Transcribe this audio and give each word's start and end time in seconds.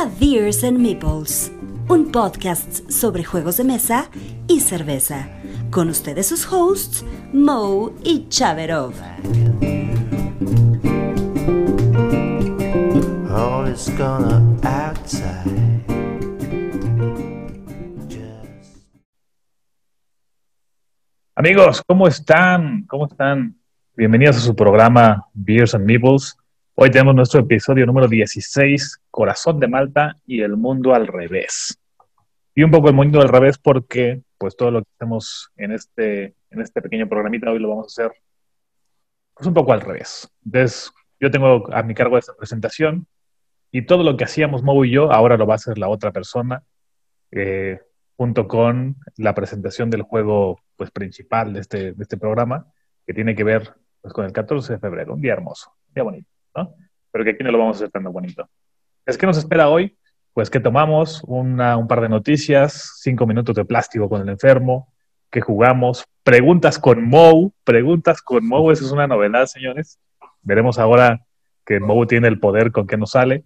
a 0.00 0.08
Beers 0.18 0.64
and 0.64 0.78
Meeples, 0.78 1.52
un 1.88 2.10
podcast 2.10 2.90
sobre 2.90 3.22
juegos 3.22 3.58
de 3.58 3.64
mesa 3.64 4.08
y 4.48 4.60
cerveza. 4.60 5.28
Con 5.70 5.90
ustedes 5.90 6.26
sus 6.26 6.50
hosts, 6.50 7.04
Mo 7.34 7.92
y 8.02 8.26
Chaverov. 8.30 8.94
Gonna 13.98 14.40
outside. 14.62 15.84
Just 18.08 18.86
Amigos, 21.34 21.82
¿cómo 21.86 22.08
están? 22.08 22.84
¿Cómo 22.86 23.06
están? 23.06 23.54
Bienvenidos 23.94 24.38
a 24.38 24.40
su 24.40 24.56
programa 24.56 25.26
Beers 25.34 25.74
and 25.74 25.84
Meeples. 25.84 26.39
Hoy 26.82 26.90
tenemos 26.90 27.14
nuestro 27.14 27.40
episodio 27.40 27.84
número 27.84 28.08
16, 28.08 29.02
Corazón 29.10 29.60
de 29.60 29.68
Malta 29.68 30.16
y 30.26 30.40
el 30.40 30.56
mundo 30.56 30.94
al 30.94 31.06
revés. 31.08 31.78
Y 32.54 32.62
un 32.62 32.70
poco 32.70 32.88
el 32.88 32.94
mundo 32.94 33.20
al 33.20 33.28
revés 33.28 33.58
porque 33.58 34.22
pues 34.38 34.56
todo 34.56 34.70
lo 34.70 34.80
que 34.80 34.88
hacemos 34.96 35.50
en 35.56 35.72
este, 35.72 36.34
en 36.48 36.60
este 36.62 36.80
pequeño 36.80 37.06
programita 37.06 37.50
hoy 37.50 37.58
lo 37.58 37.68
vamos 37.68 37.84
a 37.84 38.02
hacer 38.02 38.16
pues 39.34 39.46
un 39.46 39.52
poco 39.52 39.74
al 39.74 39.82
revés. 39.82 40.32
Entonces, 40.42 40.90
yo 41.20 41.30
tengo 41.30 41.70
a 41.70 41.82
mi 41.82 41.92
cargo 41.92 42.16
esta 42.16 42.34
presentación 42.34 43.06
y 43.70 43.82
todo 43.82 44.02
lo 44.02 44.16
que 44.16 44.24
hacíamos 44.24 44.62
Mo 44.62 44.82
y 44.82 44.92
yo 44.92 45.12
ahora 45.12 45.36
lo 45.36 45.46
va 45.46 45.52
a 45.52 45.56
hacer 45.56 45.76
la 45.76 45.90
otra 45.90 46.12
persona 46.12 46.62
eh, 47.30 47.78
junto 48.16 48.48
con 48.48 48.96
la 49.18 49.34
presentación 49.34 49.90
del 49.90 50.00
juego 50.00 50.62
pues, 50.76 50.90
principal 50.90 51.52
de 51.52 51.60
este, 51.60 51.92
de 51.92 52.02
este 52.02 52.16
programa 52.16 52.72
que 53.06 53.12
tiene 53.12 53.34
que 53.34 53.44
ver 53.44 53.74
pues, 54.00 54.14
con 54.14 54.24
el 54.24 54.32
14 54.32 54.72
de 54.72 54.78
febrero, 54.78 55.12
un 55.12 55.20
día 55.20 55.34
hermoso, 55.34 55.74
un 55.88 55.92
día 55.94 56.04
bonito, 56.04 56.29
Pero 57.12 57.24
que 57.24 57.30
aquí 57.30 57.42
no 57.44 57.50
lo 57.50 57.58
vamos 57.58 57.76
a 57.76 57.78
hacer 57.78 57.90
tan 57.90 58.04
bonito. 58.04 58.48
Es 59.04 59.18
que 59.18 59.26
nos 59.26 59.36
espera 59.38 59.68
hoy, 59.68 59.96
pues 60.32 60.48
que 60.48 60.60
tomamos 60.60 61.22
una- 61.26 61.76
un 61.76 61.88
par 61.88 62.00
de 62.00 62.08
noticias, 62.08 62.98
cinco 63.00 63.26
minutos 63.26 63.56
de 63.56 63.64
plástico 63.64 64.08
con 64.08 64.22
el 64.22 64.28
enfermo, 64.28 64.92
que 65.30 65.40
jugamos, 65.40 66.04
preguntas 66.22 66.78
con 66.78 67.02
Mou, 67.04 67.52
preguntas 67.64 68.22
con 68.22 68.46
Mou, 68.46 68.70
eso 68.70 68.84
es 68.84 68.92
una 68.92 69.06
novedad, 69.06 69.46
señores. 69.46 69.98
Veremos 70.42 70.78
ahora 70.78 71.20
que 71.64 71.80
Mou 71.80 72.06
tiene 72.06 72.28
el 72.28 72.38
poder 72.40 72.72
con 72.72 72.86
que 72.86 72.96
nos 72.96 73.12
sale. 73.12 73.44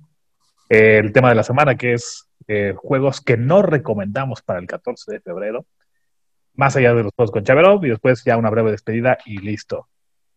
Eh, 0.69 0.99
el 0.99 1.13
tema 1.13 1.29
de 1.29 1.35
la 1.35 1.43
semana, 1.43 1.77
que 1.77 1.95
es 1.95 2.29
eh, 2.47 2.75
juegos 2.77 3.21
que 3.23 3.37
no 3.39 3.63
recomendamos 3.63 4.43
para 4.43 4.59
el 4.59 4.67
14 4.67 5.13
de 5.13 5.21
febrero 5.21 5.65
más 6.55 6.77
allá 6.77 6.95
de 6.95 7.03
los 7.03 7.13
juegos 7.15 7.31
con 7.33 7.43
Chaverov 7.43 7.85
y 7.85 7.89
después 7.89 8.23
ya 8.25 8.37
una 8.37 8.51
breve 8.51 8.71
despedida 8.71 9.19
y 9.25 9.39
listo. 9.39 9.89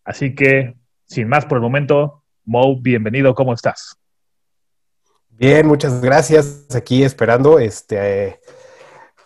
Así 0.04 0.34
que, 0.34 0.76
sin 1.06 1.28
más 1.28 1.46
por 1.46 1.58
el 1.58 1.62
momento, 1.62 2.24
Mo, 2.50 2.80
bienvenido, 2.80 3.36
¿cómo 3.36 3.54
estás? 3.54 3.98
Bien, 5.32 5.68
muchas 5.68 6.00
gracias. 6.00 6.66
Aquí 6.74 7.04
esperando. 7.04 7.60
Este, 7.60 7.98
eh, 8.00 8.40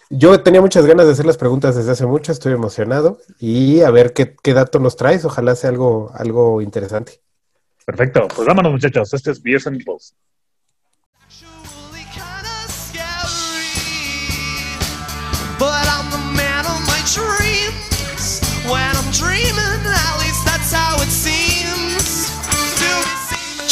yo 0.09 0.41
tenía 0.41 0.59
muchas 0.59 0.87
ganas 0.87 1.05
de 1.05 1.11
hacer 1.11 1.27
las 1.27 1.37
preguntas 1.37 1.75
desde 1.75 1.91
hace 1.91 2.07
mucho, 2.07 2.31
estoy 2.31 2.53
emocionado 2.53 3.19
y 3.37 3.81
a 3.81 3.91
ver 3.91 4.13
qué, 4.13 4.35
qué 4.41 4.55
dato 4.55 4.79
nos 4.79 4.95
traes. 4.95 5.23
Ojalá 5.23 5.55
sea 5.55 5.69
algo, 5.69 6.09
algo 6.15 6.63
interesante. 6.63 7.21
Perfecto, 7.85 8.27
pues 8.35 8.47
vámonos 8.47 8.71
muchachos, 8.71 9.13
este 9.13 9.29
es 9.29 9.43
Beers 9.43 9.67
and. 9.67 9.83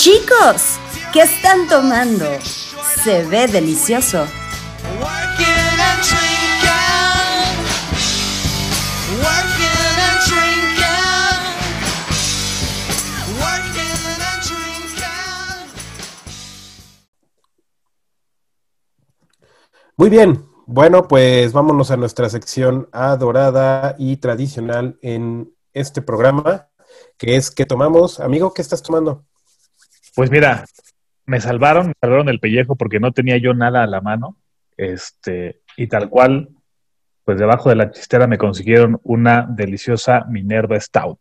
Chicos, 0.02 0.80
¿qué 1.12 1.24
están 1.24 1.68
tomando? 1.68 2.26
Se 3.04 3.26
ve 3.26 3.48
delicioso. 3.48 4.26
Muy 19.98 20.10
bien. 20.10 20.46
Bueno, 20.66 21.10
pues 21.10 21.52
vámonos 21.52 21.92
a 21.92 21.98
nuestra 21.98 22.30
sección 22.30 22.88
adorada 22.94 23.98
y 24.00 24.16
tradicional 24.16 24.98
en 25.02 25.54
este 25.74 26.02
programa, 26.02 26.70
que 27.18 27.36
es 27.36 27.52
¿Qué 27.52 27.66
tomamos? 27.66 28.22
Amigo, 28.22 28.54
¿qué 28.54 28.62
estás 28.62 28.82
tomando? 28.82 29.26
Pues 30.16 30.32
mira, 30.32 30.66
me 31.26 31.40
salvaron, 31.40 31.88
me 31.88 31.94
salvaron 32.02 32.30
el 32.30 32.40
pellejo 32.40 32.76
porque 32.76 33.00
no 33.00 33.12
tenía 33.12 33.38
yo 33.38 33.54
nada 33.54 33.84
a 33.84 33.88
la 33.88 34.02
mano, 34.02 34.38
este, 34.78 35.62
y 35.78 35.88
tal 35.88 36.10
cual, 36.10 36.50
pues 37.24 37.38
debajo 37.38 37.70
de 37.70 37.76
la 37.76 37.92
chistera 37.92 38.28
me 38.28 38.38
consiguieron 38.38 39.00
una 39.04 39.46
deliciosa 39.50 40.26
Minerva 40.30 40.80
Stout. 40.80 41.20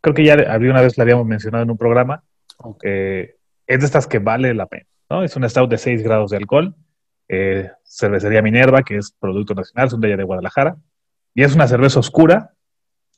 Creo 0.00 0.14
que 0.14 0.24
ya 0.24 0.34
había 0.34 0.70
una 0.70 0.82
vez 0.82 0.96
la 0.98 1.02
habíamos 1.02 1.26
mencionado 1.26 1.64
en 1.64 1.70
un 1.70 1.78
programa, 1.78 2.22
Eh, 2.82 3.34
es 3.66 3.80
de 3.80 3.86
estas 3.86 4.06
que 4.06 4.20
vale 4.20 4.54
la 4.54 4.66
pena, 4.66 4.86
¿no? 5.10 5.24
Es 5.24 5.34
una 5.34 5.48
stout 5.48 5.68
de 5.70 5.78
6 5.78 6.02
grados 6.02 6.30
de 6.30 6.36
alcohol, 6.36 6.76
eh, 7.28 7.70
cervecería 7.82 8.42
Minerva, 8.42 8.82
que 8.82 8.98
es 8.98 9.12
producto 9.18 9.54
nacional, 9.54 9.90
son 9.90 10.00
de 10.00 10.08
allá 10.08 10.16
de 10.16 10.24
Guadalajara, 10.24 10.76
y 11.34 11.42
es 11.42 11.54
una 11.54 11.66
cerveza 11.66 11.98
oscura, 11.98 12.52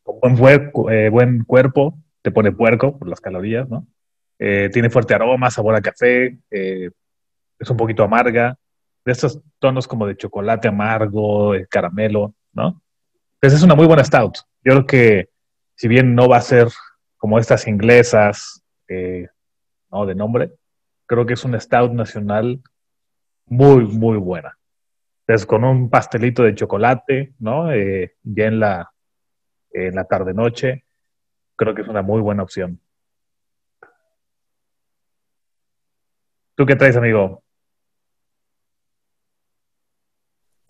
con 0.03 0.36
buen, 0.36 0.71
eh, 0.91 1.09
buen 1.10 1.44
cuerpo, 1.44 1.98
te 2.22 2.31
pone 2.31 2.53
puerco 2.53 2.98
por 2.98 3.09
las 3.09 3.21
calorías, 3.21 3.69
¿no? 3.69 3.86
Eh, 4.47 4.69
tiene 4.71 4.91
fuerte 4.91 5.15
aroma, 5.15 5.50
sabor 5.50 5.75
a 5.75 5.81
café, 5.81 6.37
eh, 6.50 6.91
es 7.59 7.71
un 7.71 7.78
poquito 7.78 8.03
amarga, 8.03 8.55
de 9.03 9.12
estos 9.12 9.41
tonos 9.59 9.88
como 9.88 10.06
de 10.06 10.19
chocolate 10.19 10.69
amargo, 10.69 11.55
eh, 11.55 11.66
caramelo, 11.66 12.34
¿no? 12.53 12.83
Entonces 13.41 13.60
es 13.60 13.65
una 13.65 13.75
muy 13.75 13.87
buena 13.87 14.04
stout. 14.04 14.37
Yo 14.62 14.72
creo 14.72 14.87
que 14.87 15.28
si 15.77 15.88
bien 15.88 16.15
no 16.15 16.28
va 16.28 16.37
a 16.37 16.43
ser 16.43 16.69
como 17.16 17.38
estas 17.38 17.66
inglesas, 17.66 18.62
eh, 18.87 19.28
¿no? 19.91 20.04
De 20.04 20.15
nombre, 20.15 20.53
creo 21.06 21.25
que 21.25 21.33
es 21.33 21.44
una 21.47 21.59
stout 21.59 21.93
nacional 21.93 22.60
muy, 23.47 23.87
muy 23.87 24.19
buena. 24.19 24.59
Entonces, 25.21 25.47
con 25.47 25.65
un 25.65 25.88
pastelito 25.88 26.43
de 26.43 26.54
chocolate, 26.54 27.33
¿no? 27.38 27.72
Eh, 27.72 28.16
ya 28.22 28.44
en 28.44 28.60
la, 28.60 28.93
en 29.71 29.94
la 29.94 30.04
tarde-noche, 30.04 30.84
creo 31.56 31.75
que 31.75 31.81
es 31.81 31.88
una 31.88 32.03
muy 32.03 32.21
buena 32.21 32.43
opción. 32.43 32.78
¿Tú 36.54 36.66
qué 36.66 36.76
traes, 36.76 36.97
amigo? 36.97 37.42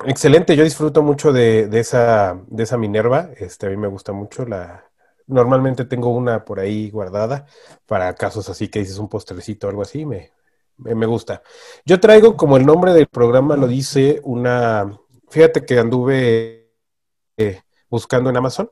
Excelente, 0.06 0.56
yo 0.56 0.64
disfruto 0.64 1.02
mucho 1.02 1.32
de, 1.32 1.68
de 1.68 1.80
esa, 1.80 2.40
de 2.46 2.62
esa 2.62 2.76
Minerva. 2.76 3.30
Este, 3.36 3.66
a 3.66 3.70
mí 3.70 3.76
me 3.76 3.88
gusta 3.88 4.12
mucho. 4.12 4.44
La, 4.46 4.90
normalmente 5.26 5.84
tengo 5.84 6.10
una 6.10 6.44
por 6.44 6.60
ahí 6.60 6.90
guardada 6.90 7.46
para 7.86 8.14
casos 8.14 8.48
así 8.48 8.68
que 8.68 8.80
dices 8.80 8.98
un 8.98 9.08
postrecito 9.08 9.66
o 9.66 9.70
algo 9.70 9.82
así, 9.82 10.04
me, 10.06 10.32
me, 10.76 11.06
gusta. 11.06 11.42
Yo 11.84 12.00
traigo, 12.00 12.36
como 12.36 12.56
el 12.56 12.66
nombre 12.66 12.92
del 12.92 13.06
programa 13.08 13.56
lo 13.56 13.66
dice, 13.66 14.20
una. 14.24 14.98
Fíjate 15.30 15.64
que 15.64 15.78
anduve 15.78 16.72
eh, 17.36 17.62
buscando 17.88 18.30
en 18.30 18.36
Amazon 18.36 18.70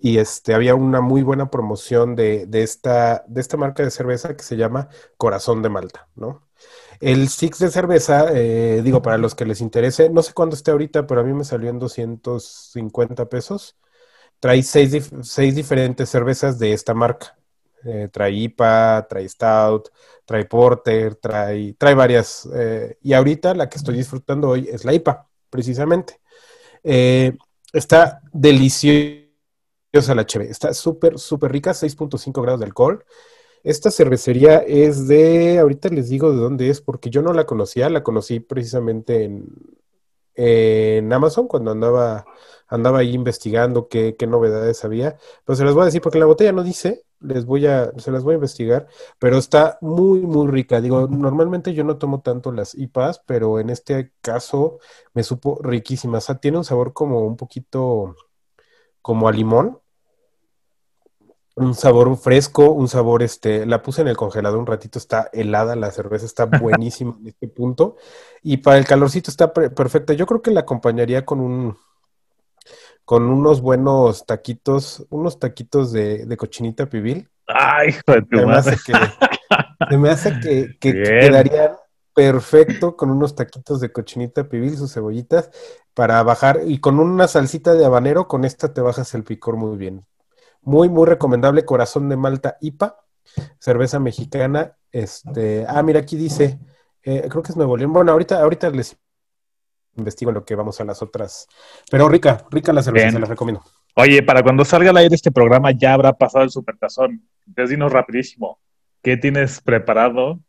y 0.00 0.18
este, 0.18 0.54
había 0.54 0.74
una 0.74 1.00
muy 1.00 1.22
buena 1.22 1.50
promoción 1.50 2.16
de, 2.16 2.46
de 2.46 2.62
esta, 2.62 3.24
de 3.28 3.40
esta 3.40 3.56
marca 3.56 3.82
de 3.82 3.90
cerveza 3.90 4.36
que 4.36 4.42
se 4.42 4.56
llama 4.56 4.88
Corazón 5.18 5.62
de 5.62 5.68
Malta, 5.68 6.08
¿no? 6.16 6.42
El 7.00 7.28
Six 7.28 7.58
de 7.58 7.70
cerveza, 7.70 8.26
eh, 8.32 8.82
digo, 8.84 9.02
para 9.02 9.18
los 9.18 9.34
que 9.34 9.46
les 9.46 9.60
interese, 9.60 10.10
no 10.10 10.22
sé 10.22 10.32
cuándo 10.34 10.56
esté 10.56 10.70
ahorita, 10.70 11.06
pero 11.06 11.20
a 11.22 11.24
mí 11.24 11.32
me 11.32 11.44
salió 11.44 11.70
en 11.70 11.78
250 11.78 13.28
pesos. 13.28 13.76
Trae 14.40 14.62
seis, 14.62 15.10
seis 15.22 15.54
diferentes 15.54 16.08
cervezas 16.10 16.58
de 16.58 16.72
esta 16.72 16.94
marca. 16.94 17.38
Eh, 17.84 18.08
trae 18.12 18.32
IPA, 18.32 19.06
trae 19.08 19.28
Stout, 19.28 19.88
trae 20.26 20.44
Porter, 20.46 21.16
trae, 21.16 21.74
trae 21.78 21.94
varias. 21.94 22.48
eh, 22.54 22.98
y 23.02 23.12
ahorita 23.14 23.54
la 23.54 23.68
que 23.68 23.78
estoy 23.78 23.96
disfrutando 23.96 24.48
hoy 24.50 24.68
es 24.70 24.84
la 24.84 24.92
IPA, 24.94 25.28
precisamente. 25.50 26.20
Está 27.72 28.20
deliciosa 28.32 29.19
la 29.92 30.26
cheve. 30.26 30.50
Está 30.50 30.72
súper, 30.74 31.18
súper 31.18 31.52
rica, 31.52 31.74
6.5 31.74 32.42
grados 32.42 32.60
de 32.60 32.66
alcohol. 32.66 33.04
Esta 33.62 33.90
cervecería 33.90 34.58
es 34.58 35.06
de, 35.06 35.58
ahorita 35.58 35.88
les 35.90 36.08
digo 36.08 36.30
de 36.32 36.38
dónde 36.38 36.70
es, 36.70 36.80
porque 36.80 37.10
yo 37.10 37.22
no 37.22 37.32
la 37.32 37.44
conocía, 37.44 37.90
la 37.90 38.02
conocí 38.02 38.40
precisamente 38.40 39.24
en, 39.24 39.46
en 40.34 41.12
Amazon 41.12 41.46
cuando 41.46 41.70
andaba, 41.70 42.24
andaba 42.68 43.00
ahí 43.00 43.12
investigando 43.12 43.88
qué, 43.88 44.16
qué 44.18 44.26
novedades 44.26 44.84
había. 44.84 45.18
Pero 45.44 45.56
se 45.56 45.64
las 45.64 45.74
voy 45.74 45.82
a 45.82 45.86
decir 45.86 46.00
porque 46.00 46.18
la 46.18 46.26
botella 46.26 46.52
no 46.52 46.62
dice, 46.62 47.04
les 47.20 47.44
voy 47.44 47.66
a, 47.66 47.92
se 47.98 48.10
las 48.10 48.22
voy 48.24 48.32
a 48.32 48.36
investigar, 48.36 48.86
pero 49.18 49.36
está 49.36 49.76
muy, 49.82 50.20
muy 50.20 50.48
rica. 50.48 50.80
Digo, 50.80 51.06
normalmente 51.08 51.74
yo 51.74 51.84
no 51.84 51.98
tomo 51.98 52.22
tanto 52.22 52.52
las 52.52 52.74
IPAs, 52.74 53.22
pero 53.26 53.60
en 53.60 53.68
este 53.70 54.12
caso 54.22 54.78
me 55.12 55.22
supo 55.22 55.58
riquísima. 55.62 56.18
O 56.18 56.20
sea, 56.22 56.36
tiene 56.38 56.58
un 56.58 56.64
sabor 56.64 56.94
como 56.94 57.20
un 57.26 57.36
poquito 57.36 58.16
como 59.02 59.28
a 59.28 59.32
limón. 59.32 59.78
un 61.56 61.74
sabor 61.74 62.16
fresco, 62.16 62.70
un 62.70 62.88
sabor, 62.88 63.22
este, 63.22 63.66
la 63.66 63.82
puse 63.82 64.00
en 64.00 64.08
el 64.08 64.16
congelador 64.16 64.58
un 64.58 64.66
ratito, 64.66 64.98
está 64.98 65.28
helada, 65.32 65.76
la 65.76 65.90
cerveza 65.90 66.24
está 66.24 66.44
buenísima 66.46 67.16
en 67.20 67.28
este 67.28 67.48
punto. 67.48 67.96
Y 68.42 68.58
para 68.58 68.78
el 68.78 68.86
calorcito 68.86 69.30
está 69.30 69.52
per- 69.52 69.74
perfecta. 69.74 70.14
Yo 70.14 70.26
creo 70.26 70.40
que 70.40 70.52
la 70.52 70.60
acompañaría 70.60 71.24
con 71.26 71.40
un, 71.40 71.76
con 73.04 73.24
unos 73.24 73.60
buenos 73.60 74.24
taquitos, 74.26 75.04
unos 75.10 75.38
taquitos 75.38 75.92
de, 75.92 76.24
de 76.26 76.36
cochinita 76.36 76.86
pibil. 76.88 77.28
Ay, 77.46 77.88
hijo 77.90 78.12
de 78.12 78.22
tu 78.22 78.38
Se 78.38 78.46
me 78.46 78.52
hace 78.54 78.70
madre. 78.70 78.82
que, 78.86 78.92
se 79.90 79.96
me 79.98 80.10
hace 80.10 80.40
que, 80.40 80.78
quedarían 80.80 81.72
perfecto 82.14 82.96
con 82.96 83.10
unos 83.10 83.34
taquitos 83.34 83.80
de 83.80 83.92
cochinita 83.92 84.48
pibil, 84.48 84.76
sus 84.76 84.92
cebollitas, 84.94 85.50
para 86.00 86.22
bajar, 86.22 86.60
y 86.64 86.78
con 86.78 86.98
una 86.98 87.28
salsita 87.28 87.74
de 87.74 87.84
habanero, 87.84 88.26
con 88.26 88.46
esta 88.46 88.72
te 88.72 88.80
bajas 88.80 89.12
el 89.12 89.22
picor 89.22 89.56
muy 89.56 89.76
bien. 89.76 90.06
Muy, 90.62 90.88
muy 90.88 91.06
recomendable, 91.06 91.66
Corazón 91.66 92.08
de 92.08 92.16
Malta 92.16 92.56
IPA, 92.62 92.96
cerveza 93.58 94.00
mexicana. 94.00 94.78
Este, 94.90 95.66
ah, 95.68 95.82
mira, 95.82 96.00
aquí 96.00 96.16
dice, 96.16 96.58
eh, 97.02 97.26
creo 97.28 97.42
que 97.42 97.52
es 97.52 97.56
Nuevo 97.58 97.76
León. 97.76 97.92
Bueno, 97.92 98.12
ahorita, 98.12 98.40
ahorita 98.40 98.70
les 98.70 98.96
investigo 99.94 100.30
en 100.30 100.36
lo 100.36 100.44
que 100.46 100.54
vamos 100.54 100.80
a 100.80 100.86
las 100.86 101.02
otras. 101.02 101.46
Pero 101.90 102.08
rica, 102.08 102.46
rica 102.50 102.72
la 102.72 102.82
cerveza, 102.82 103.04
Bien. 103.04 103.12
se 103.12 103.20
las 103.20 103.28
recomiendo. 103.28 103.62
Oye, 103.94 104.22
para 104.22 104.42
cuando 104.42 104.64
salga 104.64 104.88
al 104.88 104.96
aire 104.96 105.14
este 105.14 105.30
programa 105.30 105.70
ya 105.72 105.92
habrá 105.92 106.14
pasado 106.14 106.44
el 106.44 106.50
supertazón. 106.50 107.28
Entonces 107.46 107.68
dinos 107.68 107.92
rapidísimo, 107.92 108.58
¿qué 109.02 109.18
tienes 109.18 109.60
preparado? 109.60 110.40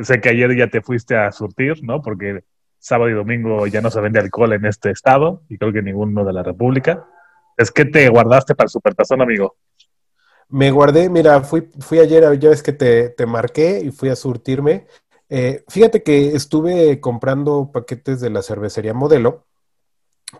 Sé 0.00 0.22
que 0.22 0.30
ayer 0.30 0.56
ya 0.56 0.68
te 0.68 0.80
fuiste 0.80 1.18
a 1.18 1.30
surtir, 1.32 1.84
¿no? 1.84 2.00
Porque 2.00 2.44
sábado 2.80 3.10
y 3.10 3.14
domingo 3.14 3.66
ya 3.66 3.80
no 3.80 3.90
se 3.90 4.00
vende 4.00 4.18
alcohol 4.18 4.54
en 4.54 4.64
este 4.64 4.90
estado 4.90 5.42
y 5.48 5.58
creo 5.58 5.72
que 5.72 5.82
ninguno 5.82 6.24
de 6.24 6.32
la 6.32 6.42
República. 6.42 7.06
Es 7.56 7.70
que 7.70 7.84
te 7.84 8.08
guardaste 8.08 8.54
para 8.54 8.66
el 8.66 8.70
supertazón, 8.70 9.20
amigo. 9.20 9.56
Me 10.48 10.70
guardé, 10.70 11.08
mira, 11.10 11.42
fui, 11.42 11.68
fui 11.78 11.98
ayer, 11.98 12.38
ya 12.38 12.48
ves 12.48 12.62
que 12.62 12.72
te, 12.72 13.10
te 13.10 13.26
marqué 13.26 13.80
y 13.84 13.90
fui 13.90 14.08
a 14.08 14.16
surtirme. 14.16 14.86
Eh, 15.28 15.62
fíjate 15.68 16.02
que 16.02 16.34
estuve 16.34 17.00
comprando 17.00 17.70
paquetes 17.70 18.20
de 18.20 18.30
la 18.30 18.42
cervecería 18.42 18.94
Modelo, 18.94 19.46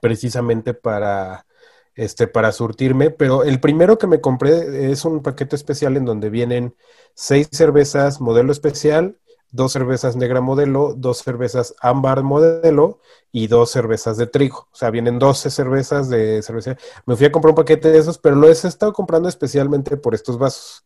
precisamente 0.01 0.75
para, 0.75 1.47
este, 1.95 2.27
para 2.27 2.51
surtirme, 2.53 3.11
pero 3.11 3.45
el 3.45 3.61
primero 3.61 3.99
que 3.99 4.07
me 4.07 4.21
compré 4.21 4.91
es 4.91 5.05
un 5.05 5.23
paquete 5.23 5.55
especial 5.55 5.97
en 5.97 6.07
donde 6.07 6.31
vienen 6.31 6.75
seis 7.15 7.49
cervezas 7.53 8.21
Modelo 8.21 8.51
especial, 8.51 9.19
dos 9.51 9.73
cervezas 9.73 10.17
negra 10.17 10.41
Modelo, 10.41 10.95
dos 10.97 11.19
cervezas 11.19 11.75
ámbar 11.81 12.23
Modelo 12.23 13.01
y 13.33 13.47
dos 13.47 13.71
cervezas 13.71 14.17
de 14.17 14.27
trigo. 14.27 14.69
O 14.73 14.77
sea, 14.77 14.91
vienen 14.91 15.19
12 15.19 15.51
cervezas 15.51 16.09
de 16.09 16.43
cerveza. 16.43 16.77
Me 17.07 17.17
fui 17.17 17.27
a 17.27 17.33
comprar 17.33 17.51
un 17.51 17.57
paquete 17.57 17.91
de 17.91 17.99
esos, 17.99 18.19
pero 18.19 18.37
lo 18.37 18.49
he 18.49 18.53
estado 18.53 18.93
comprando 18.93 19.29
especialmente 19.29 19.97
por 19.97 20.15
estos 20.15 20.39
vasos. 20.39 20.85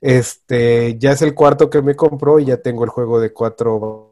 Este, 0.00 0.96
ya 0.98 1.12
es 1.12 1.22
el 1.22 1.34
cuarto 1.34 1.68
que 1.68 1.82
me 1.82 1.96
compró 1.96 2.38
y 2.38 2.46
ya 2.46 2.58
tengo 2.58 2.84
el 2.84 2.90
juego 2.90 3.20
de 3.20 3.32
cuatro 3.32 4.10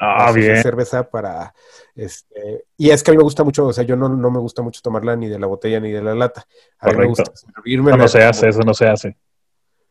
Ah, 0.00 0.30
bien. 0.30 0.62
cerveza 0.62 1.10
para, 1.10 1.52
este, 1.96 2.66
y 2.76 2.90
es 2.90 3.02
que 3.02 3.10
a 3.10 3.12
mí 3.14 3.18
me 3.18 3.24
gusta 3.24 3.42
mucho, 3.42 3.66
o 3.66 3.72
sea, 3.72 3.82
yo 3.82 3.96
no, 3.96 4.08
no 4.08 4.30
me 4.30 4.38
gusta 4.38 4.62
mucho 4.62 4.80
tomarla 4.80 5.16
ni 5.16 5.28
de 5.28 5.40
la 5.40 5.48
botella 5.48 5.80
ni 5.80 5.90
de 5.90 6.00
la 6.00 6.14
lata. 6.14 6.46
A 6.78 6.90
mí 6.90 6.98
me 6.98 7.06
gusta 7.06 7.24
servírmela 7.34 7.96
Eso 7.96 8.02
no 8.04 8.08
se 8.08 8.22
hace, 8.22 8.48
eso 8.48 8.60
no 8.60 8.74
se 8.74 8.86
hace. 8.86 9.16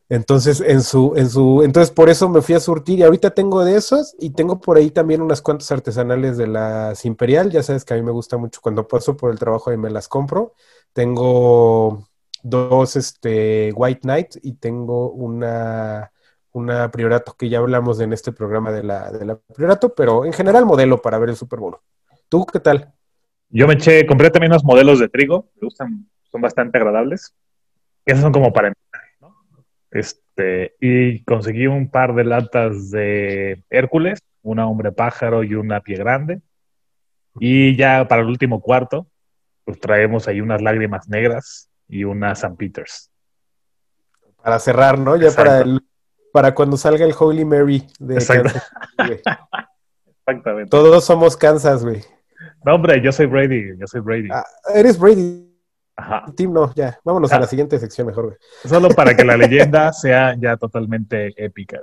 Entonces, 0.10 0.62
en 0.62 0.82
su, 0.82 1.14
en 1.18 1.30
su, 1.30 1.64
entonces 1.64 1.92
por 1.92 2.10
eso 2.10 2.30
me 2.30 2.42
fui 2.42 2.56
a 2.56 2.62
surtir 2.62 3.00
y 3.00 3.04
ahorita 3.04 3.32
tengo 3.32 3.66
de 3.66 3.76
esos 3.76 4.16
y 4.20 4.30
tengo 4.30 4.62
por 4.62 4.78
ahí 4.78 4.90
también 4.90 5.22
unas 5.22 5.42
cuantas 5.42 5.70
artesanales 5.72 6.38
de 6.38 6.48
las 6.48 7.04
Imperial. 7.06 7.52
Ya 7.52 7.62
sabes 7.62 7.84
que 7.84 7.94
a 7.94 7.98
mí 7.98 8.04
me 8.04 8.12
gusta 8.12 8.38
mucho 8.38 8.62
cuando 8.62 8.88
paso 8.88 9.18
por 9.18 9.32
el 9.32 9.40
trabajo 9.40 9.74
y 9.74 9.78
me 9.78 9.90
las 9.90 10.08
compro. 10.08 10.54
Tengo 10.94 12.08
dos 12.42 12.96
este, 12.96 13.74
White 13.74 14.02
Knight 14.02 14.36
y 14.44 14.54
tengo 14.54 15.12
una, 15.12 16.12
una 16.54 16.90
Priorato 16.90 17.36
que 17.36 17.50
ya 17.50 17.60
hablamos 17.60 18.00
en 18.00 18.14
este 18.14 18.32
programa 18.32 18.72
de 18.72 18.84
la, 18.84 19.12
de 19.12 19.26
la 19.26 19.38
Priorato, 19.38 19.94
pero 19.94 20.24
en 20.24 20.32
general 20.32 20.66
modelo 20.66 21.02
para 21.02 21.20
ver 21.20 21.30
el 21.30 21.36
Super 21.36 21.60
Bowl. 21.60 21.78
¿Tú 22.30 22.46
qué 22.46 22.62
tal? 22.62 22.94
Yo 23.50 23.68
me 23.68 23.74
eché, 23.74 24.06
compré 24.06 24.30
también 24.30 24.54
unos 24.54 24.64
modelos 24.64 25.00
de 25.00 25.10
trigo, 25.10 25.50
me 25.56 25.66
gustan, 25.66 26.10
son 26.32 26.42
bastante 26.42 26.78
agradables. 26.78 27.34
Esos 28.06 28.22
son 28.22 28.32
como 28.32 28.54
para. 28.54 28.72
Este, 29.92 30.76
y 30.80 31.24
conseguí 31.24 31.68
un 31.68 31.90
par 31.90 32.14
de 32.14 32.24
latas 32.24 32.92
de 32.92 33.64
Hércules, 33.70 34.20
una 34.42 34.68
hombre 34.68 34.92
pájaro 34.92 35.44
y 35.44 35.56
una 35.56 35.82
pie 35.82 35.98
grande. 35.98 36.42
Y 37.40 37.76
ya 37.76 38.08
para 38.08 38.22
el 38.22 38.28
último 38.28 38.62
cuarto, 38.62 39.08
pues 39.64 39.80
traemos 39.80 40.28
ahí 40.28 40.42
unas 40.42 40.62
lágrimas 40.62 41.08
negras 41.08 41.70
y 41.88 42.04
una 42.04 42.32
St. 42.32 42.56
Peters. 42.58 43.12
Para 44.42 44.60
cerrar, 44.60 44.98
¿no? 44.98 45.16
Ya 45.18 45.32
para, 45.32 45.60
el, 45.60 45.82
para 46.32 46.54
cuando 46.54 46.78
salga 46.78 47.06
el 47.06 47.14
Holy 47.18 47.46
Mary 47.46 47.86
de 48.00 48.16
Exacto. 48.16 48.60
Kansas. 48.98 49.28
Exactamente. 50.20 50.70
Todos 50.70 51.06
somos 51.06 51.38
Kansas, 51.38 51.84
güey. 51.84 52.04
No, 52.66 52.76
hombre, 52.76 53.02
yo 53.02 53.12
soy 53.12 53.26
Brady, 53.26 53.78
yo 53.78 53.88
soy 53.88 54.02
Brady. 54.02 54.30
Ah, 54.32 54.46
eres 54.74 55.00
Brady. 55.00 55.47
Ajá. 55.98 56.26
Team, 56.36 56.54
no, 56.54 56.72
ya. 56.76 57.00
Vámonos 57.04 57.32
Ah. 57.34 57.38
a 57.38 57.40
la 57.42 57.48
siguiente 57.48 57.80
sección 57.80 58.06
mejor, 58.08 58.26
güey. 58.28 58.38
Solo 58.66 58.90
para 58.90 59.16
que 59.16 59.26
la 59.26 59.36
leyenda 59.38 59.92
sea 59.94 60.36
ya 60.40 60.56
totalmente 60.56 61.34
épica. 61.44 61.82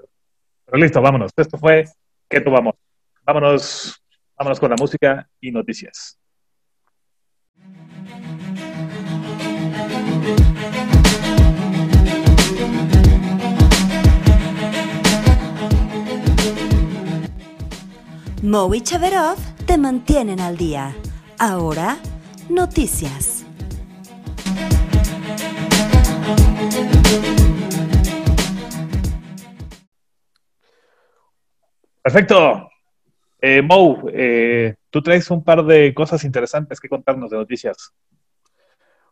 Pero 0.65 0.79
listo, 0.79 1.03
vámonos. 1.03 1.33
Esto 1.37 1.59
fue 1.59 1.85
¿Qué 2.29 2.41
tomamos? 2.41 2.75
Vámonos, 3.23 4.03
vámonos 4.37 4.59
con 4.61 4.71
la 4.71 4.77
música 4.79 5.29
y 5.41 5.51
noticias. 5.51 6.19
Mo 18.43 18.75
y 18.75 18.81
Chaverov 18.83 19.37
te 19.67 19.79
mantienen 19.79 20.41
al 20.41 20.57
día. 20.57 20.95
Ahora, 21.39 21.97
noticias. 22.49 23.34
Perfecto. 32.05 32.69
Eh, 33.41 33.63
Mo, 33.63 34.05
eh, 34.13 34.77
tú 34.91 35.03
traes 35.03 35.31
un 35.31 35.43
par 35.43 35.65
de 35.65 35.93
cosas 35.95 36.23
interesantes 36.25 36.79
que 36.79 36.89
contarnos 36.89 37.31
de 37.31 37.37
noticias. 37.37 37.93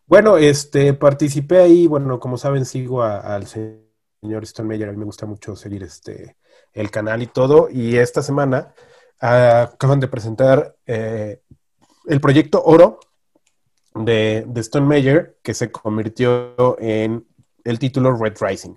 Bueno, 0.07 0.37
este, 0.37 0.95
participé 0.95 1.59
ahí, 1.59 1.87
bueno, 1.87 2.21
como 2.21 2.37
saben, 2.37 2.65
sigo 2.65 3.03
al 3.03 3.47
señor 3.47 4.43
Stone 4.43 4.69
Meyer, 4.69 4.89
a 4.89 4.93
mí 4.93 4.99
me 4.99 5.05
gusta 5.05 5.27
mucho 5.27 5.57
seguir 5.57 5.83
este, 5.83 6.37
el 6.73 6.91
canal 6.91 7.23
y 7.23 7.27
todo, 7.27 7.69
y 7.71 7.97
esta 7.97 8.23
semana 8.23 8.75
ah, 9.21 9.71
acaban 9.73 10.01
de 10.01 10.09
presentar 10.09 10.77
eh, 10.87 11.41
el 12.07 12.21
proyecto 12.21 12.63
Oro 12.63 13.01
de, 13.95 14.45
de 14.47 14.61
Stone 14.61 14.87
Meyer, 14.87 15.39
que 15.43 15.55
se 15.55 15.71
convirtió 15.71 16.79
en 16.81 17.27
el 17.65 17.79
título 17.79 18.17
Red 18.17 18.37
Rising. 18.41 18.75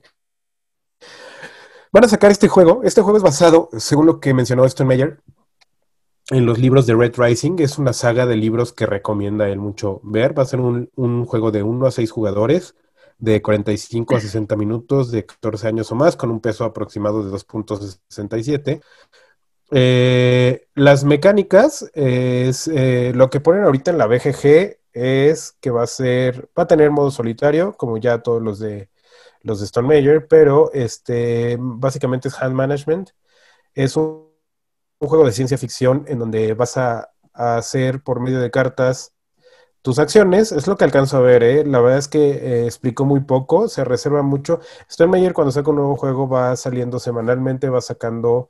Van 1.91 2.03
a 2.03 2.07
sacar 2.07 2.31
este 2.31 2.47
juego, 2.47 2.81
este 2.83 3.01
juego 3.01 3.17
es 3.17 3.23
basado, 3.23 3.69
según 3.77 4.05
lo 4.05 4.19
que 4.19 4.33
mencionó 4.33 4.65
Stone 4.65 4.87
Meyer, 4.87 5.21
en 6.29 6.45
los 6.45 6.57
libros 6.57 6.85
de 6.85 6.95
Red 6.95 7.13
Rising. 7.17 7.55
Es 7.59 7.77
una 7.77 7.93
saga 7.93 8.25
de 8.25 8.35
libros 8.35 8.73
que 8.73 8.85
recomienda 8.85 9.47
él 9.47 9.59
mucho 9.59 10.01
ver. 10.03 10.37
Va 10.37 10.43
a 10.43 10.47
ser 10.47 10.59
un, 10.59 10.89
un 10.95 11.25
juego 11.25 11.51
de 11.51 11.63
1 11.63 11.85
a 11.85 11.91
6 11.91 12.11
jugadores, 12.11 12.75
de 13.17 13.41
45 13.41 14.15
a 14.15 14.19
60 14.19 14.55
minutos, 14.55 15.11
de 15.11 15.25
14 15.25 15.67
años 15.67 15.91
o 15.91 15.95
más, 15.95 16.15
con 16.15 16.31
un 16.31 16.41
peso 16.41 16.65
aproximado 16.65 17.23
de 17.23 17.31
2.67. 17.31 18.81
Eh, 19.71 20.67
las 20.75 21.03
mecánicas 21.03 21.89
es 21.93 22.67
eh, 22.67 23.13
lo 23.15 23.29
que 23.29 23.39
ponen 23.39 23.63
ahorita 23.63 23.91
en 23.91 23.97
la 23.97 24.07
BGG 24.07 24.77
es 24.95 25.53
que 25.61 25.71
va 25.71 25.83
a 25.83 25.87
ser, 25.87 26.49
va 26.57 26.63
a 26.63 26.67
tener 26.67 26.91
modo 26.91 27.11
solitario, 27.11 27.73
como 27.77 27.97
ya 27.97 28.19
todos 28.23 28.41
los 28.41 28.59
de 28.59 28.89
los 29.41 29.59
de 29.59 29.65
Stone 29.65 29.87
Major, 29.87 30.27
pero 30.27 30.71
este 30.73 31.57
básicamente 31.59 32.29
es 32.29 32.41
hand 32.41 32.55
management. 32.55 33.11
Es 33.75 33.97
un, 33.97 34.25
juego 34.99 35.25
de 35.25 35.33
ciencia 35.33 35.57
ficción 35.57 36.05
en 36.07 36.19
donde 36.19 36.53
vas 36.55 36.77
a, 36.77 37.11
a 37.33 37.57
hacer 37.57 38.01
por 38.03 38.19
medio 38.21 38.39
de 38.41 38.51
cartas 38.51 39.15
tus 39.85 39.99
acciones, 39.99 40.51
es 40.51 40.65
lo 40.65 40.77
que 40.77 40.83
alcanzo 40.83 41.17
a 41.17 41.19
ver, 41.21 41.43
¿eh? 41.43 41.63
La 41.63 41.79
verdad 41.79 41.99
es 41.99 42.07
que 42.07 42.31
eh, 42.31 42.65
explicó 42.65 43.05
muy 43.05 43.19
poco, 43.19 43.67
se 43.69 43.85
reserva 43.85 44.23
mucho. 44.23 44.59
Stone 44.89 45.11
Major 45.11 45.33
cuando 45.33 45.51
saca 45.51 45.69
un 45.69 45.75
nuevo 45.75 45.95
juego 45.95 46.27
va 46.27 46.55
saliendo 46.55 46.97
semanalmente, 46.99 47.69
va 47.69 47.81
sacando 47.81 48.49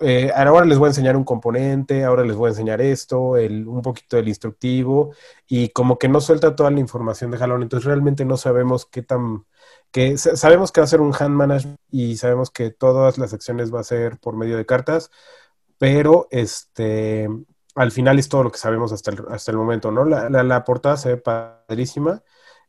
eh, 0.00 0.30
ahora 0.34 0.66
les 0.66 0.78
voy 0.78 0.86
a 0.86 0.90
enseñar 0.90 1.16
un 1.16 1.24
componente, 1.24 2.04
ahora 2.04 2.24
les 2.24 2.36
voy 2.36 2.48
a 2.48 2.50
enseñar 2.50 2.80
esto, 2.80 3.36
el, 3.36 3.66
un 3.68 3.82
poquito 3.82 4.16
del 4.16 4.28
instructivo, 4.28 5.14
y 5.46 5.68
como 5.70 5.98
que 5.98 6.08
no 6.08 6.20
suelta 6.20 6.56
toda 6.56 6.70
la 6.70 6.80
información 6.80 7.30
de 7.30 7.38
jalón, 7.38 7.62
entonces 7.62 7.86
realmente 7.86 8.24
no 8.24 8.36
sabemos 8.36 8.86
qué 8.86 9.02
tan, 9.02 9.44
que 9.90 10.18
sabemos 10.18 10.72
que 10.72 10.80
va 10.80 10.84
a 10.84 10.88
ser 10.88 11.00
un 11.00 11.14
hand 11.18 11.34
management 11.34 11.78
y 11.90 12.16
sabemos 12.16 12.50
que 12.50 12.70
todas 12.70 13.18
las 13.18 13.32
acciones 13.32 13.72
va 13.72 13.80
a 13.80 13.84
ser 13.84 14.18
por 14.18 14.36
medio 14.36 14.56
de 14.56 14.66
cartas, 14.66 15.10
pero 15.78 16.28
este, 16.30 17.28
al 17.74 17.92
final 17.92 18.18
es 18.18 18.28
todo 18.28 18.42
lo 18.44 18.52
que 18.52 18.58
sabemos 18.58 18.92
hasta 18.92 19.10
el, 19.12 19.24
hasta 19.30 19.50
el 19.50 19.56
momento, 19.56 19.90
¿no? 19.90 20.04
La, 20.04 20.28
la, 20.30 20.42
la 20.42 20.64
portada 20.64 20.96
se 20.96 21.10
ve 21.10 21.16
padrísima. 21.18 22.22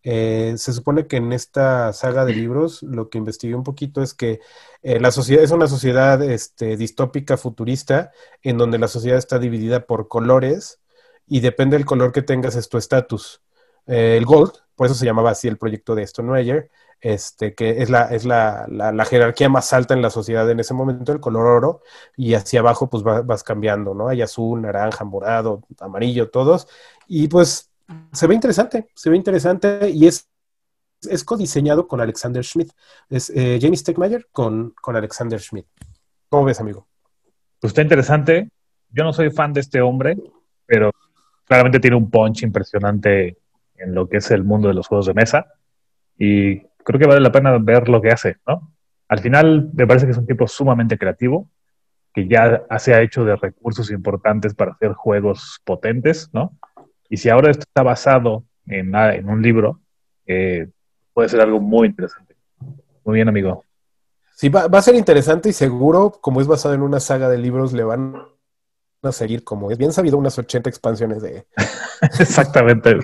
Eh, 0.07 0.53
se 0.57 0.71
supone 0.73 1.07
que 1.07 1.17
en 1.17 1.33
esta 1.33 1.91
saga 1.93 2.25
de 2.25 2.33
libros 2.33 2.83
lo 2.83 3.09
que 3.09 3.17
investigué 3.17 3.55
un 3.55 3.63
poquito 3.63 4.03
es 4.03 4.13
que 4.13 4.39
eh, 4.83 4.99
la 4.99 5.09
sociedad 5.11 5.43
es 5.43 5.49
una 5.51 5.65
sociedad 5.67 6.21
este, 6.23 6.77
distópica 6.77 7.37
futurista 7.37 8.11
en 8.43 8.57
donde 8.59 8.77
la 8.77 8.87
sociedad 8.87 9.17
está 9.17 9.39
dividida 9.39 9.87
por 9.87 10.07
colores 10.07 10.79
y 11.27 11.39
depende 11.39 11.75
del 11.77 11.85
color 11.87 12.11
que 12.11 12.21
tengas 12.21 12.55
es 12.55 12.69
tu 12.69 12.77
estatus. 12.77 13.41
Eh, 13.87 14.17
el 14.17 14.25
gold, 14.25 14.51
por 14.75 14.85
eso 14.87 14.95
se 14.95 15.05
llamaba 15.05 15.31
así 15.31 15.47
el 15.47 15.57
proyecto 15.57 15.95
de 15.95 16.05
Stonemeyer, 16.05 16.69
este, 17.01 17.53
que 17.55 17.81
es, 17.81 17.89
la, 17.89 18.03
es 18.05 18.25
la, 18.25 18.65
la- 18.69 19.05
jerarquía 19.05 19.49
más 19.49 19.73
alta 19.73 19.93
en 19.93 20.01
la 20.01 20.09
sociedad 20.09 20.49
en 20.49 20.59
ese 20.59 20.73
momento, 20.73 21.11
el 21.11 21.19
color 21.19 21.45
oro, 21.47 21.81
y 22.15 22.33
hacia 22.35 22.59
abajo 22.61 22.89
pues 22.89 23.03
va- 23.05 23.21
vas 23.21 23.43
cambiando, 23.43 23.93
¿no? 23.93 24.07
Hay 24.07 24.21
azul, 24.21 24.61
naranja, 24.61 25.03
morado, 25.03 25.63
amarillo, 25.79 26.29
todos, 26.29 26.67
y 27.07 27.27
pues 27.27 27.69
se 28.11 28.27
ve 28.27 28.35
interesante, 28.35 28.87
se 28.93 29.09
ve 29.09 29.15
interesante 29.15 29.89
y 29.89 30.07
es, 30.07 30.29
es 31.01 31.23
codiseñado 31.23 31.87
con 31.87 32.01
Alexander 32.01 32.43
Schmidt, 32.43 32.71
es 33.09 33.29
eh, 33.29 33.59
Jamie 33.61 33.77
Stegmaier 33.77 34.27
con, 34.31 34.73
con 34.81 34.95
Alexander 34.95 35.39
Schmidt. 35.39 35.67
¿Cómo 36.29 36.45
ves, 36.45 36.59
amigo? 36.59 36.87
Pues 37.59 37.71
está 37.71 37.81
interesante. 37.81 38.49
Yo 38.89 39.03
no 39.03 39.13
soy 39.13 39.29
fan 39.29 39.53
de 39.53 39.61
este 39.61 39.81
hombre, 39.81 40.17
pero 40.65 40.91
claramente 41.45 41.79
tiene 41.79 41.97
un 41.97 42.09
punch 42.09 42.43
impresionante 42.43 43.37
en 43.75 43.93
lo 43.93 44.07
que 44.07 44.17
es 44.17 44.31
el 44.31 44.43
mundo 44.43 44.67
de 44.67 44.73
los 44.73 44.87
juegos 44.87 45.05
de 45.05 45.13
mesa. 45.13 45.45
Y 46.17 46.59
creo 46.83 46.99
que 46.99 47.07
vale 47.07 47.19
la 47.19 47.31
pena 47.31 47.57
ver 47.57 47.89
lo 47.89 48.01
que 48.01 48.11
hace, 48.11 48.37
¿no? 48.47 48.73
Al 49.07 49.19
final 49.19 49.69
me 49.73 49.85
parece 49.85 50.05
que 50.05 50.13
es 50.13 50.17
un 50.17 50.25
tipo 50.25 50.47
sumamente 50.47 50.97
creativo, 50.97 51.49
que 52.13 52.27
ya 52.27 52.65
se 52.79 52.93
ha 52.93 53.01
hecho 53.01 53.25
de 53.25 53.35
recursos 53.35 53.91
importantes 53.91 54.55
para 54.55 54.71
hacer 54.71 54.93
juegos 54.93 55.61
potentes, 55.63 56.29
¿no? 56.33 56.57
Y 57.09 57.17
si 57.17 57.29
ahora 57.29 57.51
esto 57.51 57.63
está 57.63 57.83
basado 57.83 58.43
en, 58.65 58.93
en 58.95 59.29
un 59.29 59.41
libro, 59.41 59.79
eh, 60.25 60.69
puede 61.13 61.29
ser 61.29 61.41
algo 61.41 61.59
muy 61.59 61.87
interesante. 61.87 62.35
Muy 63.03 63.15
bien, 63.15 63.29
amigo. 63.29 63.63
Sí, 64.35 64.49
va, 64.49 64.67
va 64.67 64.79
a 64.79 64.81
ser 64.81 64.95
interesante 64.95 65.49
y 65.49 65.53
seguro, 65.53 66.11
como 66.21 66.41
es 66.41 66.47
basado 66.47 66.75
en 66.75 66.81
una 66.81 66.99
saga 66.99 67.29
de 67.29 67.37
libros, 67.37 67.71
le 67.73 67.83
van 67.83 68.15
a 69.01 69.11
seguir, 69.11 69.43
como 69.43 69.71
es 69.71 69.77
bien 69.77 69.93
sabido, 69.93 70.17
unas 70.17 70.37
80 70.37 70.69
expansiones 70.69 71.21
de... 71.21 71.45
Exactamente. 72.19 72.99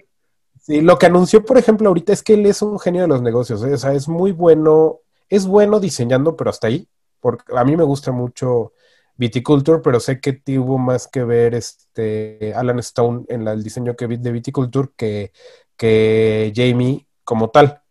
Sí, 0.59 0.81
lo 0.81 0.97
que 0.97 1.05
anunció, 1.07 1.43
por 1.43 1.57
ejemplo, 1.57 1.87
ahorita 1.87 2.13
es 2.13 2.21
que 2.21 2.33
él 2.33 2.45
es 2.45 2.61
un 2.61 2.79
genio 2.79 3.01
de 3.01 3.07
los 3.07 3.21
negocios, 3.21 3.63
¿eh? 3.63 3.73
O 3.73 3.77
sea, 3.77 3.93
es 3.93 4.07
muy 4.07 4.31
bueno, 4.31 4.99
es 5.29 5.47
bueno 5.47 5.79
diseñando, 5.79 6.35
pero 6.35 6.49
hasta 6.49 6.67
ahí, 6.67 6.87
porque 7.19 7.43
a 7.55 7.63
mí 7.63 7.75
me 7.75 7.83
gusta 7.83 8.11
mucho 8.11 8.73
Viticulture, 9.21 9.81
pero 9.83 9.99
sé 9.99 10.19
que 10.19 10.33
tuvo 10.33 10.79
más 10.79 11.07
que 11.07 11.23
ver 11.23 11.53
este 11.53 12.53
Alan 12.55 12.79
Stone 12.79 13.25
en 13.29 13.47
el 13.47 13.61
diseño 13.61 13.95
que 13.95 14.07
de 14.07 14.31
Viticulture 14.31 14.89
que, 14.97 15.31
que 15.77 16.51
Jamie 16.55 17.05
como 17.23 17.51
tal. 17.51 17.83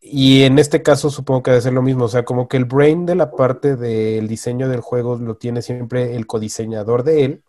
Y 0.00 0.44
en 0.44 0.58
este 0.58 0.82
caso 0.82 1.10
supongo 1.10 1.42
que 1.42 1.50
debe 1.50 1.60
ser 1.60 1.74
lo 1.74 1.82
mismo, 1.82 2.06
o 2.06 2.08
sea, 2.08 2.24
como 2.24 2.48
que 2.48 2.56
el 2.56 2.64
brain 2.64 3.04
de 3.04 3.14
la 3.14 3.30
parte 3.30 3.76
del 3.76 4.26
diseño 4.26 4.70
del 4.70 4.80
juego 4.80 5.16
lo 5.18 5.36
tiene 5.36 5.60
siempre 5.60 6.16
el 6.16 6.26
codiseñador 6.26 7.04
de 7.04 7.24
él, 7.26 7.44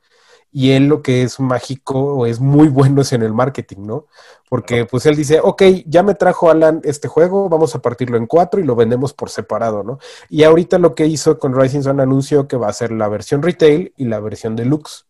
y 0.57 0.71
él 0.71 0.85
lo 0.85 1.01
que 1.01 1.23
es 1.23 1.41
mágico 1.41 1.99
o 1.99 2.25
es 2.25 2.39
muy 2.39 2.69
bueno 2.69 3.01
es 3.01 3.11
en 3.11 3.23
el 3.23 3.33
marketing, 3.33 3.87
¿no? 3.87 4.05
Porque 4.47 4.85
pues 4.85 5.05
él 5.05 5.17
dice, 5.17 5.41
ok, 5.43 5.61
ya 5.85 6.01
me 6.01 6.15
trajo 6.15 6.49
Alan 6.49 6.79
este 6.85 7.09
juego, 7.09 7.49
vamos 7.49 7.75
a 7.75 7.81
partirlo 7.81 8.15
en 8.15 8.25
cuatro 8.25 8.61
y 8.61 8.63
lo 8.63 8.73
vendemos 8.73 9.13
por 9.13 9.29
separado, 9.29 9.83
¿no? 9.83 9.99
Y 10.29 10.43
ahorita 10.43 10.79
lo 10.79 10.95
que 10.95 11.07
hizo 11.07 11.39
con 11.39 11.59
Rising 11.59 11.81
Sun 11.81 11.99
anunció 11.99 12.47
que 12.47 12.55
va 12.55 12.69
a 12.69 12.73
ser 12.73 12.93
la 12.93 13.09
versión 13.09 13.43
retail 13.43 13.93
y 13.97 14.05
la 14.05 14.21
versión 14.21 14.55
deluxe. 14.55 15.03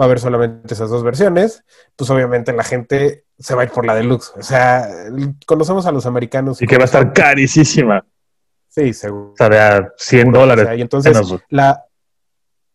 Va 0.00 0.04
a 0.04 0.06
haber 0.06 0.18
solamente 0.18 0.72
esas 0.72 0.88
dos 0.88 1.02
versiones, 1.02 1.62
pues 1.94 2.08
obviamente 2.08 2.54
la 2.54 2.64
gente 2.64 3.26
se 3.38 3.54
va 3.54 3.60
a 3.60 3.64
ir 3.66 3.72
por 3.72 3.84
la 3.84 3.94
deluxe. 3.94 4.32
O 4.38 4.42
sea, 4.42 4.88
conocemos 5.44 5.84
a 5.84 5.92
los 5.92 6.06
americanos. 6.06 6.62
Y 6.62 6.66
que 6.66 6.78
va 6.78 6.84
a 6.84 6.86
estar 6.86 7.12
carísima. 7.12 8.06
Sí, 8.66 8.94
seguro. 8.94 9.34
O 9.34 9.36
sea, 9.36 9.50
de 9.50 9.58
a 9.58 9.92
100 9.98 10.32
dólares. 10.32 10.64
O 10.64 10.68
sea, 10.68 10.74
y 10.74 10.80
entonces 10.80 11.12
menos. 11.12 11.42
la, 11.50 11.84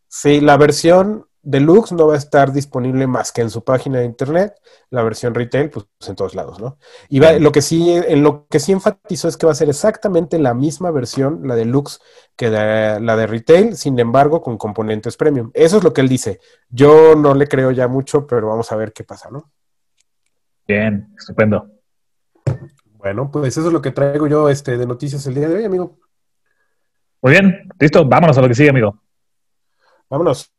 sí, 0.07 0.39
la 0.39 0.57
versión 0.57 1.25
deluxe 1.45 1.93
no 1.93 2.07
va 2.07 2.15
a 2.15 2.17
estar 2.17 2.51
disponible 2.51 3.07
más 3.07 3.31
que 3.31 3.41
en 3.41 3.49
su 3.49 3.63
página 3.63 3.99
de 3.99 4.05
internet. 4.05 4.55
La 4.89 5.03
versión 5.03 5.33
retail, 5.33 5.69
pues 5.69 5.85
en 6.07 6.15
todos 6.15 6.35
lados, 6.35 6.59
¿no? 6.59 6.77
Y 7.07 7.19
va- 7.19 7.33
lo 7.39 7.51
que 7.51 7.61
sí, 7.61 7.91
en 7.91 8.23
lo 8.23 8.47
que 8.47 8.59
sí 8.59 8.71
enfatizó 8.71 9.27
es 9.27 9.37
que 9.37 9.45
va 9.45 9.51
a 9.53 9.55
ser 9.55 9.69
exactamente 9.69 10.37
la 10.39 10.53
misma 10.53 10.91
versión, 10.91 11.47
la 11.47 11.55
deluxe, 11.55 11.99
que 12.35 12.49
de- 12.49 12.99
la 12.99 13.15
de 13.15 13.27
retail, 13.27 13.77
sin 13.77 13.97
embargo, 13.99 14.41
con 14.41 14.57
componentes 14.57 15.15
premium. 15.15 15.51
Eso 15.53 15.77
es 15.77 15.83
lo 15.83 15.93
que 15.93 16.01
él 16.01 16.09
dice. 16.09 16.39
Yo 16.69 17.15
no 17.15 17.33
le 17.35 17.47
creo 17.47 17.71
ya 17.71 17.87
mucho, 17.87 18.25
pero 18.27 18.47
vamos 18.49 18.71
a 18.71 18.75
ver 18.75 18.91
qué 18.91 19.03
pasa, 19.03 19.29
¿no? 19.31 19.51
Bien, 20.67 21.13
estupendo. 21.17 21.69
Bueno, 22.97 23.29
pues 23.31 23.55
eso 23.55 23.67
es 23.67 23.73
lo 23.73 23.81
que 23.83 23.91
traigo 23.91 24.25
yo 24.27 24.49
este, 24.49 24.77
de 24.77 24.87
noticias 24.87 25.25
el 25.27 25.35
día 25.35 25.47
de 25.47 25.57
hoy, 25.57 25.65
amigo. 25.65 25.99
Muy 27.21 27.33
bien, 27.33 27.69
listo, 27.79 28.03
vámonos 28.03 28.35
a 28.37 28.41
lo 28.41 28.47
que 28.47 28.55
sigue, 28.55 28.69
amigo. 28.71 28.99
Vámonos. 30.09 30.51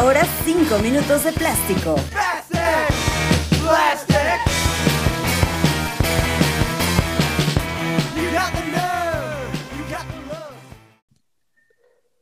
Ahora 0.00 0.22
cinco 0.46 0.78
minutos 0.78 1.24
de 1.24 1.32
plástico. 1.32 1.94
Plastic! 2.10 2.60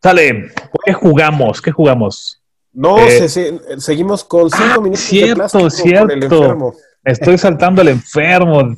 Sale, 0.02 0.50
¿qué 0.84 0.92
jugamos? 0.92 1.60
¿Qué 1.60 1.72
jugamos? 1.72 2.42
No, 2.72 2.98
Eh, 2.98 3.10
se- 3.10 3.28
se- 3.28 3.80
seguimos 3.80 4.24
con 4.24 4.50
cinco 4.50 4.64
ah, 4.76 4.80
minutos 4.80 5.00
cierto, 5.00 5.28
de 5.28 5.34
plástico 5.36 5.62
por 5.62 6.12
el 6.12 6.20
cierto. 6.20 6.36
enfermo. 6.42 6.74
Estoy 7.04 7.38
saltando 7.38 7.82
al 7.82 7.88
enfermo. 7.88 8.76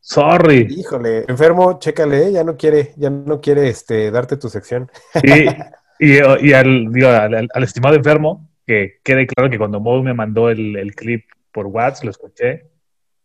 Sorry. 0.00 0.66
Híjole, 0.70 1.24
enfermo, 1.28 1.78
chécale, 1.78 2.32
ya 2.32 2.44
no 2.44 2.56
quiere, 2.56 2.92
ya 2.96 3.10
no 3.10 3.40
quiere 3.40 3.68
este, 3.68 4.10
darte 4.10 4.36
tu 4.36 4.48
sección. 4.48 4.90
Y, 5.22 5.46
y, 5.98 6.14
y 6.48 6.52
al, 6.52 6.92
digo, 6.92 7.08
al, 7.08 7.34
al- 7.34 7.48
al 7.52 7.62
estimado 7.62 7.94
enfermo, 7.96 8.48
que 8.66 9.00
quede 9.02 9.26
claro 9.26 9.50
que 9.50 9.58
cuando 9.58 9.80
Mo 9.80 10.02
me 10.02 10.14
mandó 10.14 10.50
el, 10.50 10.76
el 10.76 10.94
clip 10.94 11.24
por 11.52 11.66
WhatsApp, 11.66 12.04
lo 12.04 12.10
escuché 12.10 12.66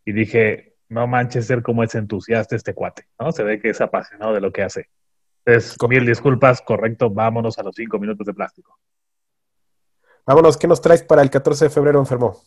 y 0.04 0.12
dije, 0.12 0.76
no 0.88 1.06
manches 1.06 1.46
ser 1.46 1.62
como 1.62 1.82
es 1.82 1.94
entusiasta 1.94 2.56
este 2.56 2.74
cuate, 2.74 3.06
¿no? 3.18 3.32
Se 3.32 3.42
ve 3.44 3.60
que 3.60 3.70
es 3.70 3.80
apasionado 3.80 4.32
de 4.34 4.40
lo 4.40 4.52
que 4.52 4.62
hace. 4.62 4.88
Entonces, 5.44 5.76
mil 5.88 6.06
disculpas, 6.06 6.62
correcto, 6.62 7.10
vámonos 7.10 7.58
a 7.58 7.62
los 7.62 7.74
cinco 7.76 7.98
minutos 7.98 8.26
de 8.26 8.32
plástico. 8.34 8.78
Vámonos, 10.26 10.56
¿qué 10.56 10.66
nos 10.66 10.80
traes 10.80 11.02
para 11.02 11.22
el 11.22 11.30
14 11.30 11.66
de 11.66 11.70
febrero, 11.70 11.98
enfermo? 11.98 12.42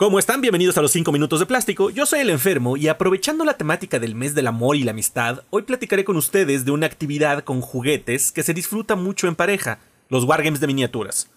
¿Cómo 0.00 0.20
están? 0.20 0.40
Bienvenidos 0.40 0.78
a 0.78 0.80
los 0.80 0.92
5 0.92 1.10
minutos 1.10 1.40
de 1.40 1.46
plástico. 1.46 1.90
Yo 1.90 2.06
soy 2.06 2.20
el 2.20 2.30
enfermo 2.30 2.76
y 2.76 2.86
aprovechando 2.86 3.44
la 3.44 3.56
temática 3.56 3.98
del 3.98 4.14
mes 4.14 4.32
del 4.36 4.46
amor 4.46 4.76
y 4.76 4.84
la 4.84 4.92
amistad, 4.92 5.42
hoy 5.50 5.62
platicaré 5.62 6.04
con 6.04 6.16
ustedes 6.16 6.64
de 6.64 6.70
una 6.70 6.86
actividad 6.86 7.42
con 7.42 7.60
juguetes 7.60 8.30
que 8.30 8.44
se 8.44 8.54
disfruta 8.54 8.94
mucho 8.94 9.26
en 9.26 9.34
pareja, 9.34 9.80
los 10.08 10.22
wargames 10.22 10.60
de 10.60 10.68
miniaturas. 10.68 11.28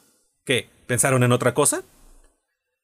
¿Qué? 0.46 0.70
¿Pensaron 0.86 1.24
en 1.24 1.32
otra 1.32 1.56
cosa? 1.56 1.82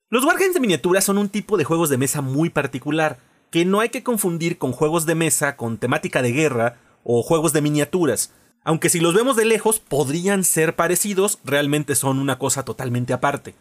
Los 0.10 0.26
wargames 0.26 0.56
de 0.56 0.62
miniaturas 0.62 1.04
son 1.04 1.20
un 1.20 1.30
tipo 1.30 1.58
de 1.58 1.64
juegos 1.64 1.90
de 1.90 2.00
mesa 2.00 2.22
muy 2.22 2.50
particular, 2.50 3.20
que 3.52 3.64
no 3.64 3.80
hay 3.80 3.90
que 3.90 4.02
confundir 4.02 4.58
con 4.58 4.72
juegos 4.72 5.06
de 5.06 5.14
mesa 5.14 5.58
con 5.58 5.78
temática 5.78 6.24
de 6.24 6.32
guerra 6.32 6.78
o 7.04 7.22
juegos 7.22 7.54
de 7.54 7.62
miniaturas. 7.62 8.34
Aunque 8.64 8.90
si 8.90 9.00
los 9.00 9.14
vemos 9.14 9.36
de 9.36 9.46
lejos 9.46 9.80
podrían 9.80 10.44
ser 10.44 10.76
parecidos, 10.76 11.38
realmente 11.46 11.94
son 11.94 12.18
una 12.18 12.40
cosa 12.40 12.66
totalmente 12.66 13.14
aparte. 13.14 13.54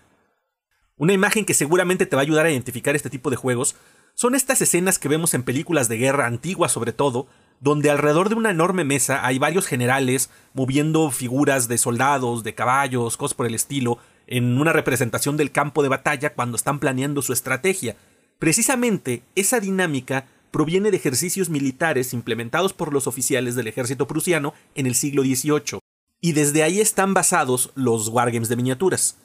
Una 0.98 1.12
imagen 1.12 1.44
que 1.44 1.52
seguramente 1.52 2.06
te 2.06 2.16
va 2.16 2.22
a 2.22 2.24
ayudar 2.24 2.46
a 2.46 2.50
identificar 2.50 2.96
este 2.96 3.10
tipo 3.10 3.28
de 3.28 3.36
juegos 3.36 3.76
son 4.14 4.34
estas 4.34 4.62
escenas 4.62 4.98
que 4.98 5.08
vemos 5.08 5.34
en 5.34 5.42
películas 5.42 5.88
de 5.88 5.98
guerra 5.98 6.26
antiguas 6.26 6.72
sobre 6.72 6.94
todo, 6.94 7.26
donde 7.60 7.90
alrededor 7.90 8.30
de 8.30 8.34
una 8.34 8.50
enorme 8.50 8.82
mesa 8.82 9.26
hay 9.26 9.38
varios 9.38 9.66
generales 9.66 10.30
moviendo 10.54 11.10
figuras 11.10 11.68
de 11.68 11.76
soldados, 11.76 12.44
de 12.44 12.54
caballos, 12.54 13.18
cosas 13.18 13.34
por 13.34 13.46
el 13.46 13.54
estilo, 13.54 13.98
en 14.26 14.58
una 14.58 14.72
representación 14.72 15.36
del 15.36 15.52
campo 15.52 15.82
de 15.82 15.90
batalla 15.90 16.32
cuando 16.32 16.56
están 16.56 16.78
planeando 16.78 17.20
su 17.20 17.34
estrategia. 17.34 17.96
Precisamente 18.38 19.22
esa 19.34 19.60
dinámica 19.60 20.26
proviene 20.50 20.90
de 20.90 20.96
ejercicios 20.96 21.50
militares 21.50 22.14
implementados 22.14 22.72
por 22.72 22.94
los 22.94 23.06
oficiales 23.06 23.54
del 23.54 23.66
ejército 23.66 24.06
prusiano 24.06 24.54
en 24.74 24.86
el 24.86 24.94
siglo 24.94 25.22
XVIII, 25.24 25.78
y 26.22 26.32
desde 26.32 26.62
ahí 26.62 26.80
están 26.80 27.12
basados 27.12 27.70
los 27.74 28.08
wargames 28.08 28.48
de 28.48 28.56
miniaturas. 28.56 29.18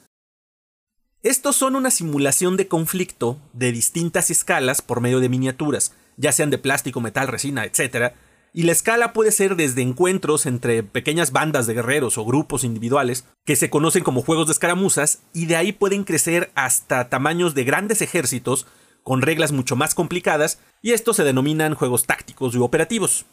Estos 1.22 1.54
son 1.54 1.76
una 1.76 1.92
simulación 1.92 2.56
de 2.56 2.66
conflicto 2.66 3.38
de 3.52 3.70
distintas 3.70 4.28
escalas 4.28 4.82
por 4.82 5.00
medio 5.00 5.20
de 5.20 5.28
miniaturas, 5.28 5.94
ya 6.16 6.32
sean 6.32 6.50
de 6.50 6.58
plástico, 6.58 7.00
metal, 7.00 7.28
resina, 7.28 7.64
etc. 7.64 8.14
Y 8.52 8.64
la 8.64 8.72
escala 8.72 9.12
puede 9.12 9.30
ser 9.30 9.54
desde 9.54 9.82
encuentros 9.82 10.46
entre 10.46 10.82
pequeñas 10.82 11.30
bandas 11.30 11.68
de 11.68 11.74
guerreros 11.74 12.18
o 12.18 12.24
grupos 12.24 12.64
individuales, 12.64 13.24
que 13.44 13.54
se 13.54 13.70
conocen 13.70 14.02
como 14.02 14.22
juegos 14.22 14.48
de 14.48 14.54
escaramuzas, 14.54 15.20
y 15.32 15.46
de 15.46 15.54
ahí 15.54 15.70
pueden 15.70 16.02
crecer 16.02 16.50
hasta 16.56 17.08
tamaños 17.08 17.54
de 17.54 17.62
grandes 17.62 18.02
ejércitos, 18.02 18.66
con 19.04 19.22
reglas 19.22 19.52
mucho 19.52 19.76
más 19.76 19.94
complicadas, 19.94 20.58
y 20.82 20.90
estos 20.90 21.14
se 21.14 21.24
denominan 21.24 21.76
juegos 21.76 22.04
tácticos 22.04 22.56
y 22.56 22.58
operativos. 22.58 23.26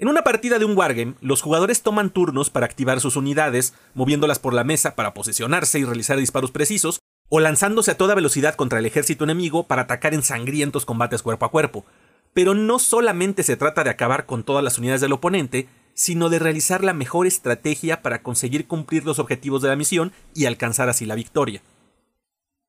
En 0.00 0.08
una 0.08 0.22
partida 0.22 0.58
de 0.58 0.64
un 0.64 0.78
wargame, 0.78 1.12
los 1.20 1.42
jugadores 1.42 1.82
toman 1.82 2.08
turnos 2.08 2.48
para 2.48 2.64
activar 2.64 3.02
sus 3.02 3.16
unidades, 3.16 3.74
moviéndolas 3.92 4.38
por 4.38 4.54
la 4.54 4.64
mesa 4.64 4.96
para 4.96 5.12
posicionarse 5.12 5.78
y 5.78 5.84
realizar 5.84 6.16
disparos 6.16 6.50
precisos, 6.50 7.00
o 7.28 7.38
lanzándose 7.38 7.90
a 7.90 7.98
toda 7.98 8.14
velocidad 8.14 8.54
contra 8.54 8.78
el 8.78 8.86
ejército 8.86 9.24
enemigo 9.24 9.66
para 9.66 9.82
atacar 9.82 10.14
en 10.14 10.22
sangrientos 10.22 10.86
combates 10.86 11.20
cuerpo 11.22 11.44
a 11.44 11.50
cuerpo. 11.50 11.84
Pero 12.32 12.54
no 12.54 12.78
solamente 12.78 13.42
se 13.42 13.58
trata 13.58 13.84
de 13.84 13.90
acabar 13.90 14.24
con 14.24 14.42
todas 14.42 14.64
las 14.64 14.78
unidades 14.78 15.02
del 15.02 15.12
oponente, 15.12 15.68
sino 15.92 16.30
de 16.30 16.38
realizar 16.38 16.82
la 16.82 16.94
mejor 16.94 17.26
estrategia 17.26 18.00
para 18.00 18.22
conseguir 18.22 18.66
cumplir 18.66 19.04
los 19.04 19.18
objetivos 19.18 19.60
de 19.60 19.68
la 19.68 19.76
misión 19.76 20.12
y 20.34 20.46
alcanzar 20.46 20.88
así 20.88 21.04
la 21.04 21.14
victoria. 21.14 21.60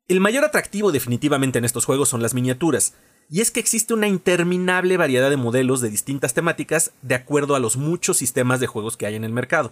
El 0.09 0.19
mayor 0.19 0.43
atractivo 0.43 0.91
definitivamente 0.91 1.59
en 1.59 1.63
estos 1.63 1.85
juegos 1.85 2.09
son 2.09 2.21
las 2.21 2.33
miniaturas, 2.33 2.93
y 3.31 3.39
es 3.39 3.49
que 3.49 3.61
existe 3.61 3.93
una 3.93 4.09
interminable 4.09 4.97
variedad 4.97 5.29
de 5.29 5.37
modelos 5.37 5.79
de 5.79 5.89
distintas 5.89 6.33
temáticas 6.33 6.91
de 7.01 7.15
acuerdo 7.15 7.55
a 7.55 7.59
los 7.59 7.77
muchos 7.77 8.17
sistemas 8.17 8.59
de 8.59 8.67
juegos 8.67 8.97
que 8.97 9.05
hay 9.05 9.15
en 9.15 9.23
el 9.23 9.31
mercado. 9.31 9.71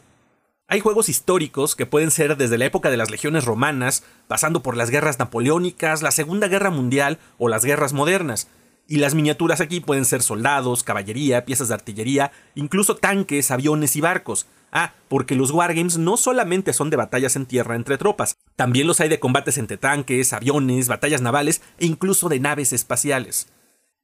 Hay 0.70 0.80
juegos 0.80 1.10
históricos 1.10 1.76
que 1.76 1.86
pueden 1.86 2.10
ser 2.10 2.38
desde 2.38 2.58
la 2.58 2.64
época 2.64 2.90
de 2.90 2.96
las 2.96 3.12
legiones 3.12 3.44
romanas, 3.44 4.04
pasando 4.30 4.64
por 4.64 4.78
las 4.78 4.90
guerras 4.90 5.20
napoleónicas, 5.20 6.02
la 6.02 6.12
Segunda 6.12 6.48
Guerra 6.48 6.70
Mundial 6.70 7.20
o 7.38 7.50
las 7.50 7.66
guerras 7.66 7.92
modernas. 7.92 8.48
Y 8.92 8.98
las 8.98 9.14
miniaturas 9.14 9.62
aquí 9.62 9.82
pueden 9.82 10.04
ser 10.04 10.24
soldados, 10.24 10.82
caballería, 10.82 11.46
piezas 11.46 11.68
de 11.68 11.76
artillería, 11.76 12.32
incluso 12.56 12.96
tanques, 12.96 13.52
aviones 13.52 13.96
y 13.96 14.02
barcos. 14.02 14.48
Ah, 14.72 14.96
porque 15.08 15.36
los 15.36 15.52
wargames 15.52 16.00
no 16.00 16.18
solamente 16.18 16.74
son 16.74 16.90
de 16.90 16.98
batallas 16.98 17.36
en 17.36 17.46
tierra 17.46 17.76
entre 17.76 18.00
tropas, 18.00 18.36
también 18.56 18.88
los 18.88 19.00
hay 19.00 19.08
de 19.08 19.20
combates 19.20 19.60
entre 19.60 19.78
tanques, 19.78 20.34
aviones, 20.34 20.88
batallas 20.88 21.22
navales 21.22 21.62
e 21.78 21.86
incluso 21.86 22.30
de 22.30 22.40
naves 22.40 22.74
espaciales. 22.74 23.50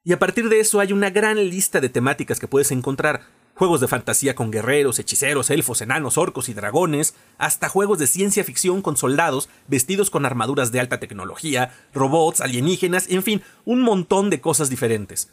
Y 0.03 0.13
a 0.13 0.19
partir 0.19 0.49
de 0.49 0.59
eso 0.59 0.79
hay 0.79 0.93
una 0.93 1.09
gran 1.09 1.37
lista 1.37 1.81
de 1.81 1.89
temáticas 1.89 2.39
que 2.39 2.47
puedes 2.47 2.71
encontrar, 2.71 3.21
juegos 3.55 3.81
de 3.81 3.87
fantasía 3.87 4.35
con 4.35 4.51
guerreros, 4.51 4.99
hechiceros, 4.99 5.49
elfos, 5.49 5.81
enanos, 5.81 6.17
orcos 6.17 6.49
y 6.49 6.53
dragones, 6.53 7.15
hasta 7.37 7.69
juegos 7.69 7.97
de 7.97 8.07
ciencia 8.07 8.43
ficción 8.43 8.81
con 8.81 8.97
soldados 8.97 9.49
vestidos 9.67 10.09
con 10.09 10.25
armaduras 10.25 10.71
de 10.71 10.79
alta 10.79 10.99
tecnología, 10.99 11.73
robots, 11.93 12.41
alienígenas, 12.41 13.09
en 13.09 13.23
fin, 13.23 13.41
un 13.63 13.81
montón 13.81 14.29
de 14.29 14.41
cosas 14.41 14.69
diferentes. 14.69 15.29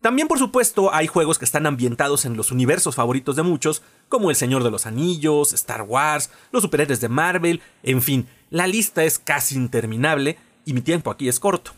También, 0.00 0.28
por 0.28 0.38
supuesto, 0.38 0.94
hay 0.94 1.08
juegos 1.08 1.38
que 1.38 1.44
están 1.44 1.66
ambientados 1.66 2.24
en 2.24 2.34
los 2.34 2.50
universos 2.50 2.94
favoritos 2.94 3.36
de 3.36 3.42
muchos, 3.42 3.82
como 4.08 4.30
El 4.30 4.36
Señor 4.36 4.64
de 4.64 4.70
los 4.70 4.86
Anillos, 4.86 5.52
Star 5.52 5.82
Wars, 5.82 6.30
los 6.52 6.62
superhéroes 6.62 7.02
de 7.02 7.10
Marvel, 7.10 7.60
en 7.82 8.00
fin, 8.00 8.26
la 8.48 8.66
lista 8.66 9.04
es 9.04 9.18
casi 9.18 9.56
interminable 9.56 10.38
y 10.64 10.72
mi 10.72 10.80
tiempo 10.80 11.10
aquí 11.10 11.28
es 11.28 11.38
corto. 11.38 11.72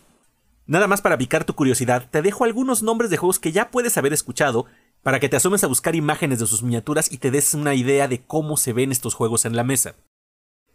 Nada 0.67 0.87
más 0.87 1.03
para 1.03 1.19
picar 1.19 1.45
tu 1.45 1.55
curiosidad, 1.55 2.09
te 2.09 2.23
dejo 2.23 2.45
algunos 2.45 2.85
nombres 2.85 3.11
de 3.11 3.17
juegos 3.17 3.41
que 3.41 3.51
ya 3.51 3.73
puedes 3.73 3.99
haber 3.99 4.13
escuchado 4.13 4.67
para 5.03 5.21
que 5.21 5.29
te 5.29 5.37
asomes 5.37 5.65
a 5.65 5.67
buscar 5.67 5.95
imágenes 5.95 6.39
de 6.39 6.47
sus 6.47 6.63
miniaturas 6.63 7.11
y 7.11 7.19
te 7.19 7.31
des 7.31 7.55
una 7.55 7.75
idea 7.75 8.09
de 8.09 8.23
cómo 8.23 8.57
se 8.57 8.73
ven 8.73 8.93
estos 8.93 9.15
juegos 9.15 9.45
en 9.45 9.57
la 9.57 9.65
mesa. 9.65 9.97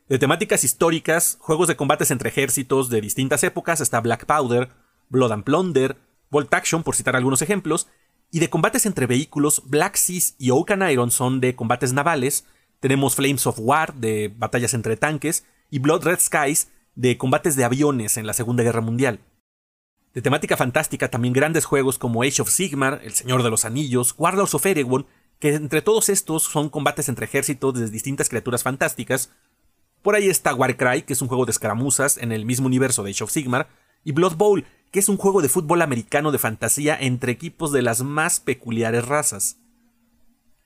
De 0.10 0.20
temáticas 0.20 0.64
históricas, 0.64 1.38
juegos 1.40 1.68
de 1.68 1.76
combates 1.76 2.12
entre 2.12 2.30
ejércitos 2.30 2.90
de 2.90 3.02
distintas 3.02 3.44
épocas 3.44 3.82
está 3.82 4.00
Black 4.00 4.26
Powder, 4.26 4.70
Blood 5.10 5.32
and 5.32 5.44
Plunder, 5.44 5.98
Volt 6.30 6.54
Action, 6.54 6.84
por 6.84 6.96
citar 6.96 7.16
algunos 7.16 7.42
ejemplos, 7.42 7.88
y 8.32 8.40
de 8.40 8.50
combates 8.50 8.86
entre 8.86 9.06
vehículos, 9.06 9.64
Black 9.66 9.96
Seas 9.96 10.36
y 10.38 10.52
Oak 10.52 10.72
and 10.72 10.90
Iron 10.92 11.12
son 11.12 11.40
de 11.40 11.56
combates 11.56 11.94
navales, 11.94 12.46
tenemos 12.80 13.16
Flames 13.16 13.48
of 13.48 13.58
War 13.60 13.94
de 13.96 14.34
batallas 14.36 14.74
entre 14.74 14.98
tanques, 14.98 15.46
y 15.70 15.80
Blood 15.80 16.04
Red 16.04 16.20
Skies 16.20 16.70
de 16.96 17.18
combates 17.18 17.56
de 17.56 17.64
aviones 17.64 18.18
en 18.18 18.28
la 18.28 18.34
Segunda 18.34 18.64
Guerra 18.64 18.82
Mundial. 18.82 19.20
De 20.18 20.24
temática 20.24 20.58
fantástica 20.58 21.12
también 21.12 21.32
grandes 21.32 21.66
juegos 21.66 22.00
como 22.00 22.24
Age 22.24 22.42
of 22.42 22.50
Sigmar, 22.50 23.02
El 23.04 23.14
Señor 23.14 23.44
de 23.44 23.52
los 23.52 23.66
Anillos, 23.66 24.16
Warlords 24.18 24.56
of 24.56 24.66
Eregon, 24.66 25.06
que 25.38 25.54
entre 25.54 25.84
todos 25.84 26.10
estos 26.10 26.42
son 26.42 26.70
combates 26.70 27.08
entre 27.08 27.26
ejércitos 27.26 27.76
de 27.76 27.88
distintas 27.88 28.28
criaturas 28.28 28.64
fantásticas. 28.64 29.32
Por 30.02 30.16
ahí 30.16 30.28
está 30.28 30.56
Warcry, 30.56 31.04
que 31.04 31.14
es 31.14 31.22
un 31.22 31.28
juego 31.28 31.46
de 31.46 31.52
escaramuzas 31.52 32.18
en 32.18 32.32
el 32.32 32.46
mismo 32.46 32.66
universo 32.66 33.04
de 33.04 33.12
Age 33.12 33.26
of 33.26 33.30
Sigmar, 33.30 33.70
y 34.04 34.12
Blood 34.12 34.38
Bowl, 34.38 34.66
que 34.90 34.98
es 34.98 35.08
un 35.08 35.18
juego 35.18 35.44
de 35.44 35.50
fútbol 35.50 35.84
americano 35.84 36.32
de 36.32 36.40
fantasía 36.40 36.98
entre 37.00 37.32
equipos 37.32 37.72
de 37.72 37.84
las 37.84 38.02
más 38.02 38.40
peculiares 38.40 39.08
razas. 39.08 39.58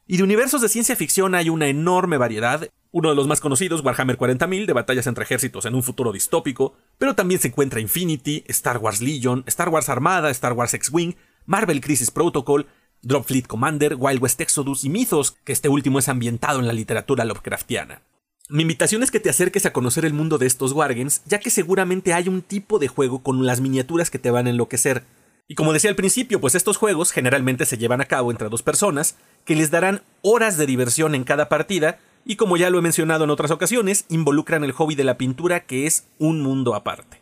Y 0.07 0.15
de 0.15 0.23
universos 0.23 0.61
de 0.61 0.69
ciencia 0.69 0.95
ficción 0.95 1.35
hay 1.35 1.49
una 1.49 1.67
enorme 1.67 2.15
variedad. 2.15 2.69
Uno 2.91 3.09
de 3.09 3.15
los 3.15 3.27
más 3.27 3.41
conocidos, 3.41 3.83
Warhammer 3.83 4.17
40.000, 4.17 4.65
de 4.65 4.73
batallas 4.73 5.07
entre 5.07 5.25
ejércitos 5.25 5.65
en 5.65 5.75
un 5.75 5.83
futuro 5.83 6.13
distópico, 6.13 6.73
pero 7.01 7.15
también 7.15 7.41
se 7.41 7.47
encuentra 7.47 7.79
Infinity, 7.79 8.43
Star 8.45 8.77
Wars 8.77 9.01
Legion, 9.01 9.43
Star 9.47 9.69
Wars 9.69 9.89
Armada, 9.89 10.29
Star 10.29 10.53
Wars 10.53 10.75
X-Wing, 10.75 11.15
Marvel 11.47 11.81
Crisis 11.81 12.11
Protocol, 12.11 12.67
Drop 13.01 13.25
Fleet 13.25 13.47
Commander, 13.47 13.95
Wild 13.97 14.21
West 14.21 14.39
Exodus 14.39 14.83
y 14.83 14.89
Mythos, 14.89 15.35
que 15.43 15.51
este 15.51 15.67
último 15.67 15.97
es 15.97 16.09
ambientado 16.09 16.59
en 16.59 16.67
la 16.67 16.73
literatura 16.73 17.25
Lovecraftiana. 17.25 18.03
Mi 18.49 18.61
invitación 18.61 19.01
es 19.01 19.09
que 19.09 19.19
te 19.19 19.31
acerques 19.31 19.65
a 19.65 19.73
conocer 19.73 20.05
el 20.05 20.13
mundo 20.13 20.37
de 20.37 20.45
estos 20.45 20.73
wargames, 20.73 21.23
ya 21.25 21.39
que 21.39 21.49
seguramente 21.49 22.13
hay 22.13 22.29
un 22.29 22.43
tipo 22.43 22.77
de 22.77 22.87
juego 22.87 23.23
con 23.23 23.47
las 23.47 23.61
miniaturas 23.61 24.11
que 24.11 24.19
te 24.19 24.29
van 24.29 24.45
a 24.45 24.51
enloquecer. 24.51 25.03
Y 25.47 25.55
como 25.55 25.73
decía 25.73 25.89
al 25.89 25.95
principio, 25.95 26.39
pues 26.39 26.53
estos 26.53 26.77
juegos 26.77 27.11
generalmente 27.11 27.65
se 27.65 27.79
llevan 27.79 28.01
a 28.01 28.05
cabo 28.05 28.29
entre 28.29 28.49
dos 28.49 28.61
personas, 28.61 29.15
que 29.43 29.55
les 29.55 29.71
darán 29.71 30.03
horas 30.21 30.55
de 30.55 30.67
diversión 30.67 31.15
en 31.15 31.23
cada 31.23 31.49
partida, 31.49 31.97
y 32.25 32.36
como 32.36 32.57
ya 32.57 32.69
lo 32.69 32.79
he 32.79 32.81
mencionado 32.81 33.23
en 33.23 33.29
otras 33.29 33.51
ocasiones, 33.51 34.05
involucran 34.10 34.63
el 34.63 34.71
hobby 34.71 34.95
de 34.95 35.03
la 35.03 35.17
pintura, 35.17 35.65
que 35.65 35.86
es 35.88 36.07
un 36.19 36.41
mundo 36.41 36.75
aparte. 36.75 37.21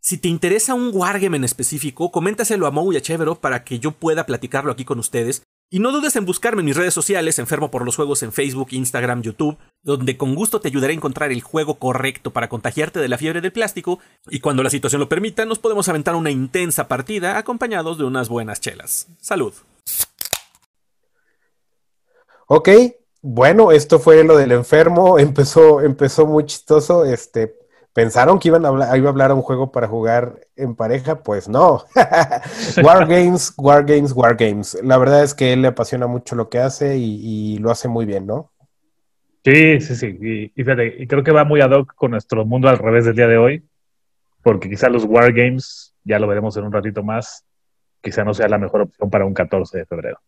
Si 0.00 0.18
te 0.18 0.28
interesa 0.28 0.74
un 0.74 0.90
wargame 0.92 1.36
en 1.36 1.44
específico, 1.44 2.12
coméntaselo 2.12 2.66
a 2.66 2.70
Mou 2.70 2.92
y 2.92 2.96
a 2.96 3.00
Chevero 3.00 3.40
para 3.40 3.64
que 3.64 3.80
yo 3.80 3.92
pueda 3.92 4.24
platicarlo 4.24 4.70
aquí 4.70 4.84
con 4.84 4.98
ustedes 5.00 5.42
y 5.68 5.80
no 5.80 5.90
dudes 5.90 6.14
en 6.14 6.24
buscarme 6.24 6.60
en 6.60 6.66
mis 6.66 6.76
redes 6.76 6.94
sociales, 6.94 7.40
enfermo 7.40 7.72
por 7.72 7.84
los 7.84 7.96
juegos 7.96 8.22
en 8.22 8.32
Facebook, 8.32 8.68
Instagram, 8.70 9.22
YouTube, 9.22 9.58
donde 9.82 10.16
con 10.16 10.36
gusto 10.36 10.60
te 10.60 10.68
ayudaré 10.68 10.92
a 10.92 10.96
encontrar 10.96 11.32
el 11.32 11.42
juego 11.42 11.80
correcto 11.80 12.32
para 12.32 12.48
contagiarte 12.48 13.00
de 13.00 13.08
la 13.08 13.18
fiebre 13.18 13.40
del 13.40 13.50
plástico, 13.50 13.98
y 14.30 14.38
cuando 14.38 14.62
la 14.62 14.70
situación 14.70 15.00
lo 15.00 15.08
permita, 15.08 15.44
nos 15.44 15.58
podemos 15.58 15.88
aventar 15.88 16.14
una 16.14 16.30
intensa 16.30 16.86
partida 16.86 17.36
acompañados 17.36 17.98
de 17.98 18.04
unas 18.04 18.28
buenas 18.28 18.60
chelas. 18.60 19.08
Salud. 19.20 19.54
Ok, 22.46 22.68
bueno, 23.28 23.72
esto 23.72 23.98
fue 23.98 24.22
lo 24.22 24.36
del 24.36 24.52
enfermo, 24.52 25.18
empezó, 25.18 25.80
empezó 25.80 26.26
muy 26.26 26.46
chistoso, 26.46 27.04
este, 27.04 27.56
pensaron 27.92 28.38
que 28.38 28.48
iban 28.48 28.64
a 28.64 28.68
hablar, 28.68 28.96
iba 28.96 29.08
a 29.08 29.10
hablar 29.10 29.30
a 29.32 29.34
un 29.34 29.42
juego 29.42 29.72
para 29.72 29.88
jugar 29.88 30.46
en 30.54 30.76
pareja, 30.76 31.22
pues 31.22 31.48
no. 31.48 31.84
Wargames, 32.84 33.52
Wargames, 33.56 34.12
Wargames. 34.12 34.78
La 34.84 34.96
verdad 34.96 35.24
es 35.24 35.34
que 35.34 35.52
él 35.52 35.62
le 35.62 35.68
apasiona 35.68 36.06
mucho 36.06 36.36
lo 36.36 36.48
que 36.48 36.60
hace 36.60 36.98
y, 36.98 37.58
lo 37.58 37.72
hace 37.72 37.88
muy 37.88 38.06
bien, 38.06 38.26
¿no? 38.26 38.52
Sí, 39.44 39.80
sí, 39.80 39.96
sí. 39.96 40.06
Y, 40.20 40.60
y 40.60 40.64
fíjate, 40.64 40.94
y 40.98 41.06
creo 41.06 41.24
que 41.24 41.32
va 41.32 41.44
muy 41.44 41.60
ad 41.60 41.70
hoc 41.70 41.94
con 41.94 42.12
nuestro 42.12 42.44
mundo 42.44 42.68
al 42.68 42.78
revés 42.78 43.06
del 43.06 43.16
día 43.16 43.26
de 43.26 43.38
hoy, 43.38 43.64
porque 44.42 44.70
quizá 44.70 44.88
los 44.88 45.04
Wargames, 45.04 45.94
ya 46.04 46.20
lo 46.20 46.28
veremos 46.28 46.56
en 46.56 46.64
un 46.64 46.72
ratito 46.72 47.02
más, 47.02 47.44
quizá 48.00 48.22
no 48.22 48.34
sea 48.34 48.48
la 48.48 48.58
mejor 48.58 48.82
opción 48.82 49.10
para 49.10 49.24
un 49.24 49.34
14 49.34 49.78
de 49.78 49.86
febrero. 49.86 50.20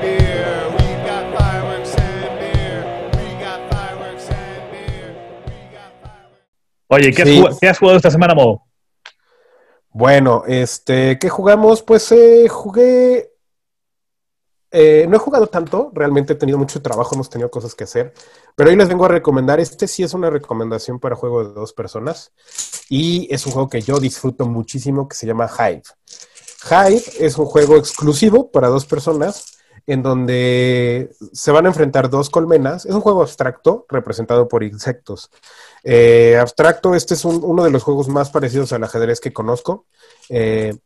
Beer. 0.00 0.70
We 3.16 3.34
got 3.42 3.60
fireworks. 3.72 4.28
Oye, 6.86 7.12
¿qué, 7.12 7.22
has, 7.22 7.28
Sí. 7.28 7.38
jugado, 7.38 7.58
qué 7.60 7.68
has 7.68 7.78
jugado 7.80 7.96
esta 7.96 8.12
semana, 8.12 8.32
Mo? 8.32 8.64
Bueno, 9.90 10.44
este, 10.46 11.18
¿qué 11.18 11.28
jugamos? 11.28 11.82
Pues 11.82 12.12
eh, 12.12 12.46
jugué. 12.48 13.32
eh, 14.70 15.04
no 15.08 15.16
he 15.16 15.18
jugado 15.18 15.48
tanto, 15.48 15.90
realmente 15.92 16.34
he 16.34 16.36
tenido 16.36 16.56
mucho 16.56 16.80
trabajo, 16.80 17.16
hemos 17.16 17.28
tenido 17.28 17.50
cosas 17.50 17.74
que 17.74 17.82
hacer, 17.82 18.14
pero 18.56 18.70
hoy 18.70 18.76
les 18.76 18.88
vengo 18.88 19.04
a 19.04 19.08
recomendar. 19.08 19.60
Este 19.60 19.86
sí 19.88 20.02
es 20.02 20.14
una 20.14 20.30
recomendación 20.30 20.98
para 20.98 21.16
juego 21.16 21.44
de 21.44 21.52
dos 21.52 21.72
personas 21.72 22.32
y 22.88 23.32
es 23.32 23.46
un 23.46 23.52
juego 23.52 23.68
que 23.68 23.82
yo 23.82 23.98
disfruto 24.00 24.46
muchísimo 24.46 25.08
que 25.08 25.16
se 25.16 25.26
llama 25.26 25.48
Hive. 25.48 25.82
Hive 26.70 27.02
es 27.18 27.38
un 27.38 27.46
juego 27.46 27.76
exclusivo 27.76 28.50
para 28.50 28.68
dos 28.68 28.84
personas 28.86 29.56
en 29.86 30.02
donde 30.02 31.10
se 31.32 31.50
van 31.50 31.64
a 31.64 31.70
enfrentar 31.70 32.10
dos 32.10 32.28
colmenas. 32.28 32.84
Es 32.84 32.94
un 32.94 33.00
juego 33.00 33.22
abstracto 33.22 33.86
representado 33.88 34.46
por 34.46 34.62
insectos. 34.62 35.30
Eh, 35.82 36.36
abstracto, 36.38 36.94
este 36.94 37.14
es 37.14 37.24
un- 37.24 37.42
uno 37.42 37.64
de 37.64 37.70
los 37.70 37.82
juegos 37.82 38.08
más 38.08 38.30
parecidos 38.30 38.72
al 38.72 38.84
ajedrez 38.84 39.20
que 39.20 39.32
conozco. 39.32 39.86
Eh, 40.28 40.76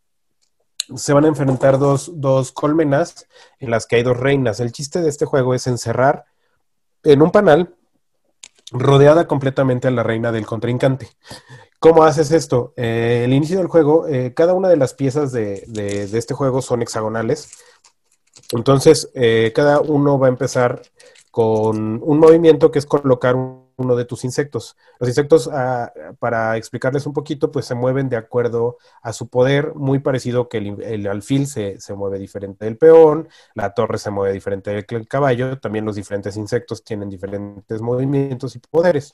se 0.94 1.12
van 1.12 1.24
a 1.24 1.28
enfrentar 1.28 1.78
dos, 1.78 2.12
dos 2.14 2.52
colmenas 2.52 3.26
en 3.58 3.70
las 3.70 3.86
que 3.86 3.96
hay 3.96 4.02
dos 4.02 4.16
reinas. 4.16 4.60
El 4.60 4.70
chiste 4.70 5.00
de 5.00 5.08
este 5.08 5.24
juego 5.24 5.54
es 5.54 5.66
encerrar 5.66 6.24
en 7.04 7.22
un 7.22 7.30
panal 7.30 7.74
rodeada 8.72 9.26
completamente 9.26 9.88
a 9.88 9.90
la 9.90 10.02
reina 10.02 10.32
del 10.32 10.46
contrincante. 10.46 11.08
¿Cómo 11.78 12.02
haces 12.04 12.30
esto? 12.32 12.72
Eh, 12.76 13.22
el 13.24 13.32
inicio 13.32 13.58
del 13.58 13.66
juego, 13.66 14.06
eh, 14.08 14.32
cada 14.34 14.54
una 14.54 14.68
de 14.68 14.76
las 14.76 14.94
piezas 14.94 15.32
de, 15.32 15.64
de- 15.66 16.04
este 16.16 16.34
juego 16.34 16.62
son 16.62 16.82
hexagonales. 16.82 17.50
Entonces, 18.52 19.10
eh, 19.14 19.52
cada 19.54 19.80
uno 19.80 20.18
va 20.18 20.26
a 20.26 20.30
empezar 20.30 20.82
con 21.30 22.00
un 22.02 22.18
movimiento 22.18 22.70
que 22.70 22.78
es 22.78 22.86
colocar 22.86 23.36
un- 23.36 23.63
uno 23.76 23.96
de 23.96 24.04
tus 24.04 24.24
insectos. 24.24 24.76
Los 24.98 25.08
insectos, 25.08 25.48
ah, 25.52 25.92
para 26.18 26.56
explicarles 26.56 27.06
un 27.06 27.12
poquito, 27.12 27.50
pues 27.50 27.66
se 27.66 27.74
mueven 27.74 28.08
de 28.08 28.16
acuerdo 28.16 28.78
a 29.02 29.12
su 29.12 29.28
poder, 29.28 29.74
muy 29.74 29.98
parecido 29.98 30.48
que 30.48 30.58
el, 30.58 31.06
alfil 31.06 31.46
se, 31.46 31.80
se 31.80 31.94
mueve 31.94 32.18
diferente 32.18 32.64
del 32.64 32.76
peón, 32.76 33.28
la 33.54 33.74
torre 33.74 33.98
se 33.98 34.10
mueve 34.10 34.32
diferente 34.32 34.70
del 34.70 35.08
caballo, 35.08 35.58
también 35.58 35.84
los 35.84 35.96
diferentes 35.96 36.36
insectos 36.36 36.84
tienen 36.84 37.08
diferentes 37.10 37.80
movimientos 37.80 38.56
y 38.56 38.58
poderes. 38.58 39.12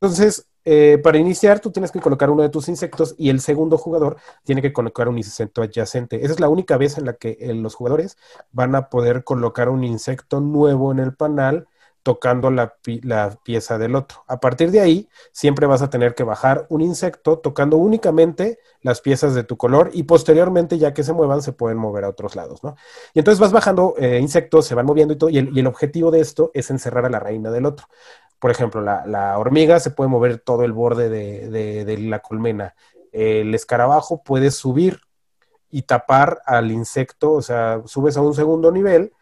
Entonces, 0.00 0.48
eh, 0.64 0.98
para 1.02 1.18
iniciar, 1.18 1.60
tú 1.60 1.72
tienes 1.72 1.90
que 1.90 2.00
colocar 2.00 2.30
uno 2.30 2.42
de 2.42 2.48
tus 2.48 2.68
insectos 2.68 3.14
y 3.18 3.30
el 3.30 3.40
segundo 3.40 3.78
jugador 3.78 4.16
tiene 4.44 4.62
que 4.62 4.72
colocar 4.72 5.08
un 5.08 5.18
insecto 5.18 5.62
adyacente. 5.62 6.24
Esa 6.24 6.34
es 6.34 6.40
la 6.40 6.48
única 6.48 6.76
vez 6.76 6.98
en 6.98 7.04
la 7.06 7.14
que 7.14 7.36
eh, 7.40 7.54
los 7.54 7.74
jugadores 7.74 8.16
van 8.52 8.74
a 8.74 8.88
poder 8.88 9.24
colocar 9.24 9.68
un 9.68 9.84
insecto 9.84 10.40
nuevo 10.40 10.92
en 10.92 11.00
el 11.00 11.14
panal 11.14 11.66
tocando 12.02 12.50
la, 12.50 12.74
la 13.02 13.38
pieza 13.44 13.78
del 13.78 13.94
otro. 13.94 14.24
A 14.26 14.40
partir 14.40 14.70
de 14.70 14.80
ahí, 14.80 15.08
siempre 15.32 15.66
vas 15.66 15.82
a 15.82 15.90
tener 15.90 16.14
que 16.14 16.24
bajar 16.24 16.66
un 16.68 16.80
insecto 16.80 17.38
tocando 17.38 17.76
únicamente 17.76 18.58
las 18.80 19.00
piezas 19.00 19.34
de 19.34 19.44
tu 19.44 19.56
color 19.56 19.90
y 19.92 20.02
posteriormente, 20.02 20.78
ya 20.78 20.92
que 20.92 21.04
se 21.04 21.12
muevan, 21.12 21.42
se 21.42 21.52
pueden 21.52 21.78
mover 21.78 22.04
a 22.04 22.08
otros 22.08 22.34
lados, 22.34 22.64
¿no? 22.64 22.74
Y 23.14 23.20
entonces 23.20 23.38
vas 23.40 23.52
bajando 23.52 23.94
eh, 23.98 24.18
insectos, 24.18 24.66
se 24.66 24.74
van 24.74 24.86
moviendo 24.86 25.14
y 25.14 25.18
todo, 25.18 25.30
y 25.30 25.38
el, 25.38 25.56
el 25.56 25.66
objetivo 25.66 26.10
de 26.10 26.20
esto 26.20 26.50
es 26.54 26.70
encerrar 26.70 27.06
a 27.06 27.10
la 27.10 27.20
reina 27.20 27.50
del 27.50 27.66
otro. 27.66 27.86
Por 28.40 28.50
ejemplo, 28.50 28.80
la, 28.80 29.06
la 29.06 29.38
hormiga 29.38 29.78
se 29.78 29.90
puede 29.90 30.10
mover 30.10 30.40
todo 30.40 30.64
el 30.64 30.72
borde 30.72 31.08
de, 31.08 31.48
de- 31.48 31.84
de 31.84 31.98
la 31.98 32.18
colmena. 32.18 32.74
El 33.12 33.54
escarabajo 33.54 34.22
puede 34.24 34.50
subir 34.50 35.00
y 35.70 35.82
tapar 35.82 36.42
al 36.44 36.72
insecto, 36.72 37.32
o 37.32 37.42
sea, 37.42 37.82
subes 37.86 38.16
a 38.16 38.20
un 38.20 38.34
segundo 38.34 38.72
nivel 38.72 39.12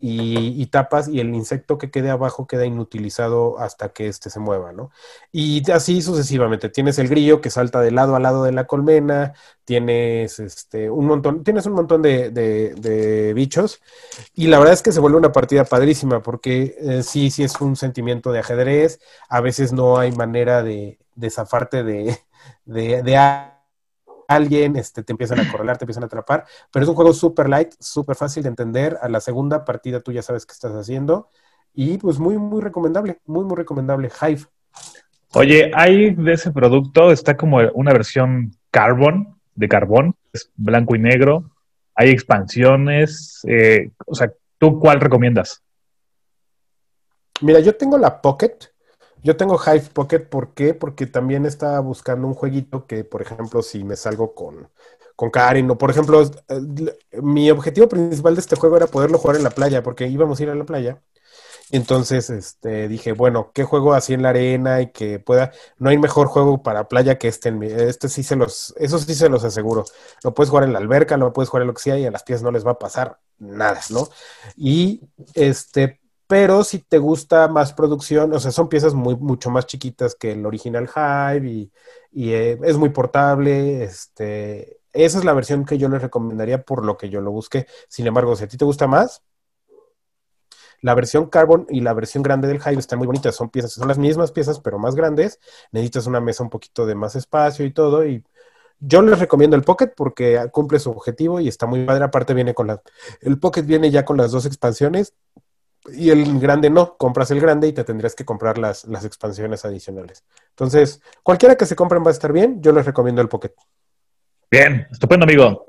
y, 0.00 0.66
tapas 0.66 1.08
y 1.08 1.20
el 1.20 1.34
insecto 1.34 1.76
que 1.76 1.90
quede 1.90 2.10
abajo 2.10 2.46
queda 2.46 2.64
inutilizado 2.64 3.58
hasta 3.58 3.88
que 3.90 4.06
éste 4.08 4.30
se 4.30 4.38
mueva, 4.38 4.72
¿no? 4.72 4.90
Y 5.32 5.68
así 5.72 6.02
sucesivamente. 6.02 6.68
Tienes 6.68 6.98
el 6.98 7.08
grillo 7.08 7.40
que 7.40 7.50
salta 7.50 7.80
de 7.80 7.90
lado 7.90 8.14
a 8.14 8.20
lado 8.20 8.44
de 8.44 8.52
la 8.52 8.66
colmena, 8.66 9.34
tienes 9.64 10.38
este, 10.38 10.90
un 10.90 11.06
montón, 11.06 11.42
tienes 11.44 11.66
un 11.66 11.72
montón 11.74 12.02
de, 12.02 13.32
bichos 13.34 13.80
y 14.34 14.46
la 14.46 14.58
verdad 14.58 14.74
es 14.74 14.82
que 14.82 14.92
se 14.92 15.00
vuelve 15.00 15.18
una 15.18 15.32
partida 15.32 15.64
padrísima 15.64 16.22
porque 16.22 16.76
eh, 16.80 17.02
sí, 17.02 17.30
sí 17.30 17.42
es 17.44 17.60
un 17.60 17.76
sentimiento 17.76 18.32
de 18.32 18.40
ajedrez, 18.40 19.00
a 19.28 19.40
veces 19.40 19.72
no 19.72 19.98
hay 19.98 20.12
manera 20.12 20.62
de, 20.62 20.98
de 21.14 21.30
zafarte 21.30 21.82
de, 21.82 22.18
de, 22.64 23.16
alguien, 24.28 24.76
este, 24.76 25.02
te 25.02 25.12
empiezan 25.12 25.40
a 25.40 25.50
correlar, 25.50 25.78
te 25.78 25.84
empiezan 25.84 26.04
a 26.04 26.06
atrapar, 26.06 26.44
pero 26.70 26.84
es 26.84 26.88
un 26.88 26.94
juego 26.94 27.12
súper 27.12 27.48
light, 27.48 27.72
súper 27.80 28.14
fácil 28.14 28.44
de 28.44 28.50
entender, 28.50 28.96
a 29.02 29.08
la 29.08 29.20
segunda 29.20 29.64
partida 29.64 30.00
tú 30.00 30.12
ya 30.12 30.22
sabes 30.22 30.46
qué 30.46 30.52
estás 30.52 30.72
haciendo 30.72 31.30
y 31.74 31.98
pues 31.98 32.18
muy, 32.18 32.38
muy 32.38 32.60
recomendable, 32.60 33.20
muy, 33.26 33.44
muy 33.44 33.56
recomendable, 33.56 34.10
Hive. 34.20 34.42
Oye, 35.34 35.70
hay 35.74 36.14
de 36.14 36.32
ese 36.32 36.50
producto, 36.52 37.10
está 37.10 37.36
como 37.36 37.58
una 37.74 37.92
versión 37.92 38.52
carbon, 38.70 39.38
de 39.54 39.68
carbón, 39.68 40.14
es 40.32 40.50
blanco 40.56 40.94
y 40.94 41.00
negro. 41.00 41.50
Hay 41.94 42.10
expansiones. 42.10 43.40
eh, 43.48 43.90
o 44.06 44.14
sea, 44.14 44.32
¿tú 44.56 44.78
cuál 44.78 45.00
recomiendas? 45.00 45.62
Mira, 47.40 47.60
yo 47.60 47.76
tengo 47.76 47.98
la 47.98 48.20
Pocket. 48.20 48.56
Yo 49.22 49.36
tengo 49.36 49.58
Hive 49.58 49.90
Pocket, 49.92 50.20
¿por 50.20 50.54
qué? 50.54 50.74
Porque 50.74 51.06
también 51.06 51.46
estaba 51.46 51.80
buscando 51.80 52.26
un 52.26 52.34
jueguito 52.34 52.86
que, 52.86 53.04
por 53.04 53.22
ejemplo, 53.22 53.62
si 53.62 53.84
me 53.84 53.96
salgo 53.96 54.34
con, 54.34 54.70
con 55.16 55.30
Karen, 55.30 55.70
o 55.70 55.78
por 55.78 55.90
ejemplo, 55.90 56.22
eh, 56.22 57.20
mi 57.22 57.50
objetivo 57.50 57.88
principal 57.88 58.34
de 58.34 58.40
este 58.40 58.56
juego 58.56 58.76
era 58.76 58.86
poderlo 58.86 59.18
jugar 59.18 59.36
en 59.36 59.44
la 59.44 59.50
playa, 59.50 59.82
porque 59.82 60.06
íbamos 60.08 60.40
a 60.40 60.42
ir 60.44 60.50
a 60.50 60.54
la 60.54 60.64
playa. 60.64 61.02
Entonces 61.70 62.30
este, 62.30 62.88
dije, 62.88 63.12
bueno, 63.12 63.50
¿qué 63.52 63.64
juego 63.64 63.92
así 63.94 64.14
en 64.14 64.22
la 64.22 64.30
arena 64.30 64.80
y 64.80 64.90
que 64.92 65.18
pueda? 65.18 65.52
No 65.78 65.90
hay 65.90 65.98
mejor 65.98 66.28
juego 66.28 66.62
para 66.62 66.88
playa 66.88 67.18
que 67.18 67.28
este. 67.28 67.52
Este 67.88 68.08
sí 68.08 68.22
se 68.22 68.36
los, 68.36 68.74
eso 68.78 68.98
sí 68.98 69.14
se 69.14 69.28
los 69.28 69.44
aseguro. 69.44 69.84
Lo 70.24 70.32
puedes 70.34 70.50
jugar 70.50 70.64
en 70.64 70.72
la 70.72 70.78
alberca, 70.78 71.16
lo 71.16 71.32
puedes 71.32 71.50
jugar 71.50 71.62
en 71.62 71.68
lo 71.68 71.74
que 71.74 71.82
sea 71.82 71.98
y 71.98 72.06
a 72.06 72.10
las 72.10 72.22
pies 72.22 72.42
no 72.42 72.50
les 72.50 72.66
va 72.66 72.72
a 72.72 72.78
pasar 72.78 73.18
nada, 73.38 73.80
¿no? 73.90 74.08
Y 74.56 75.02
este, 75.34 76.00
pero 76.28 76.62
si 76.62 76.80
te 76.80 76.98
gusta 76.98 77.48
más 77.48 77.72
producción, 77.72 78.34
o 78.34 78.38
sea, 78.38 78.52
son 78.52 78.68
piezas 78.68 78.94
muy, 78.94 79.16
mucho 79.16 79.50
más 79.50 79.66
chiquitas 79.66 80.14
que 80.14 80.32
el 80.32 80.44
original 80.46 80.88
Hive 80.94 81.70
y, 82.12 82.32
eh, 82.32 82.58
es 82.64 82.76
muy 82.76 82.90
portable. 82.90 83.82
Este, 83.84 84.80
esa 84.92 85.18
es 85.18 85.24
la 85.24 85.32
versión 85.32 85.64
que 85.64 85.78
yo 85.78 85.88
les 85.88 86.02
recomendaría 86.02 86.62
por 86.62 86.84
lo 86.84 86.98
que 86.98 87.08
yo 87.08 87.22
lo 87.22 87.30
busqué. 87.32 87.66
Sin 87.88 88.06
embargo, 88.06 88.36
si 88.36 88.44
a 88.44 88.48
ti 88.48 88.58
te 88.58 88.66
gusta 88.66 88.86
más, 88.86 89.22
la 90.82 90.94
versión 90.94 91.30
Carbon 91.30 91.66
y 91.70 91.80
la 91.80 91.94
versión 91.94 92.22
grande 92.22 92.46
del 92.46 92.58
Hive 92.58 92.78
están 92.78 92.98
muy 92.98 93.06
bonitas. 93.06 93.34
Son 93.34 93.48
piezas, 93.48 93.72
son 93.72 93.88
las 93.88 93.98
mismas 93.98 94.30
piezas, 94.30 94.60
pero 94.60 94.78
más 94.78 94.94
grandes. 94.94 95.40
Necesitas 95.72 96.06
una 96.06 96.20
mesa 96.20 96.42
un 96.42 96.50
poquito 96.50 96.84
de 96.86 96.94
más 96.94 97.16
espacio 97.16 97.64
y 97.64 97.72
todo. 97.72 98.06
Y 98.06 98.22
yo 98.80 99.00
les 99.00 99.18
recomiendo 99.18 99.56
el 99.56 99.62
Pocket 99.62 99.92
porque 99.96 100.46
cumple 100.52 100.78
su 100.78 100.90
objetivo 100.90 101.40
y 101.40 101.48
está 101.48 101.66
muy 101.66 101.86
padre. 101.86 102.04
Aparte 102.04 102.34
viene 102.34 102.54
con 102.54 102.66
la, 102.66 102.82
el 103.22 103.38
Pocket 103.38 103.62
viene 103.62 103.90
ya 103.90 104.04
con 104.04 104.18
las 104.18 104.30
dos 104.30 104.44
expansiones 104.44 105.14
y 105.94 106.10
el 106.10 106.38
grande 106.38 106.70
no. 106.70 106.96
Compras 106.96 107.30
el 107.30 107.40
grande 107.40 107.68
y 107.68 107.72
te 107.72 107.84
tendrías 107.84 108.14
que 108.14 108.24
comprar 108.24 108.58
las, 108.58 108.84
las 108.84 109.04
expansiones 109.04 109.64
adicionales. 109.64 110.24
Entonces, 110.50 111.02
cualquiera 111.22 111.56
que 111.56 111.66
se 111.66 111.76
compren 111.76 112.02
va 112.02 112.08
a 112.08 112.12
estar 112.12 112.32
bien. 112.32 112.62
Yo 112.62 112.72
les 112.72 112.86
recomiendo 112.86 113.22
el 113.22 113.28
Pocket. 113.28 113.52
Bien, 114.50 114.86
estupendo, 114.90 115.24
amigo. 115.24 115.66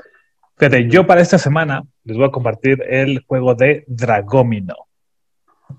Fíjate, 0.58 0.90
yo 0.90 1.08
para 1.08 1.22
esta 1.22 1.38
semana 1.38 1.84
les 2.04 2.18
voy 2.18 2.28
a 2.28 2.32
compartir 2.32 2.84
el 2.88 3.24
juego 3.26 3.56
de 3.56 3.86
Dragomino. 3.88 4.76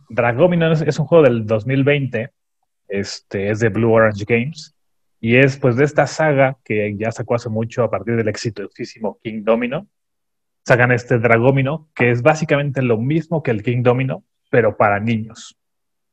Dragomino 0.08 0.72
es, 0.72 0.80
es 0.82 0.98
un 0.98 1.06
juego 1.06 1.24
del 1.24 1.46
2020, 1.46 2.30
este, 2.88 3.50
es 3.50 3.60
de 3.60 3.68
Blue 3.68 3.92
Orange 3.92 4.24
Games, 4.26 4.74
y 5.20 5.36
es 5.36 5.58
pues 5.58 5.76
de 5.76 5.84
esta 5.84 6.06
saga 6.06 6.56
que 6.64 6.96
ya 6.96 7.12
sacó 7.12 7.34
hace 7.34 7.50
mucho 7.50 7.84
a 7.84 7.90
partir 7.90 8.16
del 8.16 8.28
exitosísimo 8.28 9.18
King 9.22 9.44
Domino. 9.44 9.86
Sacan 10.64 10.92
este 10.92 11.18
Dragomino, 11.18 11.88
que 11.94 12.10
es 12.10 12.22
básicamente 12.22 12.80
lo 12.80 12.96
mismo 12.96 13.42
que 13.42 13.50
el 13.50 13.62
King 13.62 13.82
Domino, 13.82 14.24
pero 14.50 14.76
para 14.76 15.00
niños. 15.00 15.56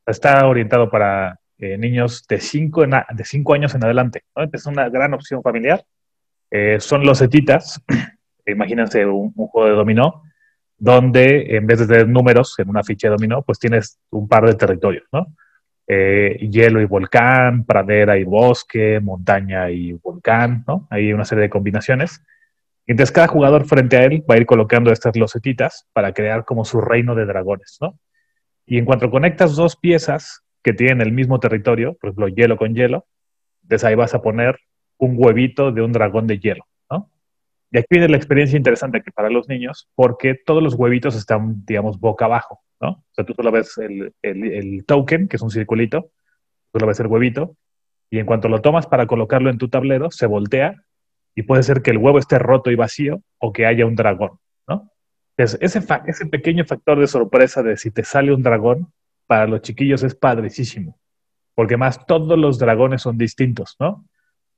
Está 0.06 0.46
orientado 0.46 0.90
para 0.90 1.38
eh, 1.58 1.76
niños 1.76 2.24
de 2.28 2.40
5 2.40 2.86
de 2.86 3.24
cinco 3.24 3.54
años 3.54 3.74
en 3.74 3.84
adelante. 3.84 4.22
¿no? 4.34 4.48
Es 4.50 4.64
una 4.66 4.88
gran 4.88 5.12
opción 5.12 5.42
familiar. 5.42 5.84
Eh, 6.50 6.78
son 6.80 7.04
los 7.04 7.18
setitas, 7.18 7.82
imagínense 8.46 9.04
un, 9.04 9.32
un, 9.36 9.48
juego 9.48 9.68
de 9.68 9.74
dominó, 9.74 10.22
donde 10.78 11.56
en 11.56 11.66
vez 11.66 11.80
de 11.80 11.86
tener 11.86 12.08
números 12.08 12.58
en 12.58 12.70
una 12.70 12.82
ficha 12.82 13.08
de 13.08 13.16
dominó, 13.16 13.42
pues 13.42 13.58
tienes 13.58 13.98
un 14.10 14.28
par 14.28 14.46
de 14.46 14.54
territorios, 14.54 15.04
¿no? 15.12 15.26
Eh, 15.90 16.46
hielo 16.50 16.82
y 16.82 16.84
volcán, 16.84 17.64
pradera 17.64 18.18
y 18.18 18.24
bosque, 18.24 19.00
montaña 19.00 19.70
y 19.70 19.94
volcán, 19.94 20.62
¿no? 20.66 20.86
Hay 20.90 21.14
una 21.14 21.24
serie 21.24 21.42
de 21.42 21.50
combinaciones. 21.50 22.22
Entonces 22.86 23.10
cada 23.10 23.26
jugador 23.26 23.66
frente 23.66 23.96
a 23.96 24.04
él 24.04 24.22
va 24.30 24.34
a 24.34 24.38
ir 24.38 24.44
colocando 24.44 24.92
estas 24.92 25.16
losetitas 25.16 25.88
para 25.94 26.12
crear 26.12 26.44
como 26.44 26.66
su 26.66 26.82
reino 26.82 27.14
de 27.14 27.24
dragones, 27.24 27.78
¿no? 27.80 27.98
Y 28.68 28.76
en 28.76 28.84
cuanto 28.84 29.10
conectas 29.10 29.56
dos 29.56 29.76
piezas 29.76 30.42
que 30.62 30.74
tienen 30.74 31.00
el 31.00 31.10
mismo 31.10 31.40
territorio, 31.40 31.94
por 31.94 32.10
ejemplo, 32.10 32.28
hielo 32.28 32.58
con 32.58 32.74
hielo, 32.74 33.06
entonces 33.62 33.84
ahí 33.84 33.94
vas 33.94 34.14
a 34.14 34.20
poner 34.20 34.58
un 34.98 35.14
huevito 35.16 35.72
de 35.72 35.80
un 35.80 35.92
dragón 35.92 36.26
de 36.26 36.38
hielo, 36.38 36.64
¿no? 36.90 37.10
Y 37.70 37.78
aquí 37.78 37.86
viene 37.90 38.08
la 38.08 38.18
experiencia 38.18 38.58
interesante 38.58 39.02
que 39.02 39.10
para 39.10 39.30
los 39.30 39.48
niños, 39.48 39.88
porque 39.94 40.34
todos 40.34 40.62
los 40.62 40.74
huevitos 40.74 41.16
están, 41.16 41.64
digamos, 41.64 41.98
boca 41.98 42.26
abajo, 42.26 42.60
¿no? 42.78 42.90
O 42.90 43.04
sea, 43.12 43.24
tú 43.24 43.32
solo 43.32 43.50
ves 43.50 43.78
el, 43.78 44.12
el, 44.20 44.84
token, 44.84 45.28
que 45.28 45.36
es 45.36 45.42
un 45.42 45.50
circulito, 45.50 46.10
solo 46.70 46.86
ves 46.86 47.00
el 47.00 47.06
huevito, 47.06 47.56
y 48.10 48.18
en 48.18 48.26
cuanto 48.26 48.48
lo 48.50 48.60
tomas 48.60 48.86
para 48.86 49.06
colocarlo 49.06 49.48
en 49.48 49.56
tu 49.56 49.68
tablero, 49.68 50.10
se 50.10 50.26
voltea 50.26 50.74
y 51.34 51.42
puede 51.42 51.62
ser 51.62 51.80
que 51.80 51.90
el 51.90 51.98
huevo 51.98 52.18
esté 52.18 52.38
roto 52.38 52.70
y 52.70 52.74
vacío 52.74 53.22
o 53.38 53.50
que 53.50 53.64
haya 53.64 53.86
un 53.86 53.94
dragón, 53.94 54.38
¿no? 54.66 54.90
Ese, 55.38 55.58
ese 55.60 56.26
pequeño 56.26 56.66
factor 56.66 56.98
de 56.98 57.06
sorpresa 57.06 57.62
de 57.62 57.78
si 57.78 57.90
te 57.90 58.04
sale 58.04 58.34
un 58.34 58.42
dragón, 58.42 58.92
para 59.28 59.46
los 59.46 59.60
chiquillos 59.60 60.02
es 60.02 60.14
padricísimo, 60.14 60.98
porque 61.54 61.76
más 61.76 62.04
todos 62.06 62.36
los 62.36 62.58
dragones 62.58 63.02
son 63.02 63.18
distintos, 63.18 63.76
¿no? 63.78 64.04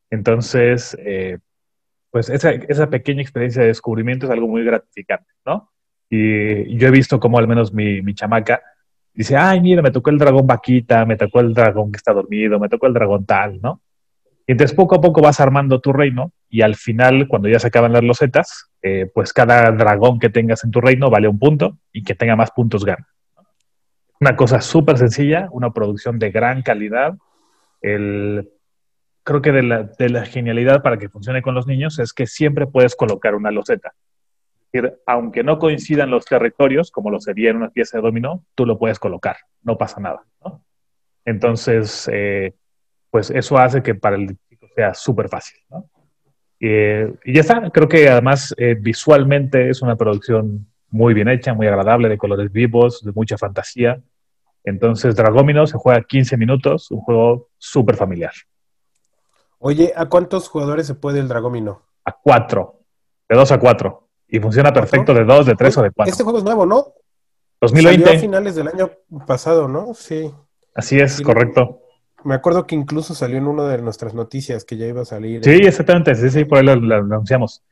Entonces, 0.08 0.96
eh, 1.00 1.38
pues 2.10 2.30
esa, 2.30 2.52
esa, 2.52 2.88
pequeña 2.88 3.20
experiencia 3.20 3.62
de 3.62 3.68
descubrimiento 3.68 4.26
es 4.26 4.32
algo 4.32 4.48
muy 4.48 4.64
gratificante, 4.64 5.30
¿no? 5.44 5.70
Y 6.08 6.76
yo 6.76 6.88
he 6.88 6.90
visto 6.90 7.20
como 7.20 7.38
al 7.38 7.46
menos 7.46 7.72
mi, 7.72 8.00
mi, 8.00 8.14
chamaca 8.14 8.62
dice, 9.12 9.36
ay, 9.36 9.60
mira, 9.60 9.82
me 9.82 9.90
tocó 9.90 10.10
el 10.10 10.18
dragón 10.18 10.46
vaquita, 10.46 11.04
me 11.04 11.16
tocó 11.16 11.40
el 11.40 11.52
dragón 11.52 11.92
que 11.92 11.96
está 11.96 12.12
dormido, 12.12 12.58
me 12.58 12.68
tocó 12.68 12.86
el 12.86 12.94
dragón 12.94 13.26
tal, 13.26 13.60
¿no? 13.60 13.82
Y 14.46 14.52
entonces 14.52 14.74
poco 14.74 14.96
a 14.96 15.00
poco 15.00 15.20
vas 15.20 15.40
armando 15.40 15.80
tu 15.80 15.92
reino 15.92 16.32
y 16.48 16.62
al 16.62 16.76
final, 16.76 17.26
cuando 17.26 17.48
ya 17.48 17.58
se 17.58 17.68
acaban 17.68 17.92
las 17.92 18.04
losetas, 18.04 18.69
eh, 18.82 19.10
pues 19.12 19.32
cada 19.32 19.70
dragón 19.72 20.18
que 20.18 20.30
tengas 20.30 20.64
en 20.64 20.70
tu 20.70 20.80
reino 20.80 21.10
vale 21.10 21.28
un 21.28 21.38
punto 21.38 21.78
y 21.92 22.02
que 22.02 22.14
tenga 22.14 22.36
más 22.36 22.50
puntos 22.50 22.84
gana. 22.84 23.06
Una 24.20 24.36
cosa 24.36 24.60
súper 24.60 24.98
sencilla, 24.98 25.48
una 25.50 25.70
producción 25.70 26.18
de 26.18 26.30
gran 26.30 26.62
calidad 26.62 27.16
el, 27.80 28.50
creo 29.22 29.42
que 29.42 29.52
de 29.52 30.08
la, 30.08 30.24
genialidad 30.24 30.82
para 30.82 30.98
que 30.98 31.08
funcione 31.08 31.42
con 31.42 31.54
los 31.54 31.66
niños 31.66 31.98
es 31.98 32.12
que 32.12 32.26
siempre 32.26 32.66
puedes 32.66 32.96
colocar 32.96 33.34
una 33.34 33.50
loseta. 33.50 33.94
Es 34.72 34.82
decir, 34.82 35.00
aunque 35.06 35.42
no 35.42 35.58
coincidan 35.58 36.10
los 36.10 36.24
territorios, 36.24 36.90
como 36.90 37.10
lo 37.10 37.20
sería 37.20 37.50
en 37.50 37.56
una 37.56 37.70
pieza 37.70 37.98
de 37.98 38.02
dominó, 38.02 38.44
tú 38.54 38.66
lo 38.66 38.78
puedes 38.78 38.98
colocar, 38.98 39.36
no 39.62 39.76
pasa 39.76 40.00
nada. 40.00 40.22
Entonces, 41.24 42.08
eh, 42.12 42.54
pues 43.10 43.30
eso 43.30 43.58
hace 43.58 43.82
que 43.82 43.94
para 43.94 44.16
el 44.16 44.38
chico 44.48 44.68
sea 44.74 44.94
súper 44.94 45.28
fácil. 45.28 45.58
¿no? 45.68 45.88
Eh, 46.60 47.14
y 47.24 47.34
ya 47.34 47.40
está, 47.40 47.70
creo 47.70 47.88
que 47.88 48.08
además 48.08 48.54
eh, 48.58 48.76
visualmente 48.78 49.70
es 49.70 49.80
una 49.80 49.96
producción 49.96 50.66
muy 50.90 51.14
bien 51.14 51.28
hecha, 51.28 51.54
muy 51.54 51.66
agradable, 51.66 52.08
de 52.08 52.18
colores 52.18 52.52
vivos, 52.52 53.02
de 53.02 53.12
mucha 53.12 53.38
fantasía. 53.38 54.00
Entonces, 54.64 55.16
Dragomino 55.16 55.66
se 55.66 55.78
juega 55.78 56.02
15 56.02 56.36
minutos, 56.36 56.90
un 56.90 57.00
juego 57.00 57.48
súper 57.56 57.96
familiar. 57.96 58.32
Oye, 59.58 59.92
¿a 59.96 60.06
cuántos 60.06 60.48
jugadores 60.48 60.86
se 60.86 60.94
puede 60.94 61.20
el 61.20 61.28
Dragomino? 61.28 61.82
A 62.04 62.12
4, 62.12 62.74
de 63.28 63.36
2 63.36 63.52
a 63.52 63.58
4. 63.58 64.08
Y 64.28 64.38
funciona 64.38 64.72
perfecto 64.72 65.14
de 65.14 65.24
2, 65.24 65.46
de 65.46 65.54
3 65.54 65.78
o 65.78 65.82
de 65.82 65.90
4. 65.90 66.10
Este 66.10 66.24
juego 66.24 66.38
es 66.38 66.44
nuevo, 66.44 66.66
¿no? 66.66 66.94
2020. 67.60 68.04
Salió 68.04 68.18
a 68.18 68.20
finales 68.20 68.54
del 68.54 68.68
año 68.68 68.90
pasado, 69.26 69.68
¿no? 69.68 69.94
Sí. 69.94 70.32
Así 70.74 71.00
es, 71.00 71.20
correcto. 71.20 71.79
Me 72.24 72.34
acuerdo 72.34 72.66
que 72.66 72.74
incluso 72.74 73.14
salió 73.14 73.38
en 73.38 73.46
una 73.46 73.66
de 73.68 73.80
nuestras 73.80 74.14
noticias 74.14 74.64
que 74.64 74.76
ya 74.76 74.86
iba 74.86 75.02
a 75.02 75.04
salir. 75.06 75.42
Sí, 75.42 75.50
exactamente, 75.50 76.14
sí, 76.14 76.28
sí, 76.30 76.44
por 76.44 76.58
ahí 76.58 76.64
lo, 76.64 76.76
lo 76.76 76.94
anunciamos. 76.96 77.62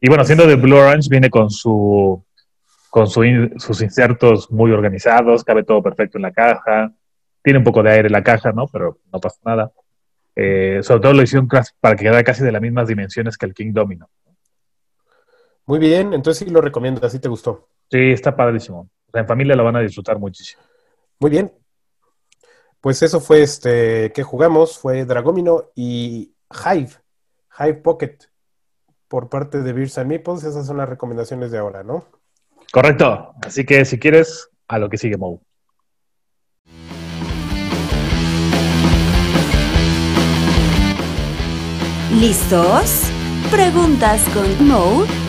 Y 0.00 0.08
bueno, 0.08 0.24
siendo 0.24 0.46
de 0.46 0.56
Blue 0.56 0.76
Orange, 0.76 1.08
viene 1.10 1.30
con 1.30 1.50
su 1.50 2.22
con 2.90 3.08
su 3.08 3.24
in- 3.24 3.58
sus 3.58 3.80
insertos 3.82 4.50
muy 4.52 4.70
organizados, 4.70 5.42
cabe 5.42 5.64
todo 5.64 5.82
perfecto 5.82 6.18
en 6.18 6.22
la 6.22 6.32
caja, 6.32 6.92
tiene 7.42 7.58
un 7.58 7.64
poco 7.64 7.82
de 7.82 7.90
aire 7.90 8.06
en 8.06 8.12
la 8.12 8.22
caja, 8.22 8.52
¿no? 8.52 8.68
Pero 8.68 8.98
no 9.12 9.20
pasa 9.20 9.38
nada. 9.44 9.72
Eh, 10.36 10.78
sobre 10.82 11.00
todo 11.00 11.12
lo 11.12 11.22
hicieron 11.22 11.48
para 11.48 11.96
que 11.96 12.04
quedara 12.04 12.22
casi 12.22 12.44
de 12.44 12.52
las 12.52 12.62
mismas 12.62 12.86
dimensiones 12.88 13.36
que 13.36 13.46
el 13.46 13.54
King 13.54 13.72
Domino. 13.72 14.08
Muy 15.66 15.78
bien, 15.78 16.12
entonces 16.12 16.46
sí 16.46 16.52
lo 16.52 16.60
recomiendo, 16.60 17.04
así 17.06 17.18
te 17.18 17.28
gustó. 17.28 17.68
Sí, 17.90 18.12
está 18.12 18.36
padrísimo. 18.36 18.80
O 19.08 19.10
sea, 19.10 19.22
en 19.22 19.26
familia 19.26 19.56
lo 19.56 19.64
van 19.64 19.76
a 19.76 19.80
disfrutar 19.80 20.18
muchísimo. 20.18 20.62
Muy 21.18 21.30
bien. 21.30 21.52
Pues 22.84 23.00
eso 23.02 23.18
fue 23.18 23.40
este 23.40 24.12
que 24.12 24.22
jugamos, 24.22 24.76
fue 24.76 25.06
Dragomino 25.06 25.70
y 25.74 26.34
Hive, 26.50 26.90
Hive 27.58 27.74
Pocket, 27.76 28.18
por 29.08 29.30
parte 29.30 29.62
de 29.62 29.72
Beers 29.72 29.96
and 29.96 30.08
Meeples. 30.08 30.44
Esas 30.44 30.66
son 30.66 30.76
las 30.76 30.86
recomendaciones 30.86 31.50
de 31.50 31.56
ahora, 31.56 31.82
¿no? 31.82 32.04
Correcto. 32.70 33.32
Así 33.42 33.64
que 33.64 33.86
si 33.86 33.98
quieres, 33.98 34.50
a 34.68 34.78
lo 34.78 34.90
que 34.90 34.98
sigue, 34.98 35.16
Mo. 35.16 35.40
¿Listos? 42.20 43.10
Preguntas 43.50 44.22
con 44.34 44.68
Mo 44.68 45.23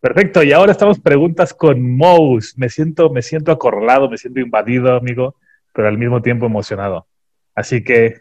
Perfecto, 0.00 0.42
y 0.42 0.52
ahora 0.52 0.72
estamos 0.72 0.98
preguntas 0.98 1.52
con 1.52 1.96
Mouse. 1.96 2.54
Me 2.56 2.68
siento, 2.70 3.10
me 3.10 3.20
siento 3.22 3.52
acorralado, 3.52 4.08
me 4.08 4.16
siento 4.16 4.40
invadido, 4.40 4.94
amigo, 4.96 5.34
pero 5.74 5.88
al 5.88 5.98
mismo 5.98 6.22
tiempo 6.22 6.46
emocionado. 6.46 7.06
Así 7.54 7.84
que 7.84 8.16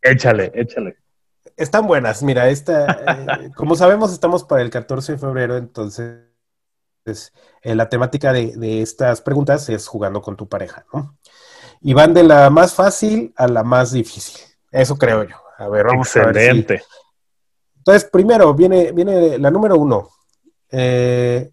échale, 0.00 0.50
échale. 0.54 0.96
Están 1.56 1.86
buenas, 1.86 2.22
mira, 2.22 2.48
esta, 2.48 2.86
eh, 3.42 3.50
como 3.54 3.74
sabemos, 3.76 4.12
estamos 4.12 4.44
para 4.44 4.62
el 4.62 4.70
14 4.70 5.12
de 5.12 5.18
febrero, 5.18 5.56
entonces 5.58 6.24
eh, 7.62 7.74
la 7.74 7.88
temática 7.90 8.32
de, 8.32 8.56
de 8.56 8.80
estas 8.82 9.20
preguntas 9.20 9.68
es 9.68 9.86
jugando 9.86 10.22
con 10.22 10.36
tu 10.36 10.48
pareja, 10.48 10.86
¿no? 10.92 11.18
Y 11.82 11.92
van 11.92 12.14
de 12.14 12.22
la 12.24 12.48
más 12.50 12.74
fácil 12.74 13.32
a 13.36 13.46
la 13.46 13.62
más 13.62 13.92
difícil. 13.92 14.40
Eso 14.70 14.96
creo 14.96 15.24
yo. 15.24 15.36
A 15.58 15.68
ver, 15.68 15.86
vamos 15.86 16.14
a 16.16 16.26
ver. 16.26 16.34
si- 16.34 16.40
Excelente. 16.40 16.82
Entonces, 17.78 18.08
primero, 18.10 18.52
viene, 18.54 18.92
viene 18.92 19.38
la 19.38 19.50
número 19.50 19.76
uno. 19.76 20.08
Eh, 20.72 21.50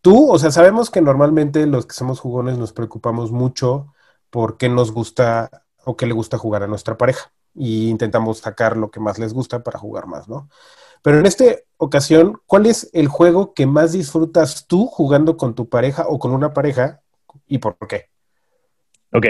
tú, 0.00 0.30
o 0.30 0.38
sea, 0.38 0.50
sabemos 0.50 0.90
que 0.90 1.00
normalmente 1.00 1.66
los 1.66 1.86
que 1.86 1.94
somos 1.94 2.20
jugones 2.20 2.58
nos 2.58 2.72
preocupamos 2.72 3.32
mucho 3.32 3.92
por 4.30 4.56
qué 4.56 4.68
nos 4.68 4.92
gusta 4.92 5.64
o 5.84 5.96
qué 5.96 6.06
le 6.06 6.14
gusta 6.14 6.38
jugar 6.38 6.62
a 6.62 6.66
nuestra 6.66 6.96
pareja. 6.96 7.32
Y 7.54 7.88
intentamos 7.88 8.38
sacar 8.38 8.76
lo 8.76 8.90
que 8.90 9.00
más 9.00 9.18
les 9.18 9.32
gusta 9.32 9.62
para 9.62 9.78
jugar 9.78 10.06
más, 10.06 10.28
¿no? 10.28 10.48
Pero 11.02 11.18
en 11.18 11.26
esta 11.26 11.44
ocasión, 11.76 12.40
¿cuál 12.46 12.66
es 12.66 12.90
el 12.94 13.08
juego 13.08 13.52
que 13.52 13.66
más 13.66 13.92
disfrutas 13.92 14.66
tú 14.66 14.86
jugando 14.86 15.36
con 15.36 15.54
tu 15.54 15.68
pareja 15.68 16.06
o 16.08 16.18
con 16.18 16.32
una 16.32 16.52
pareja 16.52 17.02
y 17.46 17.58
por 17.58 17.76
qué? 17.86 18.08
Ok. 19.12 19.26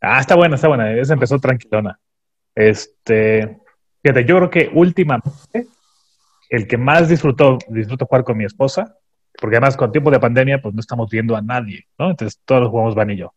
Ah, 0.00 0.20
está 0.20 0.34
buena, 0.34 0.56
está 0.56 0.68
buena. 0.68 0.92
Esa 0.92 1.14
empezó 1.14 1.38
tranquilona. 1.38 2.00
Este, 2.54 3.60
fíjate, 4.02 4.24
yo 4.24 4.36
creo 4.36 4.50
que 4.50 4.70
últimamente 4.74 5.68
el 6.48 6.66
que 6.66 6.78
más 6.78 7.08
disfrutó, 7.08 7.58
disfruto 7.68 8.06
jugar 8.06 8.24
con 8.24 8.36
mi 8.36 8.44
esposa, 8.44 8.96
porque 9.40 9.56
además 9.56 9.76
con 9.76 9.92
tiempo 9.92 10.10
de 10.10 10.20
pandemia, 10.20 10.60
pues 10.60 10.74
no 10.74 10.80
estamos 10.80 11.10
viendo 11.10 11.36
a 11.36 11.42
nadie, 11.42 11.86
¿no? 11.98 12.10
Entonces 12.10 12.40
todos 12.44 12.68
jugamos 12.68 12.94
Van 12.94 13.10
y 13.10 13.16
yo. 13.16 13.34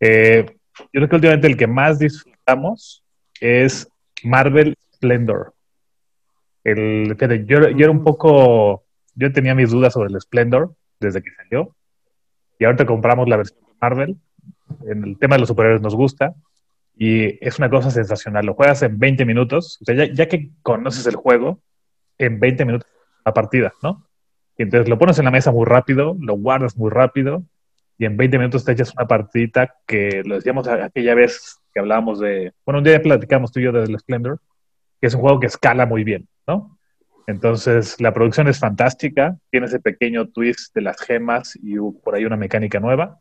Eh, 0.00 0.44
yo 0.78 0.88
creo 0.92 1.08
que 1.08 1.16
últimamente 1.16 1.46
el 1.46 1.56
que 1.56 1.66
más 1.66 1.98
disfrutamos 1.98 3.04
es 3.40 3.88
Marvel 4.24 4.76
Splendor. 4.94 5.54
El, 6.64 7.14
fíjate, 7.14 7.44
yo, 7.46 7.68
yo 7.70 7.84
era 7.84 7.90
un 7.90 8.04
poco, 8.04 8.84
yo 9.14 9.32
tenía 9.32 9.54
mis 9.54 9.70
dudas 9.70 9.92
sobre 9.92 10.12
el 10.12 10.20
Splendor 10.20 10.74
desde 11.00 11.22
que 11.22 11.30
salió, 11.30 11.74
y 12.58 12.64
ahorita 12.64 12.86
compramos 12.86 13.28
la 13.28 13.36
versión 13.36 13.60
de 13.66 13.74
Marvel. 13.80 14.16
En 14.86 15.04
el 15.04 15.18
tema 15.18 15.36
de 15.36 15.40
los 15.40 15.48
superhéroes 15.48 15.82
nos 15.82 15.94
gusta, 15.94 16.34
y 16.96 17.44
es 17.44 17.58
una 17.58 17.70
cosa 17.70 17.90
sensacional. 17.90 18.46
Lo 18.46 18.54
juegas 18.54 18.82
en 18.82 18.98
20 18.98 19.24
minutos, 19.24 19.78
o 19.80 19.84
sea, 19.84 19.94
ya, 19.94 20.12
ya 20.12 20.28
que 20.28 20.50
conoces 20.62 21.06
el 21.06 21.16
juego, 21.16 21.60
en 22.18 22.40
20 22.40 22.64
minutos 22.64 22.88
la 23.24 23.32
partida, 23.32 23.72
¿no? 23.82 24.06
Y 24.56 24.64
entonces 24.64 24.88
lo 24.88 24.98
pones 24.98 25.18
en 25.18 25.24
la 25.24 25.30
mesa 25.30 25.52
muy 25.52 25.64
rápido, 25.64 26.16
lo 26.20 26.34
guardas 26.34 26.76
muy 26.76 26.90
rápido, 26.90 27.44
y 27.98 28.04
en 28.04 28.16
20 28.16 28.38
minutos 28.38 28.64
te 28.64 28.72
echas 28.72 28.92
una 28.96 29.06
partidita 29.06 29.74
que 29.86 30.22
lo 30.24 30.34
decíamos 30.34 30.66
aquella 30.68 31.14
vez 31.14 31.58
que 31.72 31.80
hablábamos 31.80 32.18
de, 32.20 32.52
bueno, 32.66 32.78
un 32.78 32.84
día 32.84 33.00
platicamos 33.00 33.52
tú 33.52 33.60
y 33.60 33.64
yo 33.64 33.72
del 33.72 33.98
Splendor, 33.98 34.40
que 35.00 35.06
es 35.06 35.14
un 35.14 35.20
juego 35.20 35.40
que 35.40 35.46
escala 35.46 35.86
muy 35.86 36.04
bien, 36.04 36.28
¿no? 36.46 36.78
Entonces, 37.26 38.00
la 38.00 38.12
producción 38.12 38.48
es 38.48 38.58
fantástica, 38.58 39.36
tiene 39.50 39.66
ese 39.66 39.80
pequeño 39.80 40.28
twist 40.28 40.74
de 40.74 40.82
las 40.82 41.00
gemas 41.00 41.56
y 41.62 41.76
por 42.02 42.14
ahí 42.14 42.24
una 42.24 42.36
mecánica 42.36 42.80
nueva. 42.80 43.18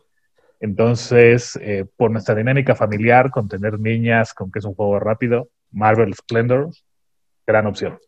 Entonces, 0.60 1.58
eh, 1.62 1.86
por 1.98 2.12
nuestra 2.12 2.36
dinámica 2.36 2.76
familiar, 2.76 3.30
con 3.32 3.48
tener 3.48 3.80
niñas, 3.80 4.34
con 4.34 4.52
que 4.52 4.60
es 4.60 4.66
un 4.66 4.74
juego 4.74 5.00
rápido, 5.00 5.50
Marvel 5.72 6.14
Splendor, 6.14 6.70
gran 7.46 7.68
opción. 7.68 8.00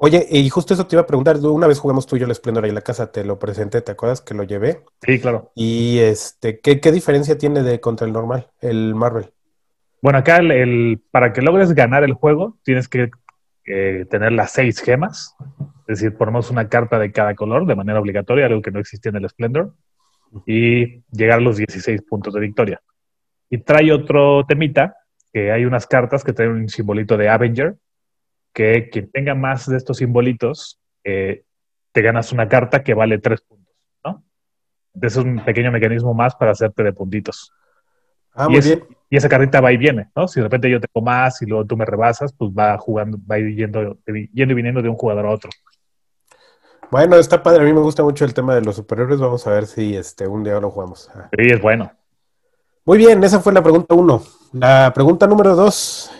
Oye, 0.00 0.26
y 0.30 0.48
justo 0.48 0.74
eso 0.74 0.86
te 0.86 0.94
iba 0.94 1.02
a 1.02 1.06
preguntar, 1.06 1.36
una 1.38 1.66
vez 1.66 1.80
jugamos 1.80 2.06
tú 2.06 2.16
y 2.16 2.20
yo 2.20 2.26
el 2.26 2.34
Splendor 2.34 2.64
ahí 2.64 2.68
en 2.70 2.74
la 2.76 2.82
casa, 2.82 3.10
te 3.10 3.24
lo 3.24 3.38
presenté, 3.38 3.80
¿te 3.82 3.92
acuerdas 3.92 4.20
que 4.20 4.32
lo 4.34 4.44
llevé? 4.44 4.84
Sí, 5.02 5.18
claro. 5.18 5.50
Y 5.56 5.98
este, 5.98 6.60
¿qué, 6.60 6.80
qué 6.80 6.92
diferencia 6.92 7.36
tiene 7.36 7.62
de 7.64 7.80
contra 7.80 8.06
el 8.06 8.12
normal, 8.12 8.48
el 8.60 8.94
Marvel? 8.94 9.32
Bueno, 10.00 10.18
acá 10.20 10.36
el, 10.36 10.52
el- 10.52 11.02
para 11.10 11.32
que 11.32 11.42
logres 11.42 11.72
ganar 11.74 12.04
el 12.04 12.12
juego, 12.12 12.56
tienes 12.62 12.88
que 12.88 13.10
eh, 13.66 14.06
tener 14.08 14.32
las 14.32 14.52
seis 14.52 14.80
gemas. 14.80 15.34
Es 15.88 16.00
decir, 16.00 16.16
ponemos 16.16 16.50
una 16.50 16.68
carta 16.68 16.98
de 16.98 17.10
cada 17.10 17.34
color 17.34 17.66
de 17.66 17.74
manera 17.74 17.98
obligatoria, 17.98 18.46
algo 18.46 18.62
que 18.62 18.70
no 18.70 18.78
existía 18.78 19.10
en 19.10 19.16
el 19.16 19.28
Splendor, 19.28 19.74
y 20.46 21.02
llegar 21.10 21.38
a 21.38 21.42
los 21.42 21.56
16 21.56 22.02
puntos 22.02 22.34
de 22.34 22.40
victoria. 22.40 22.80
Y 23.50 23.58
trae 23.58 23.92
otro 23.92 24.44
temita, 24.46 24.96
que 25.32 25.52
hay 25.52 25.64
unas 25.64 25.86
cartas 25.86 26.24
que 26.24 26.32
traen 26.32 26.52
un 26.52 26.68
simbolito 26.68 27.16
de 27.16 27.28
Avenger, 27.28 27.76
que 28.58 28.90
quien 28.90 29.08
tenga 29.12 29.36
más 29.36 29.68
de 29.68 29.76
estos 29.76 29.98
simbolitos, 29.98 30.80
eh, 31.04 31.44
te 31.92 32.02
ganas 32.02 32.32
una 32.32 32.48
carta 32.48 32.82
que 32.82 32.92
vale 32.92 33.18
tres 33.18 33.40
puntos, 33.40 33.72
¿no? 34.04 34.24
Entonces 34.94 35.16
es 35.16 35.24
un 35.24 35.44
pequeño 35.44 35.70
mecanismo 35.70 36.12
más 36.12 36.34
para 36.34 36.50
hacerte 36.50 36.82
de 36.82 36.92
puntitos. 36.92 37.52
Ah, 38.34 38.46
y, 38.48 38.50
muy 38.50 38.58
es- 38.58 38.64
bien. 38.66 38.84
y 39.10 39.16
esa 39.16 39.28
carrita 39.28 39.60
va 39.60 39.70
y 39.70 39.76
viene, 39.76 40.10
¿no? 40.16 40.26
Si 40.26 40.40
de 40.40 40.44
repente 40.44 40.68
yo 40.68 40.80
tengo 40.80 41.04
más 41.06 41.40
y 41.40 41.46
luego 41.46 41.64
tú 41.66 41.76
me 41.76 41.84
rebasas, 41.84 42.32
pues 42.32 42.50
va 42.50 42.76
jugando, 42.78 43.16
va 43.30 43.38
yendo, 43.38 43.96
yendo 44.32 44.52
y 44.52 44.56
viniendo 44.56 44.82
de 44.82 44.88
un 44.88 44.96
jugador 44.96 45.26
a 45.26 45.30
otro. 45.30 45.50
Bueno, 46.90 47.14
está 47.14 47.40
padre, 47.40 47.62
a 47.62 47.64
mí 47.64 47.72
me 47.72 47.80
gusta 47.80 48.02
mucho 48.02 48.24
el 48.24 48.34
tema 48.34 48.56
de 48.56 48.62
los 48.62 48.74
superhéroes, 48.74 49.20
vamos 49.20 49.46
a 49.46 49.50
ver 49.50 49.66
si 49.66 49.94
este, 49.94 50.26
un 50.26 50.42
día 50.42 50.58
lo 50.58 50.70
jugamos. 50.72 51.08
Ah. 51.14 51.28
Sí, 51.30 51.46
es 51.48 51.60
bueno. 51.60 51.92
Muy 52.84 52.98
bien, 52.98 53.22
esa 53.22 53.38
fue 53.38 53.52
la 53.52 53.62
pregunta 53.62 53.94
uno. 53.94 54.20
La 54.52 54.90
pregunta 54.92 55.28
número 55.28 55.54
dos, 55.54 56.10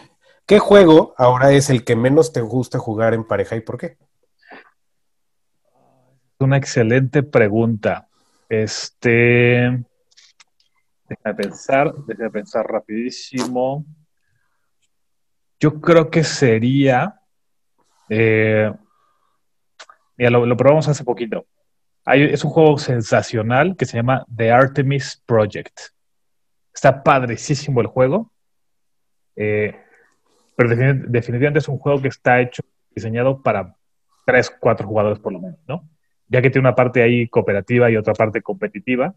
¿qué 0.48 0.58
juego 0.58 1.14
ahora 1.18 1.52
es 1.52 1.68
el 1.68 1.84
que 1.84 1.94
menos 1.94 2.32
te 2.32 2.40
gusta 2.40 2.78
jugar 2.78 3.12
en 3.12 3.22
pareja 3.22 3.54
y 3.54 3.60
por 3.60 3.78
qué? 3.78 3.98
Es 6.32 6.40
una 6.40 6.56
excelente 6.56 7.22
pregunta. 7.22 8.08
Este. 8.48 9.84
Déjame 11.08 11.34
pensar, 11.36 11.94
déjame 12.06 12.30
pensar 12.30 12.66
rapidísimo. 12.66 13.84
Yo 15.60 15.80
creo 15.80 16.10
que 16.10 16.24
sería. 16.24 17.20
eh, 18.08 18.72
mira, 20.16 20.30
lo, 20.30 20.56
probamos 20.56 20.88
hace 20.88 21.04
poquito. 21.04 21.46
Es 22.06 22.42
un 22.42 22.50
juego 22.50 22.78
sensacional 22.78 23.76
que 23.76 23.84
se 23.84 23.98
llama 23.98 24.24
The 24.34 24.50
Artemis 24.50 25.22
Project. 25.26 25.78
Está 26.72 27.02
padricísimo 27.02 27.82
el 27.82 27.86
juego. 27.86 28.32
eh, 29.36 29.84
pero 30.58 30.70
defini- 30.70 31.06
definitivamente 31.06 31.60
es 31.60 31.68
un 31.68 31.78
juego 31.78 32.02
que 32.02 32.08
está 32.08 32.40
hecho, 32.40 32.64
diseñado 32.90 33.40
para 33.40 33.76
tres, 34.26 34.50
cuatro 34.50 34.88
jugadores 34.88 35.20
por 35.20 35.32
lo 35.32 35.38
menos, 35.38 35.60
¿no? 35.68 35.88
Ya 36.26 36.42
que 36.42 36.50
tiene 36.50 36.66
una 36.66 36.74
parte 36.74 37.00
ahí 37.00 37.28
cooperativa 37.28 37.88
y 37.92 37.96
otra 37.96 38.12
parte 38.12 38.42
competitiva. 38.42 39.14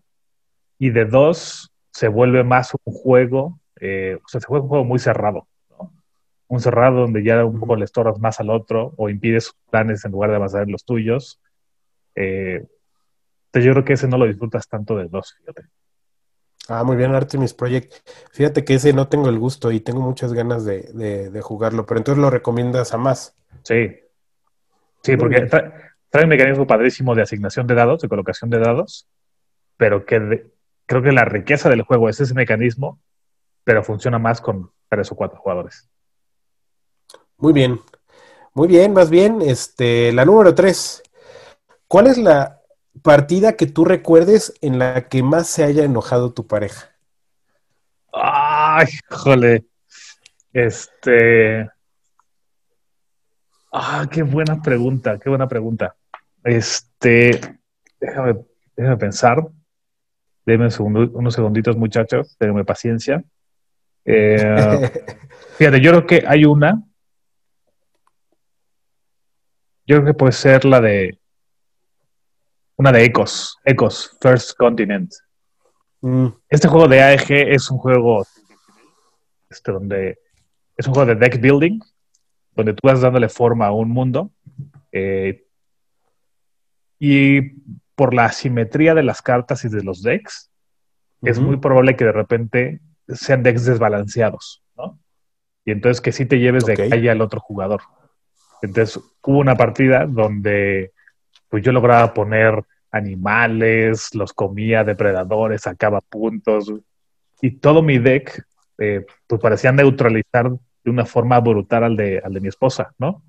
Y 0.77 0.91
de 0.91 1.06
dos 1.06 1.73
se 1.89 2.10
vuelve 2.10 2.43
más 2.43 2.75
un 2.84 2.93
juego, 2.93 3.60
eh, 3.80 4.19
o 4.23 4.27
sea, 4.27 4.39
se 4.39 4.45
vuelve 4.45 4.65
un 4.65 4.69
juego 4.69 4.86
muy 4.86 4.99
cerrado, 4.99 5.47
¿no? 5.71 5.91
Un 6.47 6.60
cerrado 6.60 6.99
donde 7.01 7.23
ya 7.23 7.43
un 7.43 7.60
poco 7.60 7.75
le 7.75 7.86
estorbas 7.86 8.19
más 8.19 8.39
al 8.39 8.51
otro 8.51 8.93
o 8.95 9.10
impides 9.10 9.45
sus 9.45 9.56
planes 9.71 10.06
en 10.06 10.12
lugar 10.12 10.30
de 10.30 10.36
avanzar 10.36 10.62
en 10.62 10.71
los 10.71 10.86
tuyos. 10.86 11.41
Eh, 12.13 12.63
entonces 13.47 13.65
yo 13.65 13.71
creo 13.71 13.84
que 13.84 13.93
ese 13.93 14.08
no 14.08 14.19
lo 14.19 14.27
disfrutas 14.27 14.67
tanto 14.67 14.95
de 14.95 15.08
dos, 15.08 15.34
fíjate. 15.39 15.63
Ah, 16.73 16.86
muy 16.86 16.95
bien, 16.95 17.13
Artemis 17.13 17.53
Project. 17.53 17.93
Fíjate 18.31 18.63
que 18.63 18.75
ese 18.75 18.93
no 18.93 19.10
tengo 19.10 19.27
el 19.27 19.38
gusto 19.38 19.71
y 19.73 19.81
tengo 19.81 19.99
muchas 19.99 20.31
ganas 20.31 20.63
de, 20.63 20.84
de- 20.93 21.29
de 21.29 21.41
jugarlo, 21.41 21.86
pero 21.86 21.97
entonces 21.99 22.21
lo 22.21 22.29
recomiendas 22.29 22.93
a 22.93 22.97
más. 22.97 23.36
Sí. 23.63 23.89
Sí, 25.03 25.12
Muy 25.12 25.19
porque 25.19 25.41
trae 26.10 26.23
un 26.23 26.29
mecanismo 26.29 26.65
padrísimo 26.65 27.13
de 27.13 27.23
asignación 27.23 27.67
de 27.67 27.75
dados, 27.75 28.01
de 28.01 28.07
colocación 28.07 28.49
de 28.49 28.60
dados, 28.60 29.05
pero 29.75 30.05
que 30.05 30.19
de- 30.21 30.51
creo 30.86 31.01
que 31.01 31.12
la 31.12 31.25
riqueza 31.25 31.69
del 31.69 31.81
juego 31.81 32.07
es 32.07 32.21
ese 32.21 32.34
mecanismo, 32.34 33.01
pero 33.65 33.84
funciona 33.84 34.17
más 34.17 34.39
con 34.39 34.71
tres 34.88 35.12
o 35.12 35.15
cuatro 35.15 35.39
jugadores. 35.41 35.89
Muy 37.38 37.51
bien, 37.51 37.81
muy 38.53 38.69
bien, 38.69 38.93
más 38.93 39.10
bien, 39.10 39.41
este, 39.41 40.13
la 40.13 40.23
número 40.23 40.55
tres. 40.55 41.03
¿Cuál 41.89 42.07
es 42.07 42.17
la 42.17 42.61
partida 43.01 43.54
que 43.54 43.67
tú 43.67 43.86
recuerdes 43.86 44.54
en 44.62 44.80
la 44.80 45.08
que 45.08 45.23
más 45.23 45.47
se 45.47 45.63
haya 45.63 45.84
enojado 45.84 46.34
tu 46.34 46.47
pareja? 46.47 46.89
¡Ay, 48.13 48.88
jole! 49.10 49.65
Este. 50.54 51.69
Ah, 53.71 54.06
qué 54.12 54.23
buena 54.23 54.62
pregunta, 54.62 55.17
qué 55.17 55.30
buena 55.30 55.47
pregunta. 55.47 55.95
Este. 56.43 57.39
Déjame, 57.99 58.36
déjame 58.75 58.97
pensar. 58.97 59.38
Denme 60.45 60.65
un 60.65 60.71
segundo- 60.71 61.12
unos 61.13 61.34
segunditos, 61.34 61.77
muchachos. 61.77 62.36
Ténganme 62.38 62.65
paciencia. 62.65 63.23
Eh, 64.04 64.89
fíjate, 65.60 65.80
yo 65.80 65.91
creo 65.91 66.08
que 66.08 66.23
hay 66.27 66.43
una. 66.43 66.82
Yo 69.86 69.97
creo 69.97 70.06
que 70.06 70.13
puede 70.15 70.32
ser 70.32 70.65
la 70.65 70.82
de. 70.82 71.19
Una 72.77 72.91
de 72.91 73.03
Ecos. 73.05 73.57
Ecos, 73.65 74.17
First 74.21 74.57
Continent. 74.57 75.12
Mm, 76.01 76.27
Este 76.49 76.67
juego 76.67 76.88
de 76.88 77.01
AEG 77.01 77.31
es 77.53 77.69
un 77.69 77.77
juego 77.77 78.25
este, 79.49 79.71
donde 79.71 80.17
es 80.77 80.88
un 80.88 80.93
juego 80.93 81.13
de 81.13 81.15
deck 81.15 81.39
building, 81.39 81.79
donde 82.55 82.73
tú 82.73 82.79
vas 82.88 83.01
dándole 83.01 83.29
forma 83.29 83.67
a 83.67 83.71
un 83.71 83.89
mundo. 83.89 84.31
eh, 84.91 85.45
y 86.99 87.41
por 87.95 88.13
la 88.13 88.25
asimetría 88.25 88.93
de 88.93 89.03
las 89.03 89.21
cartas 89.21 89.63
y 89.65 89.69
de 89.69 89.84
los 89.84 90.01
decks, 90.03 90.49
es 91.23 91.39
muy 91.39 91.57
probable 91.57 91.95
que 91.95 92.05
de 92.05 92.12
repente 92.12 92.79
sean 93.07 93.41
decks 93.43 93.65
desbalanceados, 93.65 94.63
¿no? 94.77 94.99
Y 95.65 95.71
entonces 95.71 96.01
que 96.01 96.12
sí 96.12 96.25
te 96.25 96.39
lleves 96.39 96.65
de 96.65 96.75
calle 96.75 97.10
al 97.10 97.21
otro 97.21 97.39
jugador. 97.39 97.81
Entonces 98.62 98.97
hubo 99.23 99.38
una 99.39 99.55
partida 99.55 100.05
donde 100.07 100.91
pues 101.51 101.63
yo 101.63 101.73
lograba 101.73 102.13
poner 102.13 102.63
animales, 102.91 104.15
los 104.15 104.31
comía 104.33 104.85
depredadores, 104.85 105.61
sacaba 105.63 105.99
puntos 105.99 106.73
y 107.41 107.51
todo 107.51 107.81
mi 107.81 107.99
deck 107.99 108.45
eh, 108.77 109.05
pues 109.27 109.41
parecía 109.41 109.71
neutralizar 109.71 110.49
de 110.49 110.89
una 110.89 111.05
forma 111.05 111.39
brutal 111.41 111.83
al 111.83 111.97
de, 111.97 112.19
al 112.23 112.33
de 112.33 112.39
mi 112.39 112.47
esposa, 112.47 112.93
¿no? 112.97 113.21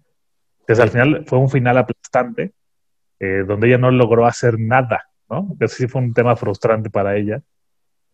Entonces 0.60 0.82
al 0.82 0.90
final 0.90 1.24
fue 1.26 1.38
un 1.38 1.50
final 1.50 1.76
aplastante 1.76 2.52
eh, 3.18 3.44
donde 3.46 3.66
ella 3.66 3.78
no 3.78 3.90
logró 3.90 4.24
hacer 4.24 4.58
nada, 4.58 5.08
¿no? 5.28 5.48
Entonces 5.50 5.76
sí 5.76 5.88
fue 5.88 6.00
un 6.00 6.14
tema 6.14 6.36
frustrante 6.36 6.88
para 6.88 7.16
ella 7.16 7.42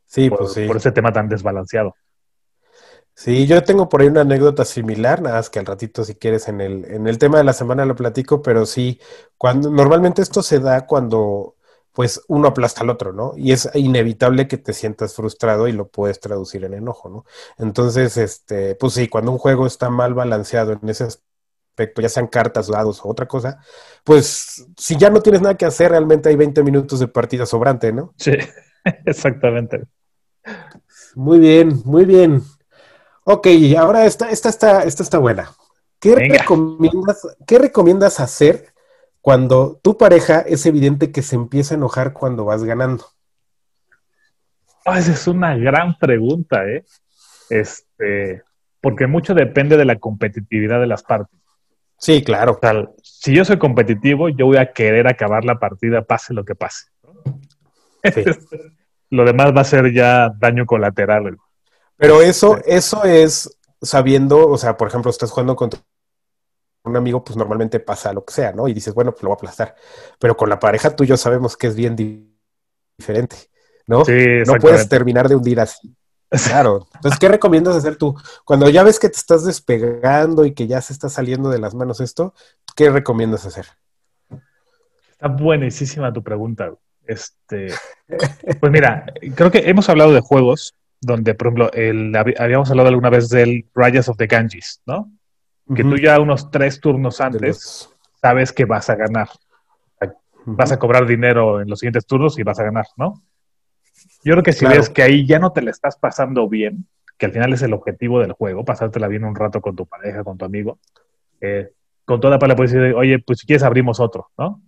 Sí, 0.07 0.31
por, 0.31 0.39
pues 0.39 0.55
sí. 0.55 0.67
por 0.67 0.79
ese 0.79 0.91
tema 0.91 1.13
tan 1.13 1.29
desbalanceado. 1.29 1.95
Sí, 3.21 3.49
yo 3.49 3.65
tengo 3.65 3.89
por 3.89 4.01
ahí 4.01 4.07
una 4.07 4.21
anécdota 4.21 4.65
similar, 4.65 5.21
nada 5.23 5.39
más 5.39 5.51
que 5.51 5.59
al 5.59 5.67
ratito 5.67 6.05
si 6.05 6.15
quieres 6.15 6.47
en 6.47 6.61
el, 6.61 6.85
en 6.85 7.09
el 7.09 7.19
tema 7.19 7.39
de 7.39 7.43
la 7.45 7.53
semana 7.53 7.85
lo 7.85 7.97
platico, 7.97 8.43
pero 8.43 8.65
sí, 8.65 9.01
cuando 9.37 9.71
normalmente 9.71 10.23
esto 10.23 10.41
se 10.41 10.61
da 10.61 10.87
cuando 10.87 11.57
pues 11.93 12.23
uno 12.29 12.47
aplasta 12.47 12.83
al 12.83 12.91
otro, 12.91 13.13
¿no? 13.13 13.33
Y 13.37 13.51
es 13.51 13.69
inevitable 13.75 14.47
que 14.47 14.57
te 14.57 14.73
sientas 14.73 15.15
frustrado 15.17 15.67
y 15.67 15.73
lo 15.73 15.89
puedes 15.89 16.21
traducir 16.21 16.63
en 16.65 16.75
enojo, 16.75 17.09
¿no? 17.09 17.25
Entonces, 17.59 18.17
este, 18.17 18.77
pues 18.77 18.93
sí, 18.93 19.09
cuando 19.09 19.33
un 19.33 19.39
juego 19.39 19.67
está 19.67 19.91
mal 19.91 20.15
balanceado 20.15 20.79
en 20.81 20.89
ese 20.89 21.03
aspecto, 21.05 22.01
ya 22.01 22.09
sean 22.09 22.29
cartas, 22.29 22.69
dados 22.69 23.05
o 23.05 23.09
otra 23.09 23.27
cosa, 23.27 23.59
pues 24.05 24.65
si 24.77 24.97
ya 24.97 25.11
no 25.11 25.21
tienes 25.23 25.43
nada 25.43 25.57
que 25.57 25.67
hacer, 25.67 25.91
realmente 25.91 26.29
hay 26.29 26.37
20 26.37 26.63
minutos 26.63 27.01
de 27.01 27.09
partida 27.09 27.47
sobrante, 27.47 27.93
¿no? 27.93 28.15
Sí, 28.17 28.31
exactamente. 29.07 29.83
Muy 31.17 31.41
bien, 31.41 31.83
muy 31.85 32.05
bien. 32.05 32.45
Ok, 33.31 33.47
ahora 33.77 34.07
esta, 34.07 34.31
esta, 34.31 34.49
está, 34.49 34.85
esta 34.85 35.03
está 35.03 35.19
buena. 35.19 35.51
¿Qué 36.01 36.15
Venga. 36.15 36.39
recomiendas, 36.39 37.37
¿Qué 37.47 37.59
recomiendas 37.59 38.21
hacer 38.21 38.73
cuando 39.21 39.79
tu 39.83 39.99
pareja 39.99 40.41
es 40.41 40.65
evidente 40.65 41.13
que 41.13 41.21
se 41.21 41.37
empieza 41.37 41.75
a 41.75 41.77
enojar 41.77 42.15
cuando 42.15 42.47
vas 42.47 42.65
ganando? 42.65 43.05
Ah, 44.87 44.99
esa 44.99 45.13
es 45.13 45.27
una 45.27 45.55
gran 45.59 45.99
pregunta, 45.99 46.67
¿eh? 46.67 46.87
Este, 47.51 48.45
porque 48.81 49.07
mucho 49.07 49.35
depende 49.35 49.77
de 49.77 49.85
la 49.85 49.99
competitividad 49.99 50.81
de 50.81 50.87
las 50.87 51.03
partes. 51.03 51.39
Sí, 51.99 52.25
claro. 52.25 52.53
O 52.53 52.59
sea, 52.59 52.89
si 53.03 53.35
yo 53.35 53.45
soy 53.45 53.59
competitivo, 53.59 54.31
yo 54.31 54.47
voy 54.47 54.57
a 54.57 54.73
querer 54.73 55.07
acabar 55.07 55.45
la 55.45 55.59
partida, 55.59 56.01
pase 56.01 56.33
lo 56.33 56.47
que 56.47 56.55
pase. 56.55 56.87
Sí. 58.05 58.25
lo 59.11 59.27
demás 59.27 59.55
va 59.55 59.61
a 59.61 59.65
ser 59.65 59.93
ya 59.93 60.31
daño 60.39 60.65
colateral. 60.65 61.37
Pero 61.99 62.23
eso, 62.23 62.59
eso 62.65 63.05
es 63.05 63.59
sabiendo, 63.83 64.49
o 64.49 64.57
sea, 64.57 64.77
por 64.77 64.89
ejemplo, 64.89 65.11
estás 65.11 65.31
jugando 65.31 65.55
contra 65.57 65.81
un 66.85 66.97
amigo, 66.97 67.23
pues 67.23 67.37
normalmente 67.37 67.81
pasa 67.81 68.13
lo 68.13 68.25
que 68.25 68.33
sea, 68.33 68.53
¿no? 68.53 68.67
Y 68.69 68.73
dices, 68.73 68.95
bueno, 68.95 69.11
pues 69.13 69.23
lo 69.25 69.29
voy 69.29 69.35
a 69.35 69.39
aplastar. 69.39 69.75
Pero 70.19 70.37
con 70.37 70.49
la 70.49 70.59
pareja 70.59 70.95
tú 70.97 71.05
y 71.05 71.09
yo 71.09 71.17
sabemos 71.17 71.57
que 71.57 71.67
es 71.67 71.75
bien 71.75 71.95
di- 71.97 72.35
diferente, 72.97 73.37
¿no? 73.87 74.05
Sí, 74.05 74.13
No 74.47 74.55
puedes 74.55 74.89
terminar 74.89 75.29
de 75.29 75.37
hundir 75.37 75.61
así. 75.61 75.95
Claro. 76.31 76.87
Entonces, 76.95 77.19
¿qué 77.19 77.27
recomiendas 77.29 77.75
hacer 77.75 77.97
tú? 77.97 78.15
Cuando 78.45 78.69
ya 78.69 78.83
ves 78.83 78.99
que 78.99 79.09
te 79.09 79.17
estás 79.17 79.45
despegando 79.47 80.45
y 80.45 80.53
que 80.53 80.67
ya 80.67 80.83
se 80.83 80.93
está 80.93 81.09
saliendo 81.09 81.49
de 81.49 81.59
las 81.59 81.75
manos 81.75 82.01
esto, 82.03 82.35
¿qué 82.77 82.91
recomiendas 82.91 83.47
hacer? 83.47 83.67
Está 85.11 85.29
buenísima 85.29 86.13
tu 86.13 86.23
pregunta. 86.23 86.71
Este, 87.07 87.69
pues 88.61 88.71
mira, 88.71 89.07
creo 89.35 89.51
que 89.51 89.71
hemos 89.71 89.89
hablado 89.89 90.13
de 90.13 90.21
juegos 90.21 90.75
donde, 91.01 91.35
por 91.35 91.49
ejemplo, 91.49 91.73
el, 91.73 92.13
hab- 92.15 92.35
habíamos 92.41 92.71
hablado 92.71 92.89
alguna 92.89 93.11
vez 93.11 93.29
del 93.29 93.67
Rise 93.75 94.11
of 94.11 94.17
the 94.17 94.27
Ganges, 94.27 94.83
¿no? 94.87 95.11
Que 95.75 95.83
tú 95.85 95.97
ya 95.97 96.19
unos 96.19 96.51
tres 96.51 96.81
turnos 96.81 97.21
antes 97.21 97.91
sabes 98.23 98.53
que 98.53 98.65
vas 98.65 98.89
a 98.89 98.95
ganar. 98.97 99.29
Vas 100.47 100.73
a 100.73 100.79
cobrar 100.79 101.07
dinero 101.07 101.61
en 101.61 101.69
los 101.69 101.81
siguientes 101.81 102.07
turnos 102.07 102.39
y 102.39 102.43
vas 102.43 102.59
a 102.59 102.65
ganar, 102.65 102.87
¿no? 102.97 103.23
Yo 104.25 104.33
creo 104.33 104.43
que 104.43 104.53
si 104.53 104.61
Claro. 104.61 104.77
ves 104.77 104.89
que 104.89 105.03
ahí 105.03 105.27
ya 105.27 105.39
no 105.39 105.53
te 105.53 105.61
la 105.61 105.71
estás 105.71 105.99
pasando 105.99 106.49
bien, 106.49 106.87
que 107.19 107.27
al 107.27 107.33
final 107.33 107.53
es 107.53 107.61
el 107.63 107.75
objetivo 107.75 108.21
del 108.21 108.33
juego, 108.33 108.65
pasártela 108.65 109.09
bien 109.09 109.25
un 109.25 109.35
rato 109.35 109.61
con 109.61 109.77
tu 109.77 109.85
pareja, 109.87 110.25
con 110.25 110.39
tu 110.39 110.45
amigo, 110.47 110.79
eh, 111.41 111.71
con 112.07 112.19
toda 112.21 112.39
pala 112.39 112.57
puedes 112.57 112.73
decir, 112.73 112.95
oye, 112.95 113.19
pues 113.19 113.41
si 113.41 113.47
quieres 113.47 113.63
abrimos 113.63 114.01
otro, 114.01 114.29
¿no? 114.39 114.63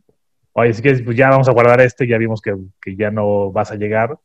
Oye, 0.53 0.75
si 0.75 0.83
quieres, 0.83 1.01
pues 1.03 1.17
ya 1.17 1.31
vamos 1.31 1.49
a 1.49 1.53
guardar 1.53 1.81
este, 1.81 2.07
ya 2.07 2.19
vimos 2.19 2.43
que, 2.43 2.55
que 2.83 2.95
ya 2.97 3.11
no 3.11 3.51
vas 3.53 3.71
a 3.73 3.77
llegar 3.77 4.19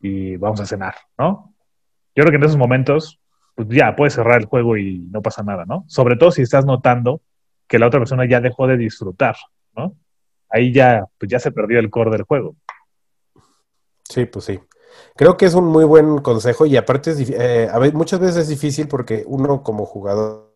y 0.00 0.36
vamos 0.36 0.60
a 0.60 0.66
cenar, 0.66 0.94
¿no? 1.18 1.54
Yo 2.14 2.22
creo 2.24 2.30
que 2.30 2.36
en 2.36 2.44
esos 2.44 2.56
momentos, 2.56 3.20
pues 3.54 3.68
ya 3.68 3.94
puedes 3.94 4.14
cerrar 4.14 4.40
el 4.40 4.46
juego 4.46 4.76
y 4.76 4.98
no 5.10 5.22
pasa 5.22 5.42
nada, 5.42 5.64
¿no? 5.66 5.84
Sobre 5.86 6.16
todo 6.16 6.30
si 6.30 6.42
estás 6.42 6.64
notando 6.64 7.20
que 7.68 7.78
la 7.78 7.86
otra 7.86 8.00
persona 8.00 8.26
ya 8.28 8.40
dejó 8.40 8.66
de 8.66 8.76
disfrutar, 8.76 9.36
¿no? 9.76 9.94
Ahí 10.48 10.72
ya, 10.72 11.06
pues 11.18 11.30
ya 11.30 11.38
se 11.38 11.52
perdió 11.52 11.78
el 11.78 11.90
core 11.90 12.10
del 12.10 12.22
juego. 12.22 12.56
Sí, 14.08 14.26
pues 14.26 14.44
sí. 14.44 14.58
Creo 15.14 15.36
que 15.36 15.46
es 15.46 15.54
un 15.54 15.66
muy 15.66 15.84
buen 15.84 16.18
consejo 16.18 16.66
y 16.66 16.76
aparte 16.76 17.12
es, 17.12 17.30
eh, 17.30 17.68
a 17.70 17.78
muchas 17.92 18.18
veces 18.18 18.36
es 18.38 18.48
difícil 18.48 18.88
porque 18.88 19.22
uno 19.26 19.62
como 19.62 19.86
jugador 19.86 20.50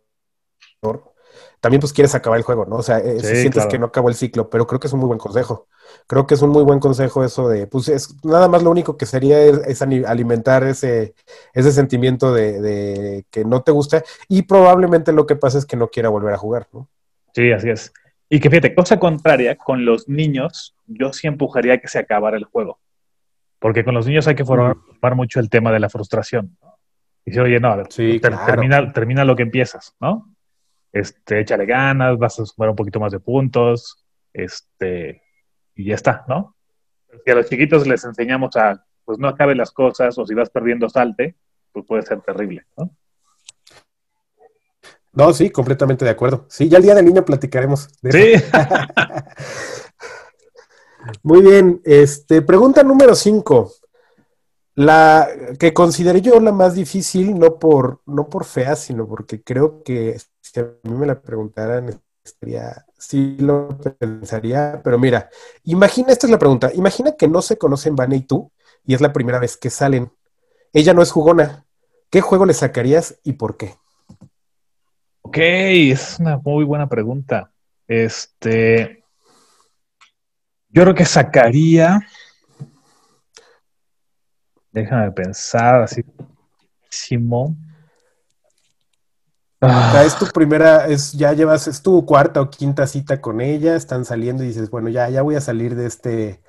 también 1.60 1.80
pues 1.80 1.92
quieres 1.92 2.14
acabar 2.14 2.38
el 2.38 2.44
juego, 2.44 2.66
¿no? 2.66 2.76
O 2.76 2.82
sea, 2.82 2.98
eh, 2.98 3.20
Sí, 3.20 3.26
si 3.26 3.36
sientes 3.36 3.52
claro. 3.54 3.70
que 3.70 3.78
no 3.78 3.86
acabó 3.86 4.08
el 4.08 4.14
ciclo, 4.14 4.50
pero 4.50 4.66
creo 4.66 4.80
que 4.80 4.86
es 4.86 4.92
un 4.92 5.00
muy 5.00 5.06
buen 5.06 5.18
consejo. 5.18 5.68
Creo 6.06 6.26
que 6.26 6.34
es 6.34 6.42
un 6.42 6.50
muy 6.50 6.62
buen 6.64 6.80
consejo 6.80 7.24
eso 7.24 7.48
de, 7.48 7.66
pues 7.66 7.88
es 7.88 8.14
nada 8.24 8.48
más 8.48 8.62
lo 8.62 8.70
único 8.70 8.96
que 8.96 9.06
sería 9.06 9.40
es, 9.42 9.82
alimentar 9.82 10.64
ese, 10.64 11.14
ese 11.52 11.72
sentimiento 11.72 12.32
de, 12.32 12.60
de 12.60 13.26
que 13.30 13.44
no 13.44 13.62
te 13.62 13.72
gusta 13.72 14.02
y 14.28 14.42
probablemente 14.42 15.12
lo 15.12 15.26
que 15.26 15.36
pasa 15.36 15.58
es 15.58 15.66
que 15.66 15.76
no 15.76 15.88
quiera 15.88 16.08
volver 16.08 16.34
a 16.34 16.38
jugar, 16.38 16.68
¿no? 16.72 16.88
Sí, 17.34 17.50
así 17.52 17.70
es. 17.70 17.92
Y 18.28 18.40
que 18.40 18.50
fíjate, 18.50 18.74
cosa 18.74 18.98
contraria, 18.98 19.56
con 19.56 19.84
los 19.84 20.08
niños, 20.08 20.74
yo 20.86 21.12
sí 21.12 21.26
empujaría 21.26 21.78
que 21.80 21.88
se 21.88 21.98
acabara 21.98 22.36
el 22.36 22.44
juego. 22.44 22.80
Porque 23.58 23.84
con 23.84 23.94
los 23.94 24.06
niños 24.06 24.26
hay 24.28 24.34
que 24.34 24.44
formar, 24.44 24.76
formar 24.86 25.14
mucho 25.16 25.40
el 25.40 25.48
tema 25.48 25.72
de 25.72 25.80
la 25.80 25.88
frustración. 25.88 26.56
¿no? 26.62 26.78
Y 27.24 27.30
decir, 27.30 27.42
oye, 27.42 27.60
no, 27.60 27.68
a 27.68 27.76
ver, 27.76 27.86
Sí, 27.90 28.20
ter- 28.20 28.32
claro. 28.32 28.46
termina, 28.46 28.92
termina 28.92 29.24
lo 29.24 29.34
que 29.36 29.42
empiezas, 29.42 29.94
¿no? 30.00 30.34
Este, 30.92 31.40
échale 31.40 31.66
ganas, 31.66 32.16
vas 32.18 32.38
a 32.38 32.46
sumar 32.46 32.70
un 32.70 32.76
poquito 32.76 33.00
más 33.00 33.10
de 33.12 33.20
puntos, 33.20 34.04
este, 34.32 35.22
y 35.74 35.86
ya 35.86 35.94
está, 35.94 36.24
¿no? 36.28 36.56
Si 37.24 37.30
a 37.30 37.34
los 37.34 37.48
chiquitos 37.48 37.86
les 37.86 38.04
enseñamos 38.04 38.56
a, 38.56 38.84
pues 39.04 39.18
no 39.18 39.28
acabe 39.28 39.54
las 39.54 39.70
cosas, 39.70 40.16
o 40.18 40.26
si 40.26 40.34
vas 40.34 40.50
perdiendo 40.50 40.88
salte, 40.88 41.36
pues 41.72 41.84
puede 41.86 42.02
ser 42.02 42.20
terrible, 42.22 42.66
¿no? 42.76 42.90
No, 45.12 45.32
sí, 45.32 45.50
completamente 45.50 46.04
de 46.04 46.10
acuerdo. 46.10 46.46
Sí, 46.48 46.68
ya 46.68 46.78
el 46.78 46.82
día 46.82 46.94
del 46.94 47.04
niño 47.04 47.24
platicaremos 47.24 47.88
de. 48.02 48.12
Sí, 48.12 48.44
Muy 51.22 51.42
bien, 51.42 51.80
este, 51.84 52.42
pregunta 52.42 52.82
número 52.82 53.14
5. 53.14 53.72
La 54.76 55.28
que 55.58 55.72
consideré 55.72 56.20
yo 56.20 56.40
la 56.40 56.50
más 56.50 56.74
difícil, 56.74 57.38
no 57.38 57.58
por, 57.58 58.00
no 58.06 58.28
por 58.28 58.44
fea, 58.44 58.74
sino 58.74 59.06
porque 59.06 59.42
creo 59.42 59.82
que 59.84 60.18
si 60.40 60.60
a 60.60 60.68
mí 60.82 60.94
me 60.94 61.06
la 61.06 61.20
preguntaran, 61.20 62.00
estaría, 62.24 62.84
sí 63.08 63.36
lo 63.38 63.76
pensaría, 63.98 64.80
pero 64.82 64.98
mira, 64.98 65.28
imagina, 65.64 66.12
esta 66.12 66.26
es 66.26 66.30
la 66.30 66.38
pregunta, 66.38 66.70
imagina 66.74 67.16
que 67.16 67.28
no 67.28 67.42
se 67.42 67.58
conocen 67.58 67.96
Vane 67.96 68.16
y 68.16 68.20
tú, 68.22 68.50
y 68.86 68.94
es 68.94 69.00
la 69.00 69.12
primera 69.12 69.38
vez 69.38 69.56
que 69.56 69.70
salen. 69.70 70.12
Ella 70.72 70.92
no 70.92 71.02
es 71.02 71.10
jugona. 71.12 71.64
¿Qué 72.10 72.20
juego 72.20 72.46
le 72.46 72.54
sacarías 72.54 73.18
y 73.24 73.34
por 73.34 73.56
qué? 73.56 73.74
ok, 75.34 75.38
es 75.38 76.20
una 76.20 76.38
muy 76.38 76.64
buena 76.64 76.88
pregunta. 76.88 77.50
Este, 77.88 79.04
yo 80.68 80.82
creo 80.82 80.94
que 80.94 81.04
sacaría, 81.04 82.00
déjame 84.70 85.10
pensar 85.12 85.82
así, 85.82 86.04
O 89.64 89.66
Ah. 89.66 89.90
sea, 89.92 90.04
es 90.04 90.18
tu 90.18 90.26
primera, 90.26 90.86
es, 90.86 91.12
ya 91.12 91.32
llevas, 91.32 91.66
es 91.68 91.80
tu 91.82 92.04
cuarta 92.04 92.40
o 92.42 92.50
quinta 92.50 92.86
cita 92.86 93.20
con 93.20 93.40
ella, 93.40 93.76
están 93.76 94.04
saliendo 94.04 94.44
y 94.44 94.48
dices, 94.48 94.68
bueno, 94.70 94.88
ya, 94.90 95.08
ya 95.08 95.22
voy 95.22 95.36
a 95.36 95.40
salir 95.40 95.74
de 95.74 95.86
este, 95.86 96.40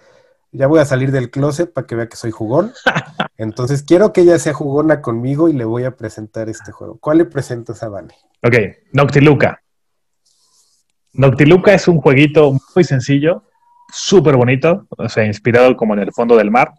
ya 0.51 0.67
voy 0.67 0.79
a 0.79 0.85
salir 0.85 1.11
del 1.11 1.29
closet 1.31 1.71
para 1.71 1.87
que 1.87 1.95
vea 1.95 2.07
que 2.09 2.17
soy 2.17 2.31
jugón. 2.31 2.73
Entonces 3.37 3.83
quiero 3.83 4.11
que 4.11 4.21
ella 4.21 4.37
sea 4.39 4.53
jugona 4.53 5.01
conmigo 5.01 5.47
y 5.49 5.53
le 5.53 5.65
voy 5.65 5.83
a 5.85 5.95
presentar 5.95 6.49
este 6.49 6.71
juego. 6.71 6.97
¿Cuál 6.99 7.19
le 7.19 7.25
presentas 7.25 7.83
a 7.83 7.89
Vane? 7.89 8.15
Ok, 8.43 8.55
Noctiluca. 8.93 9.61
Noctiluca 11.13 11.73
es 11.73 11.87
un 11.87 12.01
jueguito 12.01 12.57
muy 12.75 12.83
sencillo, 12.83 13.43
súper 13.93 14.35
bonito, 14.35 14.87
o 14.89 15.07
sea, 15.07 15.25
inspirado 15.25 15.77
como 15.77 15.93
en 15.93 16.01
el 16.01 16.11
fondo 16.11 16.35
del 16.35 16.51
mar, 16.51 16.73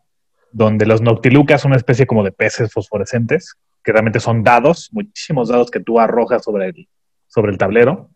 donde 0.52 0.84
los 0.84 1.00
Noctilucas 1.00 1.62
son 1.62 1.70
una 1.70 1.78
especie 1.78 2.06
como 2.06 2.22
de 2.22 2.32
peces 2.32 2.70
fosforescentes, 2.72 3.54
que 3.86 3.92
realmente 3.92 4.18
son 4.18 4.42
dados, 4.42 4.90
muchísimos 4.92 5.48
dados 5.48 5.70
que 5.70 5.78
tú 5.78 6.00
arrojas 6.00 6.42
sobre 6.42 6.66
el, 6.70 6.88
sobre 7.28 7.52
el 7.52 7.56
tablero. 7.56 8.10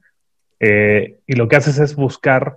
Eh, 0.58 1.20
y 1.28 1.34
lo 1.36 1.46
que 1.46 1.54
haces 1.54 1.78
es 1.78 1.94
buscar 1.94 2.56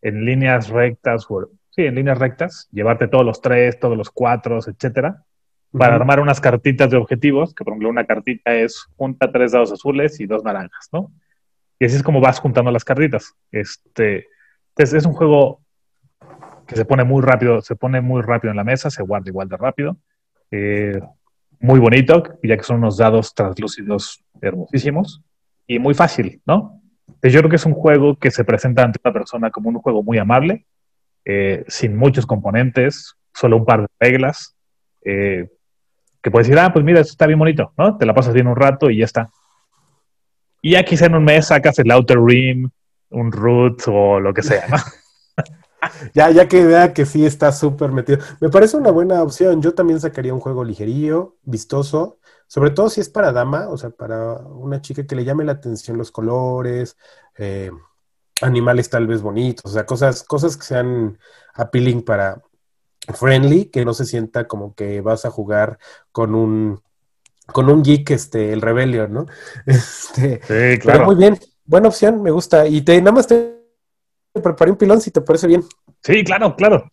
en 0.00 0.24
líneas 0.24 0.68
rectas, 0.68 1.26
o- 1.28 1.50
sí, 1.70 1.82
en 1.82 1.96
líneas 1.96 2.20
rectas, 2.20 2.68
llevarte 2.70 3.08
todos 3.08 3.26
los 3.26 3.40
tres, 3.40 3.80
todos 3.80 3.96
los 3.98 4.10
cuatro, 4.10 4.60
etcétera, 4.64 5.24
para 5.76 5.96
armar 5.96 6.20
unas 6.20 6.40
cartitas 6.40 6.88
de 6.88 6.98
objetivos, 6.98 7.52
que 7.52 7.64
por 7.64 7.72
ejemplo 7.72 7.88
una 7.88 8.06
cartita 8.06 8.54
es 8.54 8.86
junta 8.96 9.32
tres 9.32 9.50
dados 9.50 9.72
azules 9.72 10.20
y 10.20 10.26
dos 10.26 10.44
naranjas, 10.44 10.88
¿no? 10.92 11.10
Y 11.80 11.86
así 11.86 11.96
es 11.96 12.02
como 12.04 12.20
vas 12.20 12.38
juntando 12.38 12.70
las 12.70 12.84
cartitas. 12.84 13.34
Este, 13.50 14.28
entonces 14.68 14.98
es 14.98 15.04
un 15.04 15.14
juego 15.14 15.62
que 16.68 16.76
se 16.76 16.84
pone 16.84 17.02
muy 17.02 17.22
rápido, 17.22 17.60
se 17.60 17.74
pone 17.74 18.00
muy 18.00 18.22
rápido 18.22 18.52
en 18.52 18.56
la 18.56 18.64
mesa, 18.64 18.88
se 18.88 19.02
guarda 19.02 19.30
igual 19.30 19.48
de 19.48 19.56
rápido. 19.56 19.96
Eh, 20.52 21.00
muy 21.62 21.78
bonito, 21.78 22.24
ya 22.42 22.56
que 22.56 22.64
son 22.64 22.78
unos 22.78 22.98
dados 22.98 23.34
translúcidos 23.34 24.22
hermosísimos 24.40 25.22
y 25.66 25.78
muy 25.78 25.94
fácil, 25.94 26.42
¿no? 26.44 26.80
Entonces 27.06 27.32
yo 27.32 27.40
creo 27.40 27.50
que 27.50 27.56
es 27.56 27.66
un 27.66 27.74
juego 27.74 28.16
que 28.16 28.32
se 28.32 28.44
presenta 28.44 28.82
ante 28.82 28.98
una 29.02 29.12
persona 29.12 29.50
como 29.50 29.68
un 29.68 29.76
juego 29.76 30.02
muy 30.02 30.18
amable, 30.18 30.66
eh, 31.24 31.64
sin 31.68 31.96
muchos 31.96 32.26
componentes, 32.26 33.14
solo 33.32 33.56
un 33.56 33.64
par 33.64 33.82
de 33.82 33.86
reglas, 34.00 34.56
eh, 35.04 35.48
que 36.20 36.30
puedes 36.32 36.48
decir, 36.48 36.58
ah, 36.58 36.72
pues 36.72 36.84
mira, 36.84 37.00
esto 37.00 37.12
está 37.12 37.26
bien 37.26 37.38
bonito, 37.38 37.72
¿no? 37.78 37.96
Te 37.96 38.06
la 38.06 38.14
pasas 38.14 38.34
bien 38.34 38.48
un 38.48 38.56
rato 38.56 38.90
y 38.90 38.98
ya 38.98 39.04
está. 39.04 39.30
Y 40.60 40.72
ya 40.72 40.84
quizá 40.84 41.06
en 41.06 41.14
un 41.14 41.24
mes 41.24 41.46
sacas 41.46 41.78
el 41.78 41.90
Outer 41.92 42.18
Rim, 42.20 42.70
un 43.10 43.30
Root 43.30 43.82
o 43.86 44.18
lo 44.18 44.34
que 44.34 44.42
sea, 44.42 44.66
¿no? 44.68 44.76
Ya, 46.14 46.30
ya 46.30 46.48
que 46.48 46.64
vea 46.64 46.92
que 46.92 47.06
sí 47.06 47.26
está 47.26 47.52
súper 47.52 47.92
metido. 47.92 48.18
Me 48.40 48.48
parece 48.48 48.76
una 48.76 48.90
buena 48.90 49.22
opción. 49.22 49.60
Yo 49.62 49.74
también 49.74 50.00
sacaría 50.00 50.34
un 50.34 50.40
juego 50.40 50.64
ligerillo, 50.64 51.36
vistoso, 51.42 52.18
sobre 52.46 52.70
todo 52.70 52.88
si 52.88 53.00
es 53.00 53.08
para 53.08 53.32
dama, 53.32 53.68
o 53.68 53.76
sea, 53.76 53.90
para 53.90 54.34
una 54.34 54.80
chica 54.80 55.06
que 55.06 55.16
le 55.16 55.24
llame 55.24 55.44
la 55.44 55.52
atención 55.52 55.98
los 55.98 56.10
colores, 56.10 56.96
eh, 57.36 57.70
animales 58.42 58.90
tal 58.90 59.06
vez 59.06 59.22
bonitos, 59.22 59.64
o 59.64 59.74
sea, 59.74 59.86
cosas, 59.86 60.22
cosas 60.24 60.56
que 60.56 60.64
sean 60.64 61.18
appealing 61.54 62.02
para 62.02 62.42
friendly, 63.14 63.66
que 63.66 63.84
no 63.84 63.94
se 63.94 64.04
sienta 64.04 64.46
como 64.46 64.74
que 64.74 65.00
vas 65.00 65.24
a 65.24 65.30
jugar 65.30 65.78
con 66.12 66.34
un 66.34 66.80
con 67.46 67.68
un 67.68 67.82
geek, 67.82 68.10
este, 68.10 68.52
el 68.52 68.60
Rebellion, 68.60 69.12
¿no? 69.12 69.26
Este, 69.66 70.36
Sí, 70.36 70.38
pero 70.48 70.78
claro. 70.78 71.06
muy 71.06 71.16
bien, 71.16 71.38
buena 71.64 71.88
opción, 71.88 72.22
me 72.22 72.30
gusta. 72.30 72.66
Y 72.66 72.82
te 72.82 73.00
nada 73.00 73.12
más 73.12 73.26
te 73.26 73.61
preparé 74.40 74.70
un 74.70 74.76
pilón 74.76 75.00
si 75.00 75.10
te 75.10 75.20
parece 75.20 75.46
bien. 75.46 75.64
Sí, 76.02 76.24
claro, 76.24 76.56
claro. 76.56 76.90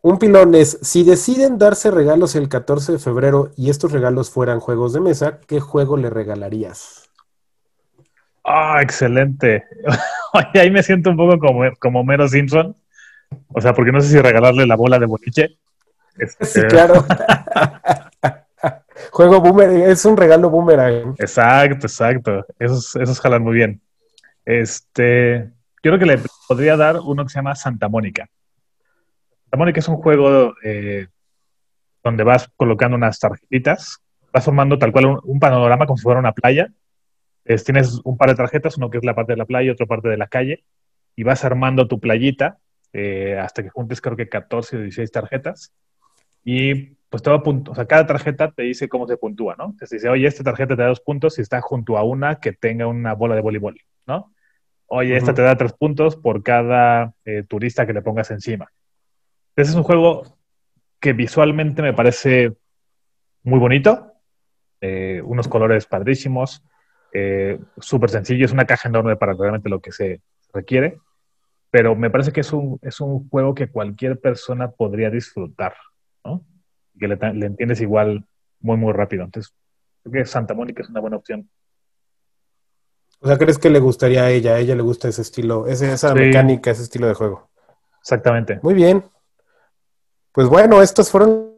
Un 0.00 0.18
pilón 0.18 0.54
es, 0.54 0.78
si 0.82 1.02
deciden 1.02 1.58
darse 1.58 1.90
regalos 1.90 2.34
el 2.34 2.48
14 2.48 2.92
de 2.92 2.98
febrero 2.98 3.50
y 3.56 3.70
estos 3.70 3.92
regalos 3.92 4.30
fueran 4.30 4.60
juegos 4.60 4.92
de 4.92 5.00
mesa, 5.00 5.40
¿qué 5.46 5.60
juego 5.60 5.96
le 5.96 6.08
regalarías? 6.08 7.08
Ah, 8.44 8.78
excelente. 8.80 9.64
Ahí 10.54 10.70
me 10.70 10.82
siento 10.82 11.10
un 11.10 11.16
poco 11.16 11.38
como, 11.38 11.62
como 11.78 12.04
Mero 12.04 12.28
Simpson. 12.28 12.76
O 13.48 13.60
sea, 13.60 13.74
porque 13.74 13.92
no 13.92 14.00
sé 14.00 14.08
si 14.08 14.20
regalarle 14.20 14.66
la 14.66 14.76
bola 14.76 14.98
de 14.98 15.06
boliche. 15.06 15.58
Este, 16.16 16.46
Sí, 16.46 16.62
claro. 16.62 17.04
Juego 19.12 19.40
boomerang, 19.40 19.82
es 19.82 20.04
un 20.04 20.16
regalo 20.16 20.50
boomerang. 20.50 21.14
Exacto, 21.18 21.86
exacto. 21.86 22.46
Esos, 22.58 22.96
esos 22.96 23.20
jalan 23.20 23.42
muy 23.42 23.54
bien. 23.54 23.80
Este, 24.44 25.50
yo 25.82 25.90
creo 25.90 25.98
que 25.98 26.06
le 26.06 26.18
podría 26.48 26.76
dar 26.76 26.96
uno 27.00 27.24
que 27.24 27.30
se 27.30 27.38
llama 27.38 27.54
Santa 27.54 27.88
Mónica. 27.88 28.28
Santa 29.44 29.56
Mónica 29.56 29.80
es 29.80 29.88
un 29.88 29.96
juego 29.96 30.54
eh, 30.62 31.06
donde 32.02 32.24
vas 32.24 32.50
colocando 32.56 32.96
unas 32.96 33.18
tarjetitas, 33.18 33.98
vas 34.32 34.44
formando 34.44 34.78
tal 34.78 34.92
cual 34.92 35.20
un, 35.22 35.40
panorama 35.40 35.86
como 35.86 35.96
si 35.96 36.02
fuera 36.02 36.20
una 36.20 36.32
playa. 36.32 36.68
Es- 37.44 37.64
tienes 37.64 38.00
un 38.04 38.16
par 38.16 38.28
de 38.30 38.34
tarjetas, 38.34 38.76
uno 38.76 38.90
que 38.90 38.98
es 38.98 39.04
la 39.04 39.14
parte 39.14 39.32
de 39.32 39.38
la 39.38 39.46
playa 39.46 39.68
y 39.68 39.70
otra 39.70 39.86
parte 39.86 40.08
de 40.08 40.16
la 40.16 40.26
calle, 40.28 40.64
y 41.16 41.22
vas 41.22 41.44
armando 41.44 41.88
tu 41.88 42.00
playita 42.00 42.58
eh, 42.92 43.38
hasta 43.38 43.62
que 43.62 43.70
juntes 43.70 44.00
creo 44.00 44.16
que 44.16 44.28
14 44.28 44.76
o 44.76 44.80
16 44.80 45.10
tarjetas. 45.12 45.72
Y 46.44 46.96
pues 47.10 47.22
te 47.22 47.30
va 47.30 47.36
a 47.36 47.42
punt- 47.42 47.68
o 47.70 47.74
sea, 47.74 47.86
cada 47.86 48.06
tarjeta 48.06 48.50
te 48.50 48.62
dice 48.62 48.88
cómo 48.88 49.06
se 49.06 49.16
puntúa, 49.16 49.54
¿no? 49.56 49.64
Entonces 49.66 49.90
dice, 49.90 50.08
oye, 50.08 50.26
esta 50.26 50.44
tarjeta 50.44 50.76
te 50.76 50.82
da 50.82 50.88
dos 50.88 51.00
puntos 51.00 51.34
si 51.34 51.42
está 51.42 51.60
junto 51.60 51.96
a 51.96 52.02
una 52.02 52.38
que 52.38 52.52
tenga 52.52 52.86
una 52.86 53.14
bola 53.14 53.34
de 53.34 53.40
voleibol, 53.40 53.78
¿no? 54.06 54.32
Oye, 54.88 55.16
esta 55.16 55.32
Ujú. 55.32 55.36
te 55.36 55.42
da 55.42 55.56
tres 55.56 55.72
puntos 55.74 56.16
por 56.16 56.42
cada 56.42 57.12
eh, 57.24 57.44
turista 57.46 57.86
que 57.86 57.92
le 57.92 58.02
pongas 58.02 58.30
encima. 58.30 58.70
Entonces 59.50 59.74
es 59.74 59.76
un 59.76 59.82
juego 59.82 60.38
que 60.98 61.12
visualmente 61.12 61.82
me 61.82 61.92
parece 61.92 62.56
muy 63.42 63.58
bonito, 63.58 64.12
eh, 64.80 65.20
unos 65.24 65.46
colores 65.46 65.86
padrísimos, 65.86 66.64
eh, 67.12 67.58
súper 67.78 68.10
sencillo, 68.10 68.44
es 68.44 68.52
una 68.52 68.64
caja 68.66 68.88
enorme 68.88 69.16
para 69.16 69.34
realmente 69.34 69.68
lo 69.68 69.80
que 69.80 69.92
se 69.92 70.22
requiere, 70.52 70.98
pero 71.70 71.94
me 71.94 72.10
parece 72.10 72.32
que 72.32 72.40
es 72.40 72.52
un, 72.52 72.78
es 72.82 73.00
un 73.00 73.28
juego 73.28 73.54
que 73.54 73.68
cualquier 73.68 74.18
persona 74.18 74.70
podría 74.70 75.10
disfrutar, 75.10 75.74
¿no? 76.24 76.44
Que 76.98 77.08
le, 77.08 77.16
le 77.34 77.46
entiendes 77.46 77.80
igual 77.80 78.24
muy, 78.60 78.76
muy 78.76 78.92
rápido. 78.92 79.24
Entonces, 79.24 79.54
creo 80.02 80.24
que 80.24 80.24
Santa 80.24 80.54
Mónica 80.54 80.82
es 80.82 80.88
una 80.88 81.00
buena 81.00 81.16
opción. 81.16 81.48
O 83.20 83.26
sea, 83.26 83.36
¿crees 83.38 83.58
que 83.58 83.70
le 83.70 83.80
gustaría 83.80 84.22
a 84.24 84.30
ella? 84.30 84.54
A 84.54 84.58
ella 84.58 84.74
le 84.76 84.82
gusta 84.82 85.08
ese 85.08 85.22
estilo, 85.22 85.66
ese- 85.66 85.92
esa 85.92 86.10
Sí. 86.12 86.14
mecánica, 86.18 86.70
ese 86.70 86.82
estilo 86.82 87.06
de 87.08 87.14
juego. 87.14 87.48
Exactamente. 88.00 88.60
Muy 88.62 88.74
bien. 88.74 89.04
Pues 90.32 90.46
bueno, 90.48 90.80
estas 90.82 91.10
fueron 91.10 91.52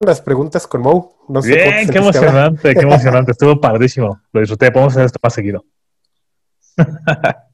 las 0.00 0.20
preguntas 0.20 0.66
con 0.66 0.82
Mo. 0.82 1.16
No 1.28 1.42
sé 1.42 1.54
Bien, 1.56 1.88
qué 1.90 1.98
emocionante, 1.98 2.74
qué 2.74 2.80
emocionante. 3.14 3.32
Estuvo 3.32 3.60
padrísimo. 3.60 4.20
Lo 4.32 4.40
disfruté. 4.40 4.70
Podemos 4.70 4.92
hacer 4.92 5.06
esto 5.06 5.18
más 5.22 5.34
seguido. 5.34 5.64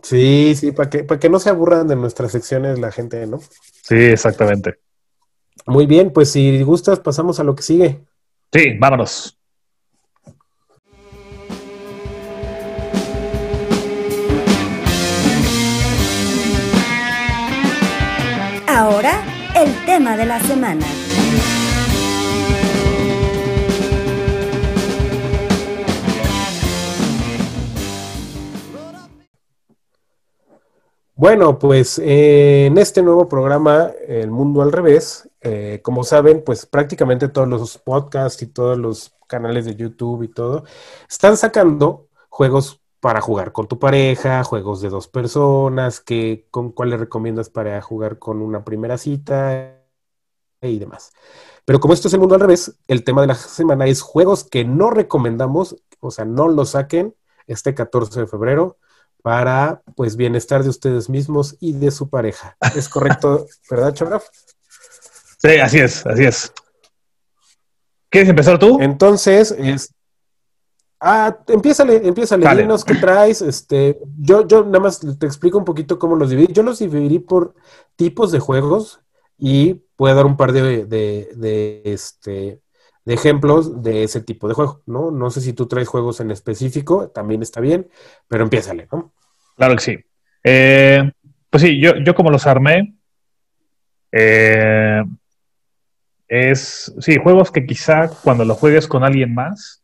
Sí, 0.00 0.54
sí, 0.54 0.70
para 0.70 0.88
que, 0.88 1.02
para 1.02 1.18
que 1.18 1.28
no 1.28 1.40
se 1.40 1.50
aburran 1.50 1.88
de 1.88 1.96
nuestras 1.96 2.30
secciones 2.30 2.78
la 2.78 2.92
gente, 2.92 3.26
¿no? 3.26 3.40
Sí, 3.82 3.96
exactamente. 3.96 4.78
Muy 5.66 5.86
bien, 5.86 6.12
pues 6.12 6.30
si 6.30 6.62
gustas, 6.62 7.00
pasamos 7.00 7.40
a 7.40 7.44
lo 7.44 7.56
que 7.56 7.64
sigue. 7.64 8.06
Sí, 8.52 8.78
vámonos. 8.78 9.37
Tema 19.98 20.16
de 20.16 20.26
la 20.26 20.38
semana. 20.38 20.86
Bueno, 31.16 31.58
pues 31.58 31.98
eh, 31.98 32.66
en 32.66 32.78
este 32.78 33.02
nuevo 33.02 33.28
programa, 33.28 33.90
El 34.06 34.30
Mundo 34.30 34.62
al 34.62 34.70
Revés, 34.70 35.28
eh, 35.40 35.80
como 35.82 36.04
saben, 36.04 36.44
pues 36.46 36.64
prácticamente 36.64 37.26
todos 37.26 37.48
los 37.48 37.76
podcasts 37.78 38.40
y 38.42 38.46
todos 38.46 38.78
los 38.78 39.16
canales 39.26 39.64
de 39.64 39.74
YouTube 39.74 40.22
y 40.22 40.28
todo, 40.28 40.62
están 41.10 41.36
sacando 41.36 42.06
juegos 42.28 42.80
para 43.00 43.20
jugar 43.20 43.50
con 43.50 43.66
tu 43.66 43.80
pareja, 43.80 44.44
juegos 44.44 44.80
de 44.80 44.90
dos 44.90 45.08
personas, 45.08 45.98
que, 45.98 46.46
con 46.52 46.70
cuáles 46.70 47.00
recomiendas 47.00 47.50
para 47.50 47.82
jugar 47.82 48.20
con 48.20 48.40
una 48.40 48.64
primera 48.64 48.96
cita 48.96 49.77
y 50.62 50.78
demás. 50.78 51.12
Pero 51.64 51.80
como 51.80 51.94
esto 51.94 52.08
es 52.08 52.14
el 52.14 52.20
mundo 52.20 52.34
al 52.34 52.40
revés, 52.40 52.74
el 52.88 53.04
tema 53.04 53.20
de 53.20 53.28
la 53.28 53.34
semana 53.34 53.86
es 53.86 54.00
juegos 54.00 54.44
que 54.44 54.64
no 54.64 54.90
recomendamos, 54.90 55.76
o 56.00 56.10
sea, 56.10 56.24
no 56.24 56.48
los 56.48 56.70
saquen 56.70 57.14
este 57.46 57.74
14 57.74 58.20
de 58.20 58.26
febrero 58.26 58.78
para 59.22 59.82
pues 59.96 60.16
bienestar 60.16 60.62
de 60.62 60.70
ustedes 60.70 61.08
mismos 61.08 61.56
y 61.60 61.72
de 61.72 61.90
su 61.90 62.08
pareja. 62.08 62.56
¿Es 62.74 62.88
correcto, 62.88 63.46
verdad, 63.70 63.92
Chograf? 63.92 64.24
Sí, 65.38 65.56
así 65.58 65.78
es, 65.78 66.06
así 66.06 66.24
es. 66.24 66.52
¿Quieres 68.10 68.30
empezar 68.30 68.58
tú? 68.58 68.78
Entonces, 68.80 69.50
es... 69.52 69.94
Ah, 71.00 71.38
empiézale, 71.46 72.08
empiézale, 72.08 72.56
dinos 72.56 72.84
qué 72.84 72.96
traes. 72.96 73.40
Este, 73.42 74.00
yo, 74.18 74.48
yo 74.48 74.64
nada 74.64 74.80
más 74.80 74.98
te 74.98 75.26
explico 75.26 75.56
un 75.56 75.64
poquito 75.64 75.96
cómo 75.96 76.16
los 76.16 76.30
dividí. 76.30 76.52
Yo 76.52 76.64
los 76.64 76.80
dividí 76.80 77.20
por 77.20 77.54
tipos 77.94 78.32
de 78.32 78.40
juegos 78.40 79.00
y 79.38 79.84
puedo 79.98 80.14
dar 80.14 80.26
un 80.26 80.36
par 80.36 80.52
de, 80.52 81.82
este, 81.84 82.60
de 83.04 83.14
ejemplos 83.14 83.82
de 83.82 84.04
ese 84.04 84.20
tipo 84.20 84.46
de 84.46 84.54
juego, 84.54 84.80
¿no? 84.86 85.10
No 85.10 85.28
sé 85.28 85.40
si 85.40 85.52
tú 85.54 85.66
traes 85.66 85.88
juegos 85.88 86.20
en 86.20 86.30
específico, 86.30 87.10
también 87.10 87.42
está 87.42 87.60
bien, 87.60 87.90
pero 88.28 88.44
empiézale, 88.44 88.86
¿no? 88.92 89.12
Claro 89.56 89.74
que 89.74 89.82
sí. 89.82 89.98
Eh, 90.44 91.10
pues 91.50 91.64
sí, 91.64 91.80
yo, 91.80 91.96
yo 91.96 92.14
como 92.14 92.30
los 92.30 92.46
armé, 92.46 92.94
eh, 94.12 95.02
es, 96.28 96.94
sí, 97.00 97.16
juegos 97.20 97.50
que 97.50 97.66
quizá 97.66 98.08
cuando 98.22 98.44
lo 98.44 98.54
juegues 98.54 98.86
con 98.86 99.02
alguien 99.02 99.34
más, 99.34 99.82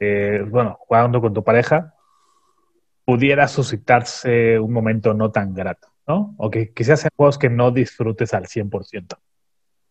eh, 0.00 0.42
bueno, 0.48 0.78
jugando 0.80 1.20
con 1.20 1.34
tu 1.34 1.44
pareja, 1.44 1.92
pudiera 3.04 3.46
suscitarse 3.46 4.58
un 4.58 4.72
momento 4.72 5.12
no 5.12 5.30
tan 5.30 5.52
grato, 5.52 5.88
¿no? 6.06 6.34
O 6.38 6.50
que 6.50 6.72
quizás 6.72 7.00
sean 7.00 7.10
juegos 7.16 7.38
que 7.38 7.50
no 7.50 7.70
disfrutes 7.70 8.32
al 8.34 8.46
100%, 8.46 9.18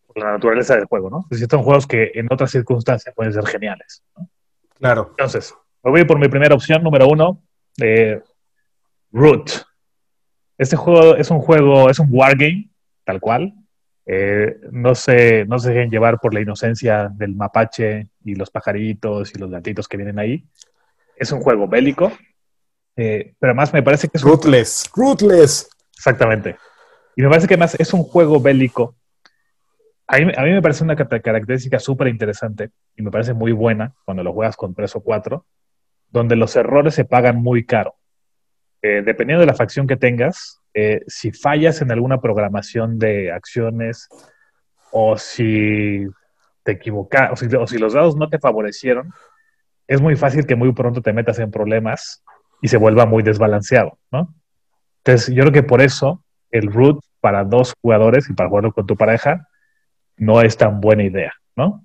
por 0.08 0.18
la 0.18 0.32
naturaleza 0.32 0.76
del 0.76 0.86
juego, 0.86 1.10
¿no? 1.10 1.28
Si 1.32 1.46
son 1.46 1.64
juegos 1.64 1.88
que 1.88 2.12
en 2.16 2.28
otras 2.32 2.52
circunstancias 2.52 3.14
pueden 3.16 3.34
ser 3.34 3.46
geniales, 3.46 4.04
¿no? 4.18 4.30
Claro. 4.76 5.10
Entonces, 5.12 5.54
me 5.84 5.92
voy 5.92 6.06
por 6.06 6.20
mi 6.20 6.28
primera 6.28 6.56
opción, 6.56 6.84
número 6.84 7.08
uno, 7.08 7.42
eh, 7.82 8.22
Root. 9.12 9.52
Este 10.58 10.76
juego 10.76 11.16
es 11.16 11.30
un 11.32 11.40
juego, 11.40 11.90
es 11.90 12.00
un 12.00 12.08
wargame, 12.12 12.70
tal 13.04 13.20
cual. 13.20 13.54
Eh, 14.06 14.58
no, 14.72 14.94
se, 14.94 15.46
no 15.46 15.58
se 15.58 15.72
dejen 15.72 15.90
llevar 15.90 16.20
por 16.20 16.34
la 16.34 16.42
inocencia 16.42 17.10
del 17.12 17.36
mapache 17.36 18.10
y 18.24 18.36
los 18.36 18.52
pajaritos 18.52 19.34
y 19.34 19.40
los 19.40 19.50
gatitos 19.50 19.88
que 19.88 19.98
vienen 19.98 20.20
ahí. 20.20 20.46
Es 21.18 21.32
un 21.32 21.42
juego 21.42 21.68
bélico, 21.68 22.12
eh, 22.96 23.34
pero 23.40 23.52
además 23.52 23.74
me 23.74 23.84
parece 23.84 24.08
que 24.08 24.18
es 24.18 24.24
un 24.24 24.32
Ruthless, 24.32 24.90
Ruthless. 24.96 25.70
Exactamente. 25.96 26.58
Y 27.16 27.22
me 27.22 27.30
parece 27.30 27.48
que 27.48 27.54
además 27.54 27.76
es 27.80 27.94
un 27.94 28.04
juego 28.04 28.40
bélico. 28.40 28.96
A 30.08 30.18
mí, 30.18 30.32
a 30.36 30.44
mí 30.44 30.52
me 30.52 30.62
parece 30.62 30.84
una 30.84 30.96
característica 30.96 31.80
súper 31.80 32.10
interesante 32.10 32.72
y 32.96 33.02
me 33.02 33.12
parece 33.12 33.34
muy 33.34 33.52
buena 33.52 33.96
cuando 34.06 34.24
lo 34.24 34.34
juegas 34.34 34.56
con 34.56 34.76
tres 34.76 34.96
o 34.96 35.02
cuatro, 35.02 35.46
donde 36.10 36.36
los 36.36 36.56
errores 36.56 36.94
se 36.94 37.06
pagan 37.06 37.38
muy 37.38 37.66
caro. 37.66 37.96
Eh, 38.82 39.02
dependiendo 39.04 39.40
de 39.42 39.48
la 39.48 39.56
facción 39.56 39.88
que 39.88 39.98
tengas, 39.98 40.62
eh, 40.74 41.02
si 41.08 41.32
fallas 41.32 41.82
en 41.82 41.92
alguna 41.92 42.22
programación 42.22 43.00
de 43.00 43.32
acciones 43.32 44.08
o 44.92 45.18
si 45.18 46.06
te 46.62 46.74
equivocas, 46.74 47.32
o 47.32 47.36
si, 47.36 47.56
o 47.56 47.66
si 47.66 47.78
los 47.80 47.94
dados 47.94 48.16
no 48.16 48.30
te 48.30 48.38
favorecieron, 48.38 49.12
es 49.88 50.02
muy 50.02 50.16
fácil 50.16 50.46
que 50.46 50.56
muy 50.56 50.72
pronto 50.74 51.02
te 51.02 51.14
metas 51.14 51.40
en 51.40 51.50
problemas 51.50 52.24
y 52.62 52.68
se 52.68 52.78
vuelva 52.78 53.06
muy 53.06 53.24
desbalanceado, 53.24 53.98
¿no? 54.12 54.34
Entonces, 55.06 55.36
yo 55.36 55.44
creo 55.44 55.54
que 55.54 55.64
por 55.64 55.82
eso 55.82 56.24
el 56.50 56.72
root 56.72 57.00
para 57.22 57.44
dos 57.44 57.74
jugadores 57.80 58.28
y 58.30 58.34
para 58.34 58.50
jugarlo 58.50 58.74
con 58.74 58.88
tu 58.88 58.96
pareja 58.96 59.48
no 60.18 60.42
es 60.42 60.58
tan 60.58 60.82
buena 60.82 61.04
idea, 61.04 61.34
¿no? 61.56 61.84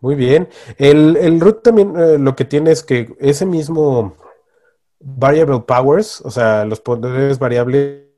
Muy 0.00 0.16
bien. 0.16 0.48
El, 0.76 1.40
root 1.40 1.62
también 1.62 1.94
eh, 1.96 2.18
lo 2.18 2.34
que 2.34 2.44
tiene 2.44 2.72
es 2.72 2.82
que 2.82 3.14
ese 3.20 3.46
mismo 3.46 4.16
variable 4.98 5.60
powers, 5.60 6.20
o 6.22 6.30
sea, 6.30 6.64
los 6.64 6.80
poderes 6.80 7.38
variables, 7.38 8.08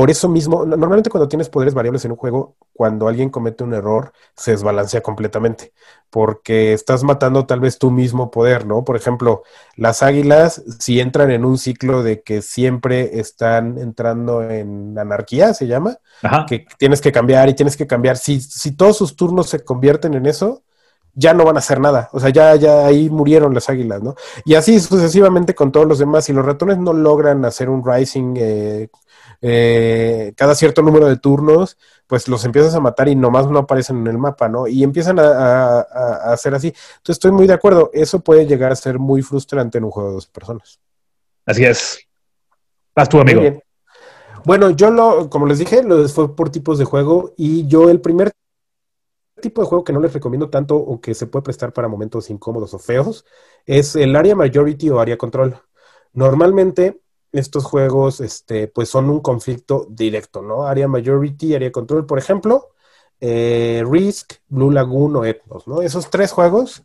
por 0.00 0.10
eso 0.10 0.30
mismo, 0.30 0.64
no- 0.64 0.78
normalmente 0.78 1.10
cuando 1.10 1.28
tienes 1.28 1.50
poderes 1.50 1.74
variables 1.74 2.02
en 2.06 2.12
un 2.12 2.16
juego, 2.16 2.56
cuando 2.72 3.06
alguien 3.06 3.28
comete 3.28 3.64
un 3.64 3.74
error, 3.74 4.12
se 4.34 4.52
desbalancea 4.52 5.02
completamente, 5.02 5.74
porque 6.08 6.72
estás 6.72 7.02
matando 7.04 7.44
tal 7.44 7.60
vez 7.60 7.78
tu 7.78 7.90
mismo 7.90 8.30
poder, 8.30 8.64
¿no? 8.66 8.82
Por 8.82 8.96
ejemplo, 8.96 9.42
las 9.76 10.02
águilas, 10.02 10.62
si 10.78 11.00
entran 11.00 11.30
en 11.30 11.44
un 11.44 11.58
ciclo 11.58 12.02
de 12.02 12.22
que 12.22 12.40
siempre 12.40 13.20
están 13.20 13.76
entrando 13.76 14.42
en 14.42 14.98
anarquía, 14.98 15.52
se 15.52 15.66
llama, 15.66 15.98
Ajá. 16.22 16.46
que 16.48 16.64
tienes 16.78 17.02
que 17.02 17.12
cambiar 17.12 17.50
y 17.50 17.54
tienes 17.54 17.76
que 17.76 17.86
cambiar. 17.86 18.16
Si, 18.16 18.40
si 18.40 18.72
todos 18.72 18.96
sus 18.96 19.16
turnos 19.16 19.50
se 19.50 19.62
convierten 19.64 20.14
en 20.14 20.24
eso, 20.24 20.62
ya 21.12 21.34
no 21.34 21.44
van 21.44 21.56
a 21.56 21.58
hacer 21.58 21.78
nada. 21.78 22.08
O 22.12 22.20
sea, 22.20 22.30
ya, 22.30 22.54
ya 22.56 22.86
ahí 22.86 23.10
murieron 23.10 23.52
las 23.52 23.68
águilas, 23.68 24.02
¿no? 24.02 24.14
Y 24.46 24.54
así 24.54 24.80
sucesivamente 24.80 25.54
con 25.54 25.72
todos 25.72 25.86
los 25.86 25.98
demás. 25.98 26.24
Si 26.24 26.32
los 26.32 26.46
ratones 26.46 26.78
no 26.78 26.94
logran 26.94 27.44
hacer 27.44 27.68
un 27.68 27.84
rising 27.84 28.34
eh, 28.38 28.88
eh, 29.42 30.32
cada 30.36 30.54
cierto 30.54 30.82
número 30.82 31.06
de 31.08 31.16
turnos, 31.16 31.78
pues 32.06 32.28
los 32.28 32.44
empiezas 32.44 32.74
a 32.74 32.80
matar 32.80 33.08
y 33.08 33.16
nomás 33.16 33.48
no 33.48 33.58
aparecen 33.60 33.98
en 33.98 34.06
el 34.08 34.18
mapa, 34.18 34.48
¿no? 34.48 34.66
Y 34.66 34.82
empiezan 34.82 35.18
a, 35.18 35.22
a- 35.28 35.80
a- 35.80 36.32
hacer 36.32 36.54
así. 36.54 36.68
Entonces 36.68 37.16
estoy 37.16 37.30
muy 37.32 37.46
de 37.46 37.54
acuerdo. 37.54 37.90
Eso 37.92 38.20
puede 38.20 38.46
llegar 38.46 38.72
a 38.72 38.76
ser 38.76 38.98
muy 38.98 39.22
frustrante 39.22 39.78
en 39.78 39.84
un 39.84 39.90
juego 39.90 40.08
de 40.10 40.14
dos 40.16 40.26
personas. 40.26 40.80
Así 41.46 41.64
es. 41.64 42.00
Vas 42.94 43.08
tú, 43.08 43.16
Muy 43.16 43.22
amigo. 43.22 43.40
bien. 43.40 43.62
Bueno, 44.44 44.70
yo 44.70 44.90
lo, 44.90 45.28
como 45.30 45.46
les 45.46 45.58
dije, 45.58 45.82
lo 45.82 46.06
fue 46.08 46.34
por 46.34 46.50
tipos 46.50 46.78
de 46.78 46.84
juego 46.84 47.34
y 47.36 47.66
yo 47.66 47.90
el 47.90 48.00
primer 48.00 48.32
tipo 49.40 49.62
de 49.62 49.68
juego 49.68 49.84
que 49.84 49.92
no 49.92 50.00
les 50.00 50.12
recomiendo 50.12 50.50
tanto 50.50 50.76
o 50.76 51.00
que 51.00 51.14
se 51.14 51.26
puede 51.26 51.42
prestar 51.44 51.72
para 51.72 51.88
momentos 51.88 52.28
incómodos 52.30 52.74
o 52.74 52.78
feos 52.78 53.24
es 53.64 53.96
el 53.96 54.14
Area 54.14 54.34
Majority 54.36 54.90
o 54.90 55.00
Area 55.00 55.16
Control. 55.16 55.56
Normalmente 56.12 57.00
estos 57.32 57.64
juegos 57.64 58.20
este, 58.20 58.68
pues 58.68 58.88
son 58.88 59.10
un 59.10 59.20
conflicto 59.20 59.86
directo, 59.90 60.42
¿no? 60.42 60.66
Area 60.66 60.88
Majority, 60.88 61.54
Area 61.54 61.72
Control, 61.72 62.06
por 62.06 62.18
ejemplo, 62.18 62.70
eh, 63.20 63.84
Risk, 63.88 64.34
Blue 64.48 64.70
Lagoon 64.70 65.16
o 65.16 65.24
Ethnos, 65.24 65.66
¿no? 65.66 65.82
Esos 65.82 66.10
tres 66.10 66.32
juegos 66.32 66.82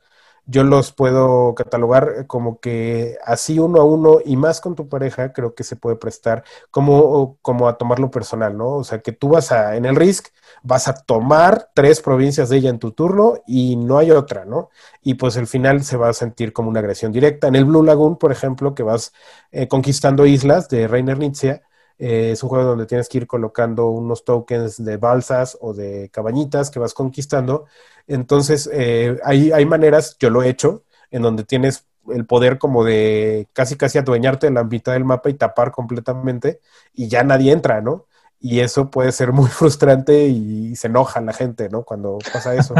yo 0.47 0.63
los 0.63 0.91
puedo 0.91 1.55
catalogar 1.55 2.27
como 2.27 2.59
que 2.59 3.17
así 3.25 3.59
uno 3.59 3.81
a 3.81 3.83
uno 3.83 4.19
y 4.23 4.37
más 4.37 4.61
con 4.61 4.75
tu 4.75 4.87
pareja, 4.87 5.33
creo 5.33 5.55
que 5.55 5.63
se 5.63 5.75
puede 5.75 5.95
prestar 5.95 6.43
como, 6.71 7.37
como 7.41 7.67
a 7.67 7.77
tomarlo 7.77 8.11
personal, 8.11 8.57
¿no? 8.57 8.69
O 8.75 8.83
sea, 8.83 8.99
que 9.01 9.11
tú 9.11 9.29
vas 9.29 9.51
a, 9.51 9.75
en 9.75 9.85
el 9.85 9.95
Risk, 9.95 10.27
vas 10.63 10.87
a 10.87 10.93
tomar 10.93 11.69
tres 11.73 12.01
provincias 12.01 12.49
de 12.49 12.57
ella 12.57 12.69
en 12.69 12.79
tu 12.79 12.91
turno 12.91 13.35
y 13.47 13.75
no 13.75 13.97
hay 13.97 14.11
otra, 14.11 14.45
¿no? 14.45 14.69
Y 15.01 15.15
pues 15.15 15.37
al 15.37 15.47
final 15.47 15.83
se 15.83 15.97
va 15.97 16.09
a 16.09 16.13
sentir 16.13 16.53
como 16.53 16.69
una 16.69 16.79
agresión 16.79 17.11
directa. 17.11 17.47
En 17.47 17.55
el 17.55 17.65
Blue 17.65 17.83
Lagoon, 17.83 18.17
por 18.17 18.31
ejemplo, 18.31 18.75
que 18.75 18.83
vas 18.83 19.13
eh, 19.51 19.67
conquistando 19.67 20.25
islas 20.25 20.69
de 20.69 20.87
Reiner 20.87 21.17
Nietzsche, 21.17 21.61
eh, 21.97 22.31
es 22.31 22.43
un 22.43 22.49
juego 22.49 22.65
donde 22.65 22.85
tienes 22.85 23.07
que 23.07 23.19
ir 23.19 23.27
colocando 23.27 23.89
unos 23.89 24.25
tokens 24.25 24.83
de 24.83 24.97
balsas 24.97 25.57
o 25.61 25.73
de 25.73 26.09
cabañitas 26.11 26.69
que 26.69 26.79
vas 26.79 26.93
conquistando. 26.93 27.65
Entonces, 28.07 28.69
eh, 28.73 29.17
hay, 29.23 29.51
hay 29.51 29.65
maneras, 29.65 30.17
yo 30.19 30.29
lo 30.29 30.43
he 30.43 30.49
hecho, 30.49 30.83
en 31.11 31.21
donde 31.21 31.43
tienes 31.43 31.85
el 32.09 32.25
poder 32.25 32.59
como 32.59 32.83
de 32.83 33.47
casi 33.53 33.77
casi 33.77 33.97
adueñarte 33.97 34.47
de 34.47 34.53
la 34.53 34.63
mitad 34.63 34.93
del 34.93 35.05
mapa 35.05 35.29
y 35.29 35.33
tapar 35.35 35.71
completamente 35.71 36.59
y 36.93 37.07
ya 37.07 37.23
nadie 37.23 37.51
entra, 37.51 37.81
¿no? 37.81 38.05
Y 38.39 38.59
eso 38.59 38.91
puede 38.91 39.11
ser 39.11 39.31
muy 39.31 39.49
frustrante 39.49 40.27
y 40.27 40.75
se 40.75 40.87
enoja 40.87 41.21
la 41.21 41.33
gente, 41.33 41.69
¿no? 41.69 41.83
Cuando 41.83 42.19
pasa 42.31 42.55
eso. 42.55 42.75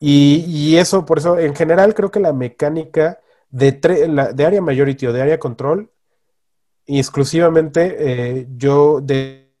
y, 0.00 0.44
y 0.46 0.76
eso, 0.78 1.04
por 1.04 1.18
eso, 1.18 1.38
en 1.38 1.54
general, 1.54 1.94
creo 1.94 2.10
que 2.10 2.20
la 2.20 2.32
mecánica 2.32 3.20
de, 3.50 3.72
de 4.34 4.46
área 4.46 4.62
majority 4.62 5.06
o 5.06 5.12
de 5.12 5.22
área 5.22 5.38
control, 5.38 5.90
exclusivamente 6.86 7.96
eh, 7.98 8.46
yo 8.56 9.00
de, 9.00 9.52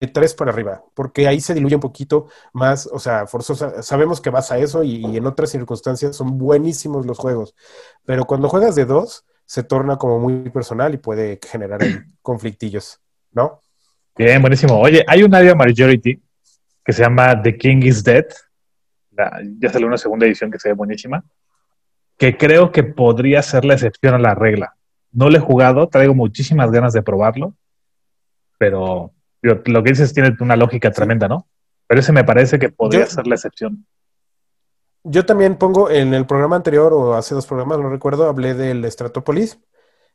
de 0.00 0.06
tres 0.08 0.34
para 0.34 0.50
arriba, 0.52 0.82
porque 0.94 1.26
ahí 1.28 1.40
se 1.40 1.54
diluye 1.54 1.74
un 1.74 1.80
poquito 1.80 2.28
más, 2.52 2.86
o 2.92 2.98
sea, 2.98 3.26
forzosa. 3.26 3.82
Sabemos 3.82 4.20
que 4.20 4.30
vas 4.30 4.50
a 4.52 4.58
eso 4.58 4.82
y, 4.82 5.04
y 5.06 5.16
en 5.16 5.26
otras 5.26 5.50
circunstancias 5.50 6.16
son 6.16 6.38
buenísimos 6.38 7.06
los 7.06 7.18
juegos, 7.18 7.54
pero 8.04 8.24
cuando 8.24 8.48
juegas 8.48 8.74
de 8.74 8.84
dos, 8.84 9.24
se 9.44 9.62
torna 9.62 9.96
como 9.96 10.18
muy 10.18 10.48
personal 10.50 10.94
y 10.94 10.98
puede 10.98 11.38
generar 11.46 11.80
conflictillos, 12.22 13.00
¿no? 13.32 13.60
Bien, 14.16 14.40
buenísimo. 14.40 14.78
Oye, 14.78 15.04
hay 15.06 15.22
un 15.22 15.34
área 15.34 15.54
majority 15.54 16.22
que 16.84 16.92
se 16.92 17.02
llama 17.02 17.40
The 17.42 17.56
King 17.56 17.82
is 17.82 18.02
Dead. 18.04 18.26
La- 19.10 19.40
ya 19.58 19.70
salió 19.70 19.86
una 19.86 19.98
segunda 19.98 20.26
edición 20.26 20.50
que 20.50 20.58
se 20.58 20.68
ve 20.68 20.74
buenísima. 20.74 21.24
Que 22.18 22.36
creo 22.36 22.70
que 22.70 22.82
podría 22.82 23.42
ser 23.42 23.64
la 23.64 23.74
excepción 23.74 24.14
a 24.14 24.18
la 24.18 24.34
regla. 24.34 24.76
No 25.12 25.28
lo 25.30 25.36
he 25.36 25.40
jugado, 25.40 25.88
traigo 25.88 26.14
muchísimas 26.14 26.70
ganas 26.70 26.92
de 26.92 27.02
probarlo. 27.02 27.54
Pero 28.58 29.12
digo, 29.42 29.60
lo 29.66 29.82
que 29.82 29.90
dices 29.90 30.12
tiene 30.14 30.34
una 30.40 30.56
lógica 30.56 30.90
tremenda, 30.90 31.28
¿no? 31.28 31.46
Pero 31.86 32.00
ese 32.00 32.12
me 32.12 32.24
parece 32.24 32.58
que 32.58 32.70
podría 32.70 33.04
Yo- 33.04 33.10
ser 33.10 33.26
la 33.26 33.34
excepción. 33.34 33.86
Yo 35.04 35.26
también 35.26 35.56
pongo 35.56 35.90
en 35.90 36.14
el 36.14 36.26
programa 36.26 36.54
anterior, 36.56 36.92
o 36.92 37.14
hace 37.14 37.34
dos 37.34 37.46
programas, 37.46 37.78
no 37.80 37.88
recuerdo, 37.88 38.28
hablé 38.28 38.54
del 38.54 38.88
Stratopolis. 38.90 39.58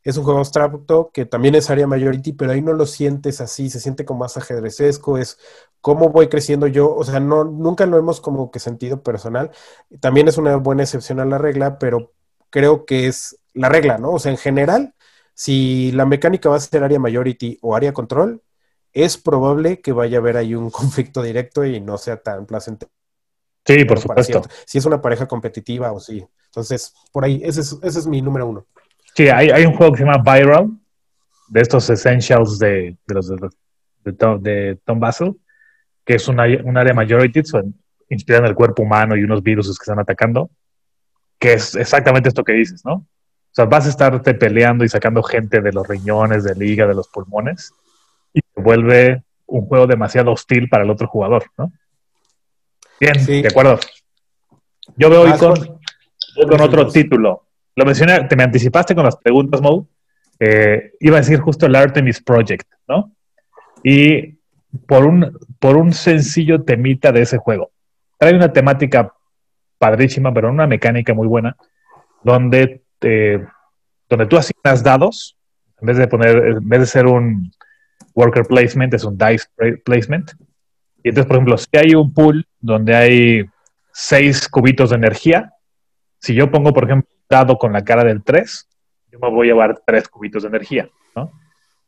Es 0.01 0.15
un 0.15 0.23
juego 0.23 0.39
abstracto 0.39 1.11
que 1.13 1.25
también 1.25 1.55
es 1.55 1.69
área 1.69 1.87
majority, 1.87 2.31
pero 2.31 2.53
ahí 2.53 2.61
no 2.61 2.71
lo 2.71 2.85
sientes 2.85 3.41
así, 3.41 3.69
se 3.69 3.81
siente 3.81 4.05
como 4.05 4.21
más 4.21 4.37
ajedrecesco, 4.37 5.17
es 5.17 5.37
cómo 5.81 6.09
voy 6.09 6.29
creciendo 6.29 6.67
yo, 6.67 6.95
o 6.95 7.03
sea, 7.03 7.19
no, 7.19 7.43
nunca 7.43 7.85
lo 7.85 7.97
hemos 7.97 8.21
como 8.21 8.49
que 8.49 8.59
sentido 8.59 9.03
personal. 9.03 9.51
También 9.99 10.29
es 10.29 10.37
una 10.37 10.55
buena 10.55 10.83
excepción 10.83 11.19
a 11.19 11.25
la 11.25 11.37
regla, 11.37 11.77
pero 11.79 12.13
creo 12.49 12.85
que 12.85 13.07
es 13.07 13.37
la 13.57 13.69
regla, 13.69 13.97
¿no? 13.97 14.11
O 14.13 14.19
sea, 14.19 14.31
en 14.31 14.37
general, 14.37 14.93
si 15.33 15.91
la 15.91 16.05
mecánica 16.05 16.49
va 16.49 16.57
a 16.57 16.59
ser 16.59 16.83
área 16.83 16.99
majority 16.99 17.57
o 17.61 17.75
área 17.75 17.93
control, 17.93 18.41
es 18.93 19.17
probable 19.17 19.81
que 19.81 19.91
vaya 19.91 20.17
a 20.17 20.21
haber 20.21 20.37
ahí 20.37 20.55
un 20.55 20.69
conflicto 20.71 21.21
directo 21.21 21.65
y 21.65 21.79
no 21.79 21.97
sea 21.97 22.17
tan 22.17 22.45
placentero. 22.45 22.91
Sí, 23.65 23.83
por 23.85 23.99
supuesto. 23.99 24.41
Si 24.65 24.77
es 24.77 24.85
una 24.85 25.01
pareja 25.01 25.27
competitiva 25.27 25.91
o 25.91 25.99
sí. 25.99 26.25
Entonces, 26.45 26.93
por 27.11 27.25
ahí, 27.25 27.41
ese 27.43 27.61
es, 27.61 27.77
ese 27.83 27.99
es 27.99 28.07
mi 28.07 28.21
número 28.21 28.47
uno. 28.47 28.65
Sí, 29.13 29.27
hay, 29.27 29.49
hay 29.49 29.65
un 29.65 29.75
juego 29.75 29.91
que 29.93 29.99
se 29.99 30.05
llama 30.05 30.23
Viral, 30.23 30.69
de 31.49 31.61
estos 31.61 31.89
essentials 31.89 32.59
de, 32.59 32.97
de 33.07 33.15
los 33.15 33.27
de, 33.27 33.49
de 34.05 34.13
Tom, 34.13 34.41
de 34.41 34.79
Tom 34.85 34.99
Basel, 34.99 35.35
que 36.05 36.15
es 36.15 36.27
un 36.27 36.39
área, 36.39 36.61
un 36.63 36.77
área 36.77 36.93
majority, 36.93 37.43
son- 37.43 37.75
en 38.09 38.45
el 38.45 38.55
cuerpo 38.55 38.83
humano 38.83 39.17
y 39.17 39.23
unos 39.23 39.43
virus 39.43 39.67
que 39.77 39.83
están 39.83 39.99
atacando, 39.99 40.49
que 41.39 41.53
es 41.53 41.75
exactamente 41.75 42.29
esto 42.29 42.43
que 42.43 42.53
dices, 42.53 42.85
¿no? 42.85 43.05
O 43.57 43.59
sea, 43.59 43.65
vas 43.65 43.87
a 43.87 43.89
estarte 43.89 44.35
peleando 44.35 44.85
y 44.85 44.89
sacando 44.89 45.23
gente 45.23 45.61
de 45.61 45.71
los 45.73 45.87
riñones, 45.87 46.43
del 46.43 46.61
hígado, 46.61 46.89
de 46.89 46.95
los 46.95 47.07
pulmones, 47.07 47.73
y 48.31 48.39
se 48.39 48.61
vuelve 48.61 49.23
un 49.47 49.65
juego 49.65 49.87
demasiado 49.87 50.31
hostil 50.31 50.69
para 50.69 50.83
el 50.83 50.91
otro 50.91 51.07
jugador, 51.07 51.45
¿no? 51.57 51.71
Bien, 52.99 53.19
Sí. 53.19 53.41
de 53.41 53.47
acuerdo. 53.47 53.79
Yo 54.95 55.09
veo 55.09 55.21
hoy 55.21 55.31
Vas, 55.31 55.39
con, 55.39 55.55
Juan. 55.55 55.79
voy 56.35 56.45
con 56.45 56.61
otro 56.61 56.87
título. 56.87 57.47
Lo 57.75 57.83
mencioné, 57.83 58.25
te 58.25 58.35
me 58.35 58.43
anticipaste 58.43 58.93
con 58.93 59.05
las 59.05 59.15
preguntas, 59.15 59.59
Mo. 59.59 59.87
Eh, 60.39 60.91
iba 60.99 61.17
a 61.17 61.21
decir 61.21 61.39
justo 61.39 61.65
el 61.65 61.75
Artemis 61.75 62.21
Project, 62.21 62.71
¿no? 62.87 63.11
Y 63.83 64.37
por 64.85 65.03
un, 65.03 65.35
por 65.57 65.77
un 65.77 65.93
sencillo 65.93 66.61
temita 66.61 67.11
de 67.11 67.23
ese 67.23 67.37
juego. 67.39 67.71
Trae 68.19 68.35
una 68.35 68.53
temática 68.53 69.15
padrísima, 69.79 70.31
pero 70.31 70.51
una 70.51 70.67
mecánica 70.67 71.15
muy 71.15 71.25
buena, 71.27 71.57
donde, 72.23 72.83
te- 72.99 73.45
donde 74.09 74.25
tú 74.27 74.37
asignas 74.37 74.83
dados, 74.83 75.37
en 75.81 75.87
vez 75.87 75.97
de 75.97 76.07
poner, 76.07 76.37
en 76.37 76.67
vez 76.69 76.79
de 76.79 76.85
ser 76.85 77.05
un 77.05 77.51
worker 78.15 78.45
placement, 78.45 78.93
es 78.93 79.03
un 79.03 79.17
dice 79.17 79.47
pla- 79.55 79.77
placement. 79.83 80.31
Y 81.03 81.09
entonces, 81.09 81.27
por 81.27 81.35
ejemplo, 81.37 81.57
si 81.57 81.67
hay 81.77 81.93
un 81.95 82.13
pool 82.13 82.45
donde 82.59 82.95
hay 82.95 83.45
seis 83.93 84.47
cubitos 84.47 84.89
de 84.89 84.95
energía, 84.97 85.53
si 86.19 86.33
yo 86.33 86.49
pongo, 86.49 86.73
por 86.73 86.85
ejemplo, 86.85 87.09
un 87.13 87.25
dado 87.29 87.57
con 87.57 87.73
la 87.73 87.83
cara 87.83 88.03
del 88.03 88.23
3, 88.23 88.67
yo 89.11 89.19
me 89.19 89.29
voy 89.29 89.47
a 89.47 89.51
llevar 89.53 89.81
tres 89.85 90.07
cubitos 90.07 90.43
de 90.43 90.49
energía, 90.49 90.89
¿no? 91.15 91.31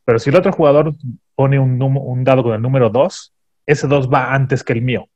Pero 0.04 0.18
si 0.18 0.30
el 0.30 0.36
otro 0.36 0.52
jugador 0.52 0.94
pone 1.34 1.58
un, 1.58 1.80
un 1.82 2.24
dado 2.24 2.42
con 2.42 2.54
el 2.54 2.62
número 2.62 2.90
2, 2.90 3.32
ese 3.66 3.86
2 3.86 4.08
va 4.08 4.32
antes 4.32 4.62
que 4.64 4.72
el 4.72 4.82
mío. 4.82 5.08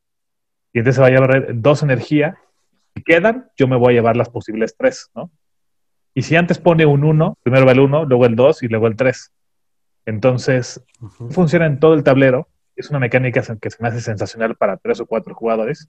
Y 0.73 0.79
entonces 0.79 0.97
se 0.97 1.01
va 1.01 1.07
a 1.07 1.11
llevar 1.11 1.47
dos 1.55 1.83
energía. 1.83 2.37
Si 2.95 3.03
quedan, 3.03 3.49
yo 3.57 3.67
me 3.69 3.77
voy 3.77 3.93
a 3.95 3.97
llevar 3.97 4.17
las 4.17 4.29
posibles 4.29 4.75
tres, 4.77 5.11
¿no? 5.15 5.31
Y 6.15 6.23
si 6.23 6.37
antes 6.37 6.59
pone 6.59 6.87
un 6.87 7.05
1, 7.05 7.39
primero 7.43 7.67
va 7.67 7.73
el 7.73 7.81
1, 7.81 8.05
luego 8.05 8.27
el 8.27 8.37
2 8.37 8.63
y 8.63 8.69
luego 8.69 8.87
el 8.87 8.97
3. 8.97 9.33
Entonces, 10.07 10.85
funciona 11.31 11.67
en 11.67 11.81
todo 11.81 11.95
el 11.95 12.05
tablero. 12.05 12.49
Es 12.77 12.91
una 12.91 12.99
mecánica 12.99 13.43
que 13.61 13.71
se 13.71 13.83
me 13.83 13.89
hace 13.89 14.01
sensacional 14.01 14.57
para 14.57 14.77
tres 14.77 15.01
o 15.01 15.07
cuatro 15.07 15.35
jugadores. 15.35 15.89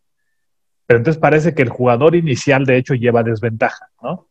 Pero 0.87 0.99
entonces 0.99 1.19
parece 1.19 1.53
que 1.53 1.63
el 1.63 1.69
jugador 1.69 2.15
inicial, 2.15 2.65
de 2.65 2.77
hecho, 2.77 2.93
lleva 2.93 3.23
desventaja, 3.23 3.89
¿no? 4.01 4.29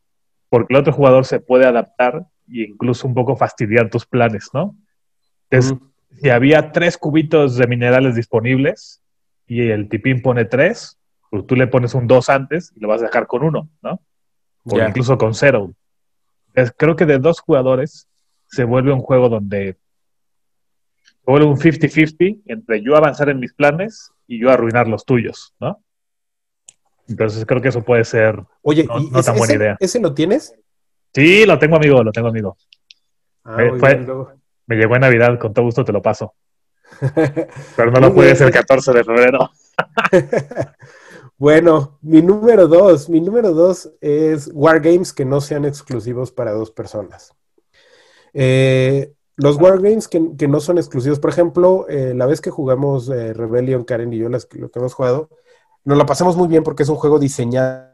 Porque 0.48 0.72
el 0.72 0.80
otro 0.80 0.92
jugador 0.92 1.24
se 1.26 1.40
puede 1.40 1.66
adaptar 1.66 2.26
e 2.48 2.62
incluso 2.68 3.08
un 3.08 3.14
poco 3.14 3.36
fastidiar 3.36 3.90
tus 3.90 4.06
planes, 4.06 4.50
¿no? 4.52 4.76
Entonces, 5.50 5.78
si 6.20 6.30
había 6.30 6.70
tres 6.72 6.96
cubitos 6.96 7.56
de 7.56 7.66
minerales 7.66 8.14
disponibles 8.14 9.02
y 9.46 9.68
el 9.68 9.88
tipín 9.88 10.22
pone 10.22 10.44
tres, 10.44 10.98
pues 11.30 11.46
tú 11.46 11.56
le 11.56 11.66
pones 11.66 11.94
un 11.94 12.06
dos 12.06 12.28
antes 12.28 12.72
y 12.76 12.80
lo 12.80 12.88
vas 12.88 13.02
a 13.02 13.06
dejar 13.06 13.26
con 13.26 13.42
uno, 13.42 13.68
¿no? 13.82 14.00
O 14.64 14.78
incluso 14.78 15.18
con 15.18 15.34
cero. 15.34 15.74
Creo 16.76 16.96
que 16.96 17.06
de 17.06 17.18
dos 17.18 17.40
jugadores 17.40 18.08
se 18.48 18.64
vuelve 18.64 18.92
un 18.92 19.00
juego 19.00 19.28
donde 19.28 19.76
se 21.02 21.14
vuelve 21.26 21.46
un 21.46 21.56
50-50 21.58 22.42
entre 22.46 22.82
yo 22.82 22.96
avanzar 22.96 23.28
en 23.28 23.40
mis 23.40 23.52
planes 23.54 24.12
y 24.26 24.38
yo 24.40 24.50
arruinar 24.50 24.86
los 24.88 25.04
tuyos, 25.04 25.54
¿no? 25.58 25.82
Entonces 27.08 27.44
creo 27.44 27.60
que 27.60 27.68
eso 27.68 27.82
puede 27.82 28.04
ser. 28.04 28.42
Oye, 28.62 28.84
No- 28.84 28.98
¿y 29.00 29.10
no 29.10 29.18
ese, 29.20 29.30
tan 29.30 29.38
buena 29.38 29.52
ese- 29.54 29.62
idea. 29.62 29.76
ese 29.80 30.00
lo 30.00 30.14
tienes? 30.14 30.54
Sí, 31.12 31.44
lo 31.46 31.58
tengo 31.58 31.76
amigo, 31.76 32.02
lo 32.02 32.12
tengo 32.12 32.28
amigo. 32.28 32.56
Ah, 33.44 33.62
Eh, 33.62 33.72
fue- 33.78 33.96
bien. 33.96 34.16
Me 34.66 34.76
llegó 34.76 34.94
en 34.94 35.02
Navidad, 35.02 35.38
con 35.38 35.52
todo 35.52 35.66
gusto 35.66 35.84
te 35.84 35.92
lo 35.92 36.00
paso. 36.00 36.34
Pero 37.76 37.90
no 37.90 38.00
lo 38.00 38.10
juegues 38.12 38.38
bien. 38.38 38.48
el 38.48 38.54
14 38.54 38.92
de 38.92 39.04
febrero. 39.04 39.50
Bueno, 41.44 41.98
mi 42.00 42.22
número 42.22 42.68
dos, 42.68 43.10
mi 43.10 43.20
número 43.20 43.52
dos 43.52 43.92
es 44.00 44.50
Wargames 44.54 45.12
que 45.12 45.26
no 45.26 45.42
sean 45.42 45.66
exclusivos 45.66 46.32
para 46.32 46.52
dos 46.52 46.70
personas. 46.70 47.34
Eh, 48.32 49.12
los 49.36 49.58
Wargames 49.60 50.08
que, 50.08 50.36
que 50.38 50.48
no 50.48 50.60
son 50.60 50.78
exclusivos, 50.78 51.20
por 51.20 51.28
ejemplo, 51.28 51.84
eh, 51.90 52.14
la 52.14 52.24
vez 52.24 52.40
que 52.40 52.48
jugamos 52.48 53.10
eh, 53.10 53.34
Rebellion, 53.34 53.84
Karen 53.84 54.10
y 54.14 54.20
yo, 54.20 54.30
las, 54.30 54.48
lo 54.54 54.70
que 54.70 54.78
hemos 54.78 54.94
jugado, 54.94 55.28
nos 55.84 55.98
la 55.98 56.06
pasamos 56.06 56.34
muy 56.34 56.48
bien 56.48 56.62
porque 56.62 56.82
es 56.82 56.88
un 56.88 56.96
juego 56.96 57.18
diseñado 57.18 57.90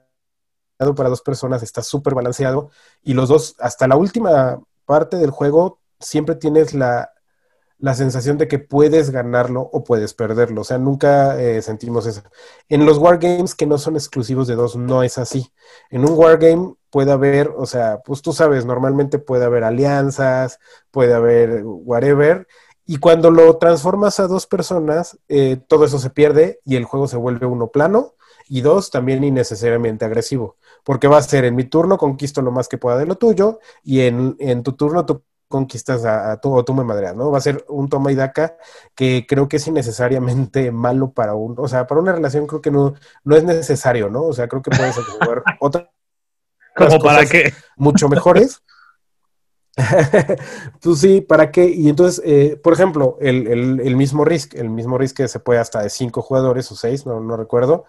para 0.94 1.08
dos 1.08 1.22
personas, 1.22 1.64
está 1.64 1.82
súper 1.82 2.14
balanceado 2.14 2.70
y 3.02 3.14
los 3.14 3.30
dos, 3.30 3.56
hasta 3.58 3.88
la 3.88 3.96
última 3.96 4.60
parte 4.84 5.16
del 5.16 5.30
juego, 5.30 5.80
siempre 5.98 6.36
tienes 6.36 6.72
la, 6.72 7.10
la 7.80 7.94
sensación 7.94 8.38
de 8.38 8.46
que 8.46 8.58
puedes 8.58 9.10
ganarlo 9.10 9.62
o 9.72 9.84
puedes 9.84 10.14
perderlo. 10.14 10.60
O 10.60 10.64
sea, 10.64 10.78
nunca 10.78 11.40
eh, 11.40 11.62
sentimos 11.62 12.06
eso. 12.06 12.22
En 12.68 12.84
los 12.86 12.98
wargames 12.98 13.54
que 13.54 13.66
no 13.66 13.78
son 13.78 13.96
exclusivos 13.96 14.46
de 14.46 14.54
dos, 14.54 14.76
no 14.76 15.02
es 15.02 15.18
así. 15.18 15.50
En 15.90 16.04
un 16.04 16.16
wargame 16.16 16.74
puede 16.90 17.12
haber, 17.12 17.52
o 17.56 17.66
sea, 17.66 18.00
pues 18.04 18.22
tú 18.22 18.32
sabes, 18.32 18.66
normalmente 18.66 19.18
puede 19.18 19.44
haber 19.44 19.64
alianzas, 19.64 20.58
puede 20.90 21.14
haber 21.14 21.62
whatever. 21.64 22.46
Y 22.86 22.98
cuando 22.98 23.30
lo 23.30 23.56
transformas 23.56 24.20
a 24.20 24.26
dos 24.26 24.46
personas, 24.46 25.18
eh, 25.28 25.58
todo 25.68 25.84
eso 25.84 25.98
se 25.98 26.10
pierde 26.10 26.60
y 26.64 26.76
el 26.76 26.84
juego 26.84 27.06
se 27.08 27.16
vuelve 27.16 27.46
uno 27.46 27.68
plano 27.68 28.14
y 28.48 28.62
dos, 28.62 28.90
también 28.90 29.22
innecesariamente 29.24 30.04
agresivo. 30.04 30.56
Porque 30.84 31.08
va 31.08 31.18
a 31.18 31.22
ser 31.22 31.44
en 31.44 31.54
mi 31.54 31.64
turno 31.64 31.96
conquisto 31.98 32.42
lo 32.42 32.50
más 32.50 32.68
que 32.68 32.78
pueda 32.78 32.98
de 32.98 33.06
lo 33.06 33.16
tuyo 33.16 33.60
y 33.84 34.00
en, 34.00 34.36
en 34.40 34.62
tu 34.62 34.72
turno 34.72 35.06
tú 35.06 35.22
conquistas 35.50 36.06
a, 36.06 36.32
a 36.32 36.40
tú 36.40 36.54
o 36.54 36.64
tú 36.64 36.72
me 36.74 36.84
madreas, 36.84 37.14
¿no? 37.16 37.30
Va 37.30 37.38
a 37.38 37.42
ser 37.42 37.66
un 37.68 37.90
toma 37.90 38.12
y 38.12 38.14
daca 38.14 38.56
que 38.94 39.26
creo 39.28 39.48
que 39.48 39.58
es 39.58 39.66
innecesariamente 39.68 40.70
malo 40.86 41.12
para 41.12 41.34
un, 41.34 41.56
o 41.58 41.68
sea, 41.68 41.86
para 41.86 42.00
una 42.00 42.12
relación 42.12 42.46
creo 42.46 42.62
que 42.62 42.70
no, 42.70 42.94
no 43.24 43.36
es 43.36 43.44
necesario, 43.44 44.08
¿no? 44.10 44.22
O 44.24 44.32
sea, 44.32 44.48
creo 44.48 44.62
que 44.62 44.70
puedes 44.70 44.96
jugar 44.96 45.42
otras 45.60 45.88
Como 46.76 46.98
para 47.00 47.26
que. 47.26 47.52
mucho 47.76 48.08
mejores. 48.08 48.62
pues 50.82 50.98
sí, 50.98 51.20
¿para 51.20 51.50
qué? 51.50 51.66
Y 51.68 51.88
entonces, 51.88 52.22
eh, 52.24 52.58
por 52.62 52.72
ejemplo, 52.72 53.16
el, 53.20 53.46
el- 53.46 53.80
el 53.80 53.96
mismo 53.96 54.24
Risk, 54.24 54.54
el 54.54 54.68
mismo 54.70 54.98
Risk 54.98 55.16
que 55.18 55.28
se 55.28 55.40
puede 55.40 55.60
hasta 55.60 55.82
de 55.82 55.90
cinco 55.90 56.22
jugadores 56.22 56.70
o 56.72 56.76
seis, 56.76 57.06
no, 57.06 57.20
no 57.20 57.36
recuerdo. 57.36 57.84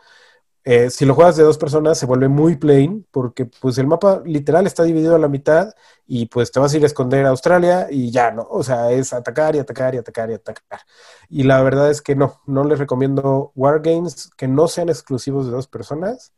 Eh, 0.64 0.92
si 0.92 1.06
lo 1.06 1.16
juegas 1.16 1.38
de 1.38 1.44
dos 1.44 1.58
personas 1.58 1.98
se 1.98 2.06
vuelve 2.06 2.28
muy 2.28 2.56
plain 2.56 3.08
porque 3.10 3.46
pues 3.46 3.80
el 3.80 3.88
mapa 3.88 4.22
literal 4.24 4.68
está 4.68 4.84
dividido 4.84 5.16
a 5.16 5.20
la 5.20 5.28
mitad 5.28 5.74
y 6.06 6.28
pues 6.28 6.52
te 6.52 6.60
vas 6.60 6.72
a 6.72 6.78
ir 6.78 6.84
a 6.84 6.86
esconder 6.86 7.26
a 7.26 7.30
Australia 7.30 7.88
y 7.90 8.12
ya, 8.12 8.30
¿no? 8.30 8.46
O 8.48 8.62
sea, 8.62 8.92
es 8.92 9.12
atacar 9.12 9.56
y 9.56 9.60
atacar 9.60 9.96
y 9.96 9.98
atacar 9.98 10.30
y 10.30 10.34
atacar. 10.34 10.82
Y 11.30 11.44
la 11.44 11.64
verdad 11.64 11.90
es 11.90 12.02
que 12.02 12.16
no, 12.16 12.42
no 12.46 12.64
les 12.64 12.78
recomiendo 12.78 13.52
Wargames 13.56 14.30
que 14.38 14.48
no 14.48 14.68
sean 14.68 14.90
exclusivos 14.90 15.48
de 15.48 15.52
dos 15.52 15.68
personas. 15.68 16.34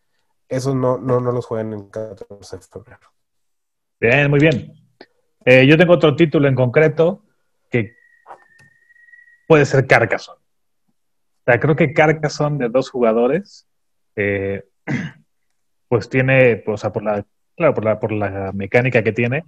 Esos 0.48 0.76
no, 0.76 0.98
no, 0.98 1.20
los 1.20 1.46
jueguen 1.46 1.74
en 1.74 1.90
14 1.90 2.58
de 2.58 2.64
febrero. 2.64 3.12
Bien, 4.00 4.30
muy 4.30 4.40
bien. 4.40 4.74
Eh, 5.46 5.68
yo 5.68 5.78
tengo 5.78 5.94
otro 5.94 6.16
título 6.16 6.48
en 6.48 6.56
concreto 6.56 7.24
que 7.70 7.96
puede 9.48 9.66
ser 9.66 9.86
Carcassonne. 9.86 10.40
O 10.40 11.44
sea, 11.46 11.60
creo 11.60 11.76
que 11.76 11.94
Carcassonne 11.94 12.58
de 12.58 12.70
dos 12.70 12.90
jugadores, 12.90 13.68
eh, 14.16 14.64
pues 15.88 16.10
tiene, 16.10 16.64
o 16.66 16.78
sea, 16.78 16.92
por 16.92 17.04
la, 17.04 17.26
claro, 17.56 17.74
por 17.74 17.86
la, 17.86 18.00
por 18.00 18.12
la 18.12 18.52
mecánica 18.54 19.04
que 19.04 19.14
tiene, 19.14 19.44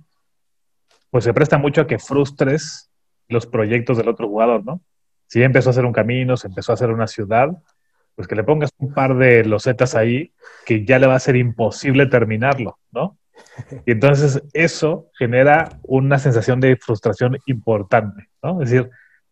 pues 1.09 1.23
se 1.23 1.33
presta 1.33 1.57
mucho 1.57 1.81
a 1.81 1.87
que 1.87 1.99
frustres 1.99 2.91
los 3.27 3.45
proyectos 3.45 3.97
del 3.97 4.09
otro 4.09 4.27
jugador, 4.27 4.63
¿no? 4.63 4.81
si 5.27 5.39
ya 5.39 5.45
empezó 5.45 5.69
a 5.69 5.71
hacer 5.71 5.85
un 5.85 5.93
camino, 5.93 6.37
se 6.37 6.47
empezó 6.47 6.71
a 6.71 6.75
hacer 6.75 6.89
una 6.89 7.07
ciudad, 7.07 7.49
pues 8.15 8.27
que 8.27 8.35
le 8.35 8.43
pongas 8.43 8.69
un 8.77 8.93
par 8.93 9.17
de 9.17 9.43
losetas 9.43 9.95
ahí 9.95 10.33
que 10.65 10.85
ya 10.85 10.99
le 10.99 11.07
va 11.07 11.15
a 11.15 11.19
ser 11.19 11.35
imposible 11.35 12.05
terminarlo, 12.05 12.79
¿no? 12.91 13.17
Y 13.85 13.91
entonces 13.91 14.41
eso 14.53 15.09
genera 15.17 15.79
una 15.83 16.19
sensación 16.19 16.61
de 16.61 16.77
frustración 16.77 17.37
importante, 17.45 18.29
¿no? 18.41 18.61
Es 18.61 18.69
decir, 18.69 18.89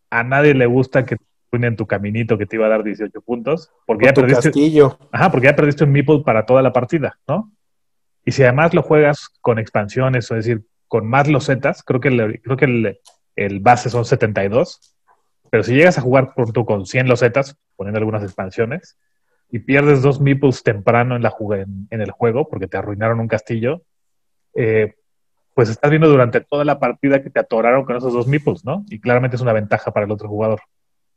a 0.10 0.24
nadie 0.24 0.54
le 0.54 0.66
gusta 0.66 1.06
que 1.06 1.18
en 1.62 1.76
tu 1.76 1.86
caminito 1.86 2.38
que 2.38 2.46
te 2.46 2.56
iba 2.56 2.66
a 2.66 2.70
dar 2.70 2.84
18 2.84 3.22
puntos, 3.22 3.72
porque 3.86 4.06
Con 4.06 4.10
ya 4.10 4.14
perdiste, 4.14 4.50
castillo. 4.50 4.98
Ajá, 5.12 5.32
porque 5.32 5.48
ya 5.48 5.56
perdiste 5.56 5.84
un 5.84 5.92
meeple 5.92 6.22
para 6.26 6.46
toda 6.46 6.62
la 6.62 6.74
partida, 6.74 7.20
¿no? 7.28 7.52
Y 8.26 8.32
si 8.32 8.44
además 8.44 8.74
lo 8.74 8.82
juegas 8.82 9.30
con 9.42 9.60
expansiones, 9.60 10.30
o 10.32 10.36
es 10.36 10.46
decir, 10.46 10.66
con 10.88 11.08
más 11.08 11.28
losetas, 11.28 11.84
creo 11.84 12.00
que, 12.00 12.08
el, 12.08 12.42
creo 12.42 12.58
que 12.58 12.66
el, 12.66 13.00
el 13.36 13.60
base 13.60 13.90
son 13.90 14.06
72, 14.06 14.96
pero 15.50 15.64
si 15.64 15.76
llegas 15.76 15.98
a 15.98 16.02
jugar 16.02 16.34
por 16.34 16.52
tu 16.52 16.66
con 16.66 16.86
100 16.86 17.08
losetas, 17.08 17.58
poniendo 17.76 18.00
algunas 18.00 18.24
expansiones, 18.24 18.98
y 19.52 19.60
pierdes 19.60 20.02
dos 20.02 20.20
meeples 20.20 20.64
temprano 20.64 21.16
en, 21.16 21.22
la 21.22 21.36
en, 21.52 21.88
en 21.92 22.02
el 22.02 22.10
juego 22.10 22.50
porque 22.50 22.68
te 22.68 22.78
arruinaron 22.78 23.20
un 23.20 23.28
castillo, 23.28 23.84
eh, 24.56 24.96
pues 25.54 25.70
estás 25.70 25.92
viendo 25.92 26.10
durante 26.10 26.42
toda 26.42 26.66
la 26.66 26.80
partida 26.80 27.22
que 27.22 27.30
te 27.30 27.40
atoraron 27.40 27.86
con 27.86 27.96
esos 27.96 28.14
dos 28.14 28.28
meeples, 28.28 28.66
¿no? 28.66 28.84
Y 28.90 29.00
claramente 29.00 29.36
es 29.36 29.42
una 29.42 29.54
ventaja 29.54 29.92
para 29.92 30.06
el 30.06 30.12
otro 30.12 30.28
jugador. 30.28 30.62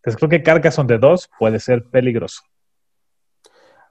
Entonces 0.07 0.19
creo 0.19 0.31
que 0.31 0.43
Carcassonne 0.45 0.87
de 0.87 0.99
dos 0.99 1.29
puede 1.37 1.59
ser 1.59 1.85
peligroso. 1.91 2.43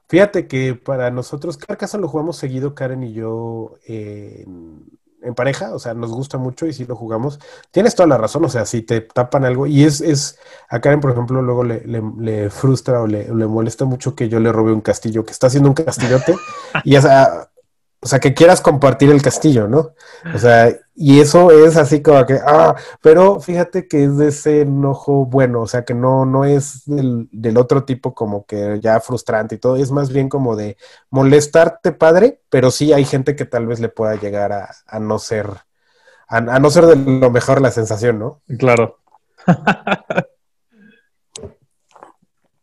Fíjate 0.08 0.48
que 0.48 0.74
para 0.74 1.12
nosotros 1.12 1.58
Carcassonne 1.58 2.04
lo 2.04 2.08
jugamos 2.08 2.38
seguido, 2.38 2.74
Karen 2.74 3.04
y 3.04 3.12
yo, 3.12 3.74
en, 3.86 4.98
pareja, 5.36 5.76
o 5.76 5.80
sea, 5.80 5.94
nos 5.94 6.12
gusta 6.12 6.38
mucho 6.38 6.68
y 6.68 6.72
sí 6.74 6.86
lo 6.86 6.96
jugamos. 6.96 7.40
Tienes 7.72 7.96
toda 7.96 8.08
la 8.08 8.18
razón, 8.18 8.46
o 8.46 8.50
sea, 8.50 8.66
si 8.66 8.84
te 8.84 9.02
tapan 9.02 9.44
algo, 9.44 9.68
y 9.68 9.84
es, 9.84 10.00
es 10.00 10.40
a 10.70 10.80
Karen, 10.80 11.02
por 11.02 11.12
ejemplo, 11.12 11.42
luego 11.42 11.66
le, 11.66 11.84
le- 11.86 12.50
frustra 12.50 13.02
o 13.02 13.08
le, 13.08 13.28
le 13.34 13.48
molesta 13.48 13.84
mucho 13.84 14.16
que 14.16 14.30
yo 14.30 14.40
le 14.40 14.54
robe 14.54 14.72
un 14.72 14.82
castillo, 14.82 15.26
que 15.26 15.32
está 15.32 15.48
haciendo 15.48 15.68
un 15.68 15.76
castillote, 15.76 16.36
y 16.86 16.96
o 16.96 17.02
sea, 17.02 17.50
o 18.02 18.08
sea, 18.08 18.20
que 18.20 18.34
quieras 18.34 18.62
compartir 18.62 19.10
el 19.10 19.22
castillo, 19.22 19.68
¿no? 19.68 19.94
O 20.34 20.38
sea, 20.38 20.72
y 20.94 21.20
eso 21.20 21.52
es 21.52 21.76
así 21.76 22.02
como 22.02 22.26
que, 22.26 22.40
ah, 22.46 22.76
pero 23.02 23.40
fíjate 23.40 23.88
que 23.88 24.06
es 24.06 24.18
de 24.18 24.28
ese 24.28 24.62
enojo 24.62 25.26
bueno, 25.26 25.62
o 25.62 25.68
sea, 25.68 25.84
que 25.84 25.94
no, 25.94 26.26
no 26.26 26.46
es 26.46 26.84
del, 26.86 27.28
del 27.32 27.58
otro 27.58 27.84
tipo 27.84 28.14
como 28.14 28.46
que 28.46 28.80
ya 28.82 29.00
frustrante 29.00 29.56
y 29.56 29.58
todo, 29.58 29.76
es 29.76 29.92
más 29.92 30.12
bien 30.12 30.30
como 30.30 30.56
de 30.56 30.78
molestarte, 31.10 31.92
padre, 31.92 32.42
pero 32.50 32.70
sí 32.72 32.94
hay 32.94 33.06
gente 33.06 33.36
que 33.36 33.46
tal 33.46 33.68
vez 33.68 33.80
le 33.80 33.90
pueda 33.90 34.16
llegar 34.16 34.52
a, 34.52 34.70
a 34.86 35.00
no 35.00 35.18
ser, 35.20 35.48
a, 36.28 36.38
a 36.38 36.60
no 36.60 36.70
ser 36.70 36.86
de 36.86 36.96
lo 36.96 37.32
mejor 37.32 37.60
la 37.62 37.72
sensación, 37.72 38.20
¿no? 38.20 38.42
Claro. 38.60 39.00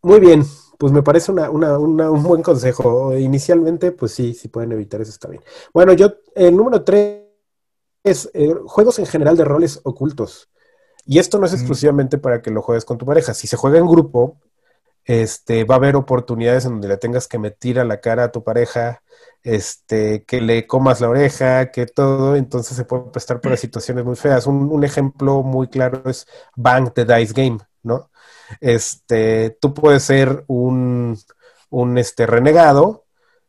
Muy 0.02 0.20
bien, 0.20 0.44
pues 0.82 0.92
me 0.92 1.04
parece 1.04 1.30
una, 1.30 1.48
una- 1.48 1.78
una- 1.78 2.10
un 2.10 2.24
buen 2.24 2.42
consejo. 2.42 3.16
Inicialmente, 3.16 3.92
pues 3.92 4.10
sí, 4.14 4.34
si 4.34 4.48
pueden 4.48 4.72
evitar 4.72 5.00
eso 5.00 5.12
está 5.12 5.28
bien. 5.28 5.40
Bueno, 5.72 5.92
yo, 5.92 6.12
el 6.34 6.56
número 6.56 6.82
tres 6.82 7.22
es 8.02 8.28
eh, 8.34 8.52
juegos 8.66 8.98
en 8.98 9.06
general 9.06 9.36
de 9.36 9.44
roles 9.44 9.80
ocultos. 9.84 10.50
Y 11.06 11.20
esto 11.20 11.38
no 11.38 11.46
es 11.46 11.52
Mm. 11.52 11.56
exclusivamente 11.56 12.18
para 12.18 12.42
que 12.42 12.50
lo 12.50 12.62
juegues 12.62 12.84
con 12.84 12.98
tu 12.98 13.06
pareja. 13.06 13.34
Si 13.34 13.46
se 13.48 13.56
juega 13.56 13.78
en 13.78 13.86
grupo, 13.88 14.38
este, 15.04 15.64
va 15.64 15.76
a 15.76 15.78
haber 15.78 15.96
oportunidades 15.96 16.66
en 16.66 16.72
donde 16.72 16.88
le 16.88 16.98
tengas 16.98 17.28
que 17.28 17.38
meter 17.38 17.80
a 17.80 17.84
la 17.84 18.00
cara 18.00 18.24
a 18.24 18.32
tu 18.32 18.44
pareja, 18.44 19.02
este, 19.42 20.24
que 20.24 20.40
le 20.42 20.66
comas 20.68 21.00
la 21.00 21.10
oreja, 21.10 21.72
que 21.72 21.86
todo, 21.86 22.36
entonces 22.36 22.76
se 22.76 22.84
puede 22.86 23.04
prestar 23.12 23.40
para 23.40 23.56
situaciones 23.58 24.04
muy 24.04 24.16
feas. 24.16 24.46
Un, 24.46 24.70
un 24.72 24.84
ejemplo 24.84 25.42
muy 25.42 25.68
claro 25.68 26.02
es 26.10 26.26
Bang 26.56 26.92
the 26.94 27.04
Dice 27.04 27.34
Game, 27.34 27.58
¿no? 27.84 28.10
Este, 28.60 29.56
tú 29.60 29.74
puedes 29.74 30.02
ser 30.04 30.44
un, 30.48 31.18
un 31.70 31.98
este, 31.98 32.26
renegado 32.26 33.04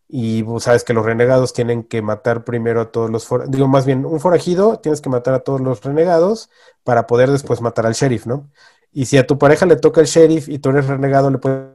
y 0.08 0.42
vos 0.44 0.64
sabes 0.66 0.84
que 0.84 0.94
los 0.94 1.06
renegados 1.06 1.54
tienen 1.54 1.84
que 1.84 2.02
matar 2.02 2.44
primero 2.44 2.82
a 2.82 2.92
todos 2.92 3.10
los, 3.10 3.26
for- 3.26 3.50
digo 3.50 3.68
más 3.68 3.86
bien, 3.86 4.06
un 4.06 4.20
forajido, 4.20 4.80
tienes 4.80 5.02
que 5.02 5.10
matar 5.10 5.34
a 5.34 5.40
todos 5.40 5.62
los 5.62 5.82
renegados 5.84 6.50
para 6.84 7.08
poder 7.08 7.32
después 7.32 7.62
matar 7.62 7.86
al 7.88 7.94
sheriff, 7.94 8.26
¿no? 8.28 8.50
Y 8.92 9.06
si 9.06 9.18
a 9.18 9.26
tu 9.26 9.38
pareja 9.40 9.66
le 9.66 9.76
toca 9.78 10.02
el 10.02 10.08
sheriff 10.08 10.50
y 10.50 10.60
tú 10.60 10.70
eres 10.70 10.88
renegado, 10.88 11.32
le 11.32 11.40
puedes 11.40 11.70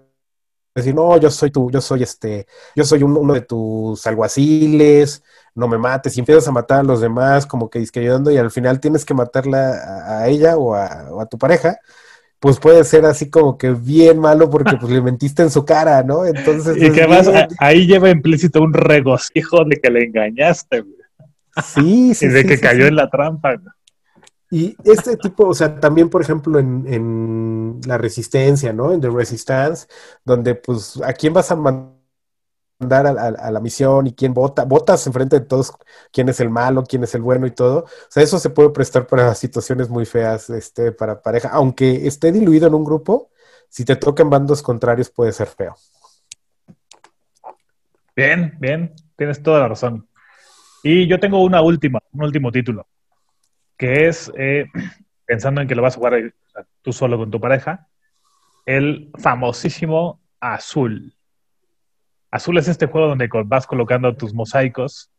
decir, 0.75 0.95
no, 0.95 1.17
yo 1.19 1.31
soy 1.31 1.51
tu, 1.51 1.71
yo 1.71 1.81
soy 1.81 2.03
este, 2.05 2.47
yo 2.77 2.85
soy 2.85 3.03
un- 3.03 3.17
uno 3.17 3.35
de 3.35 3.41
tus 3.43 4.07
alguaciles, 4.07 5.23
no 5.55 5.67
me 5.69 5.79
mates, 5.79 6.17
y 6.17 6.21
empiezas 6.21 6.47
a 6.49 6.53
matar 6.53 6.81
a 6.81 6.83
los 6.85 7.01
demás, 7.01 7.47
como 7.47 7.69
que 7.71 7.81
disque 7.81 8.01
ayudando, 8.01 8.31
y 8.31 8.37
al 8.39 8.51
final 8.51 8.79
tienes 8.81 9.05
que 9.05 9.15
matarla 9.15 9.71
a, 10.07 10.21
a 10.21 10.29
ella 10.29 10.57
o 10.57 10.75
a, 10.75 11.09
o 11.11 11.21
a 11.21 11.27
tu 11.27 11.39
pareja, 11.39 11.79
pues 12.41 12.59
puede 12.61 12.85
ser 12.85 13.05
así 13.05 13.31
como 13.31 13.59
que 13.59 13.71
bien 13.73 14.19
malo 14.21 14.49
porque 14.49 14.77
pues 14.77 14.93
le 14.93 15.03
mentiste 15.03 15.43
en 15.43 15.51
su 15.51 15.65
cara, 15.65 16.03
¿no? 16.03 16.25
Entonces 16.25 16.77
Y 16.77 16.93
que 16.93 17.03
además 17.03 17.31
bien- 17.33 17.49
ahí 17.59 17.87
lleva 17.87 18.11
implícito 18.11 18.63
un 18.63 18.73
regocijo 18.73 19.65
de 19.65 19.77
que 19.77 19.91
le 19.91 20.05
engañaste, 20.05 20.83
güey. 20.83 20.95
sí, 21.65 22.15
sí, 22.15 22.27
Y 22.27 22.29
de 22.29 22.43
sí, 22.43 22.49
que 22.49 22.57
sí, 22.57 22.63
cayó 22.63 22.83
sí. 22.83 22.89
en 22.89 22.97
la 22.97 23.11
trampa. 23.11 23.55
güey. 23.57 23.67
Y 24.51 24.77
este 24.85 25.17
tipo, 25.19 25.47
o 25.49 25.55
sea, 25.55 25.79
también, 25.79 26.09
por 26.09 26.23
ejemplo, 26.23 26.59
en, 26.59 26.85
en 26.89 27.81
la 27.87 27.99
resistencia, 27.99 28.73
¿no? 28.73 28.93
En 28.93 29.01
The 29.01 29.11
Resistance, 29.11 29.87
donde, 30.25 30.55
pues, 30.55 30.99
¿a 31.05 31.13
quién 31.13 31.35
vas 31.35 31.51
a 31.51 31.57
mandar 31.57 31.98
a, 32.81 32.99
a- 33.49 33.51
la 33.51 33.61
misión 33.61 34.07
y 34.07 34.15
quién 34.15 34.35
vota? 34.35 34.65
Votas 34.65 35.07
enfrente 35.07 35.41
de 35.41 35.47
todos 35.47 35.73
quién 36.13 36.29
es 36.29 36.41
el 36.41 36.51
malo, 36.51 36.85
quién 36.85 37.03
es 37.05 37.15
el 37.15 37.23
bueno 37.23 37.47
y 37.47 37.51
todo. 37.51 37.81
O 37.85 37.89
sea, 38.09 38.23
eso 38.23 38.39
se 38.39 38.51
puede 38.51 38.71
prestar 38.71 39.07
para 39.07 39.35
situaciones 39.37 39.89
muy 39.89 40.07
feas, 40.07 40.51
este, 40.51 40.93
para 40.93 41.21
pareja. 41.23 41.49
Aunque 41.51 42.07
esté 42.07 42.33
diluido 42.33 42.69
en 42.69 42.75
un 42.75 42.85
grupo, 42.85 43.31
si 43.69 43.85
te 43.85 43.97
tocan 43.97 44.31
bandos 44.31 44.63
contrarios 44.63 45.11
puede 45.11 45.33
ser 45.33 45.49
feo. 45.49 45.77
Bien, 48.17 48.57
bien, 48.59 48.95
tienes 49.17 49.43
toda 49.43 49.61
la 49.61 49.69
razón. 49.69 50.09
Y 50.83 51.07
yo 51.09 51.21
tengo 51.21 51.43
una 51.43 51.61
última, 51.63 52.01
un 52.13 52.25
último 52.25 52.53
título, 52.53 52.87
que 53.77 54.09
es, 54.09 54.33
eh, 54.37 54.67
pensando 55.27 55.61
en 55.61 55.69
que 55.69 55.75
lo 55.75 55.83
vas 55.83 55.95
a 55.95 55.99
jugar 55.99 56.35
tú 56.83 56.93
solo 56.93 57.19
con 57.19 57.31
tu 57.31 57.41
pareja, 57.41 57.89
el 58.67 59.11
famosísimo 59.19 60.21
Azul. 60.41 61.15
Azul 62.31 62.59
es 62.59 62.69
este 62.69 62.87
juego 62.87 63.09
donde 63.09 63.29
vas 63.47 63.67
colocando 63.67 64.15
tus 64.17 64.35
mosaicos, 64.35 65.11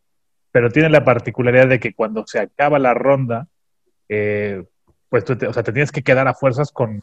pero 0.51 0.69
tiene 0.69 0.89
la 0.89 1.03
particularidad 1.03 1.67
de 1.67 1.79
que 1.79 1.93
cuando 1.93 2.25
se 2.27 2.39
acaba 2.39 2.79
la 2.79 2.93
ronda, 2.93 3.47
eh, 4.07 4.63
pues 5.09 5.25
tú 5.25 5.37
te, 5.37 5.47
o 5.47 5.53
sea, 5.53 5.63
te 5.63 5.71
tienes 5.71 5.91
que 5.91 6.03
quedar 6.03 6.27
a 6.27 6.33
fuerzas 6.33 6.71
con, 6.71 7.01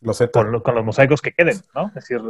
los 0.00 0.84
mosaicos 0.84 1.20
que 1.22 1.32
queden, 1.32 1.60
¿no? 1.74 1.88
Es 1.88 1.94
decir, 1.94 2.20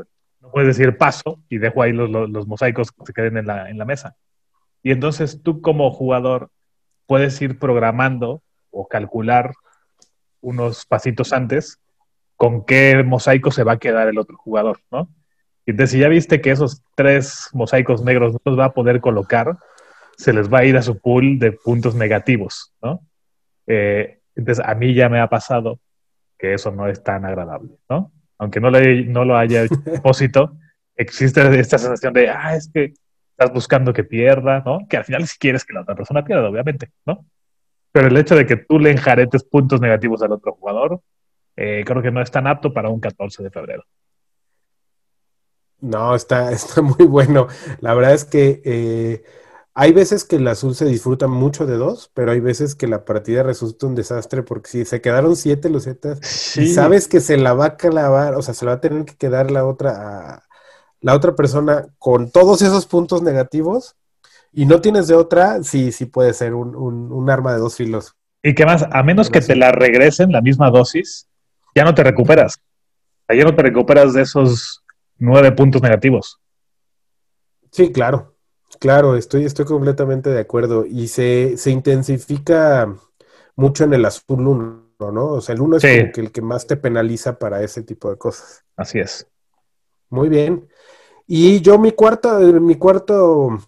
no 0.41 0.51
puedes 0.51 0.77
decir 0.77 0.97
paso 0.99 1.41
y 1.49 1.59
dejo 1.59 1.83
ahí 1.83 1.93
los, 1.93 2.11
los- 2.11 2.29
los 2.29 2.47
mosaicos 2.47 2.91
que 2.93 3.07
se 3.07 3.13
queden 3.13 3.37
en 3.39 3.47
la, 3.47 3.71
en 3.71 3.79
la 3.79 3.85
mesa. 3.85 4.17
Y 4.83 4.91
entonces 4.91 5.43
tú 5.43 5.61
como 5.61 5.91
jugador 5.91 6.51
puedes 7.07 7.41
ir 7.41 7.59
programando 7.59 8.43
o 8.71 8.89
calcular 8.89 9.53
unos 10.41 10.85
pasitos 10.87 11.33
antes 11.33 11.79
con 12.37 12.65
qué 12.65 13.03
mosaico 13.05 13.51
se 13.51 13.63
va 13.65 13.73
a 13.73 13.79
quedar 13.79 14.09
el 14.09 14.19
otro 14.19 14.37
jugador, 14.37 14.81
¿no? 14.91 15.09
Y 15.67 15.73
entonces 15.73 15.93
si 15.93 16.01
ya 16.01 16.09
viste 16.09 16.41
que 16.41 16.51
esos 16.51 16.83
tres 16.95 17.49
mosaicos 17.53 18.03
negros 18.05 18.33
no 18.33 18.41
los 18.45 18.59
va 18.59 18.67
a 18.67 18.73
poder 18.73 19.01
colocar, 19.01 19.57
se 20.17 20.33
les 20.33 20.53
va 20.53 20.59
a 20.59 20.65
ir 20.65 20.77
a 20.77 20.83
su 20.83 20.99
pool 20.99 21.39
de 21.39 21.53
puntos 21.53 21.95
negativos, 21.95 22.73
¿no? 22.83 23.01
Eh, 23.67 24.19
entonces 24.35 24.65
a 24.65 24.75
mí 24.75 24.95
ya 24.95 25.09
me 25.09 25.21
ha 25.21 25.29
pasado 25.29 25.79
que 26.39 26.55
eso 26.55 26.73
no 26.73 26.89
es 26.89 27.03
tan 27.03 27.25
agradable, 27.25 27.71
¿no? 27.89 28.13
Aunque 28.39 28.61
no, 28.61 28.71
le, 28.71 29.05
no 29.05 29.25
lo 29.25 29.37
haya 29.37 29.63
hecho 29.63 29.75
a 29.81 29.85
propósito, 29.85 30.57
existe 30.97 31.59
esta 31.59 31.79
sensación 31.79 32.13
de, 32.13 32.29
ah, 32.29 32.57
es 32.57 32.71
que 32.73 32.95
estás 33.31 33.53
buscando 33.53 33.93
que 33.93 34.05
pierda, 34.05 34.63
¿no? 34.65 34.87
Que 34.89 34.97
al 34.97 35.05
final 35.05 35.27
si 35.27 35.39
quieres 35.39 35.65
que 35.65 35.73
la 35.73 35.83
otra 35.83 35.95
persona 35.95 36.25
pierda, 36.25 36.49
obviamente, 36.49 36.91
¿no? 37.07 37.25
Pero 37.93 38.09
el 38.09 38.17
hecho 38.17 38.35
de 38.35 38.47
que 38.47 38.57
tú 38.57 38.79
le 38.79 38.91
enjaretes 38.91 39.45
puntos 39.45 39.81
negativos 39.81 40.23
al 40.23 40.33
otro 40.33 40.53
jugador, 40.53 41.01
eh, 41.57 41.85
creo 41.85 42.03
que 42.03 42.11
no 42.11 42.23
es 42.23 42.31
tan 42.31 42.47
apto 42.47 42.73
para 42.73 42.89
un 42.89 43.01
14 43.01 43.43
de 43.43 43.51
febrero. 43.51 43.85
No, 45.83 46.15
está, 46.15 46.53
está 46.53 46.81
muy 46.83 47.07
bueno. 47.07 47.49
La 47.81 47.95
verdad 47.95 48.15
es 48.15 48.25
que 48.25 48.63
eh, 48.65 49.25
hay 49.75 49.93
veces 49.93 50.25
que 50.25 50.37
el 50.37 50.49
azul 50.49 50.75
se 50.75 50.85
disfruta 50.87 51.27
mucho 51.27 51.67
de 51.67 51.77
dos, 51.77 52.11
pero 52.15 52.31
hay 52.33 52.41
veces 52.41 52.75
que 52.75 52.87
la 52.87 53.05
partida 53.05 53.43
resulta 53.43 53.87
un 53.87 53.95
desastre 53.95 54.43
porque 54.43 54.71
si 54.71 54.85
se 54.85 55.01
quedaron 55.01 55.37
siete 55.37 55.69
losetas 55.71 56.21
y 56.59 56.67
sabes 56.69 57.09
que 57.09 57.21
se 57.21 57.37
la 57.37 57.53
va 57.55 57.67
a 57.67 57.77
clavar, 57.77 58.35
o 58.37 58.43
sea, 58.43 58.55
se 58.55 58.65
la 58.65 58.73
va 58.73 58.77
a 58.79 58.81
tener 58.81 59.05
que 59.05 59.17
quedar 59.17 59.51
la 59.51 59.67
otra, 59.67 60.37
a- 60.37 60.43
la 61.01 61.15
otra 61.17 61.35
persona 61.35 61.87
con 61.99 62.31
todos 62.31 62.63
esos 62.63 62.87
puntos 62.87 63.23
negativos 63.23 63.97
y 64.53 64.67
no 64.67 64.81
tienes 64.81 65.09
de 65.09 65.15
otra, 65.15 65.63
sí, 65.65 65.93
sí 65.93 66.07
puede 66.07 66.35
ser 66.35 66.55
un, 66.55 66.77
un- 66.77 67.13
un 67.13 67.31
arma 67.31 67.53
de 67.55 67.59
dos 67.61 67.77
filos. 67.77 68.15
Y 68.43 68.55
que 68.55 68.67
más, 68.67 68.85
a 68.91 69.03
menos 69.05 69.31
que 69.31 69.41
te 69.41 69.57
la 69.57 69.73
regresen 69.73 70.33
la 70.33 70.43
misma 70.43 70.71
dosis, 70.71 71.29
ya 71.75 71.85
no 71.85 71.95
te 71.95 72.05
recuperas. 72.05 72.61
Ya 73.29 73.45
no 73.45 73.55
te 73.55 73.63
recuperas 73.63 74.13
de 74.13 74.23
esos 74.23 74.82
nueve 75.23 75.53
puntos 75.53 75.81
negativos. 75.83 76.41
Sí, 77.71 77.93
claro, 77.93 78.35
claro, 78.81 79.17
estoy, 79.17 79.45
estoy 79.45 79.65
completamente 79.65 80.31
de 80.31 80.41
acuerdo. 80.41 80.85
Y 80.85 81.09
se, 81.09 81.57
se 81.57 81.71
intensifica 81.71 82.93
mucho 83.57 83.85
en 83.85 83.95
el 83.95 84.05
azul 84.05 84.47
1, 84.47 84.83
¿no? 85.13 85.27
O 85.27 85.41
sea, 85.41 85.55
el 85.55 85.61
1 85.63 85.77
es 85.77 85.83
Sí. 85.83 86.01
como 86.01 86.13
que 86.13 86.21
el 86.21 86.33
que 86.33 86.43
más 86.43 86.67
te 86.67 86.77
penaliza 86.77 87.39
para 87.39 87.63
ese 87.63 87.83
tipo 87.83 88.11
de 88.11 88.19
cosas. 88.19 88.65
Así 88.77 88.99
es. 88.99 89.27
Muy 90.11 90.29
bien. 90.29 90.69
Y 91.27 91.61
yo 91.61 91.79
mi 91.79 91.93
cuarta, 91.93 92.39
mi 92.39 92.75
cuarto 92.77 93.59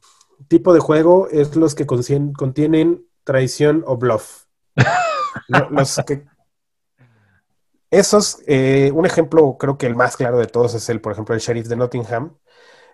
tipo 0.49 0.75
de 0.75 0.81
juego 0.81 1.29
es 1.31 1.57
los 1.57 1.75
que 1.75 1.87
contienen 1.87 3.07
traición 3.23 3.83
o 3.87 3.97
bluff. 3.97 4.45
Lo- 5.49 5.71
los 5.71 5.97
que- 6.07 6.27
esos, 7.99 8.39
eh, 8.47 8.91
un 8.95 9.07
ejemplo, 9.07 9.57
creo 9.59 9.79
que 9.79 9.87
el 9.87 9.97
más 9.97 10.17
claro 10.17 10.39
de 10.39 10.47
todos 10.47 10.75
es 10.75 10.89
el, 10.89 11.01
por 11.01 11.13
ejemplo, 11.13 11.35
el 11.35 11.41
sheriff 11.41 11.67
de 11.69 11.77
Nottingham, 11.77 12.37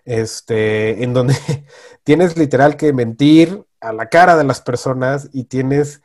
este, 0.05 1.03
en 1.03 1.13
donde 1.13 1.35
tienes 2.03 2.37
literal 2.37 2.77
que 2.77 2.93
mentir 2.93 3.65
a 3.79 3.93
la 3.93 4.09
cara 4.09 4.37
de 4.37 4.43
las 4.43 4.61
personas 4.61 5.29
y 5.33 5.45
tienes 5.45 6.01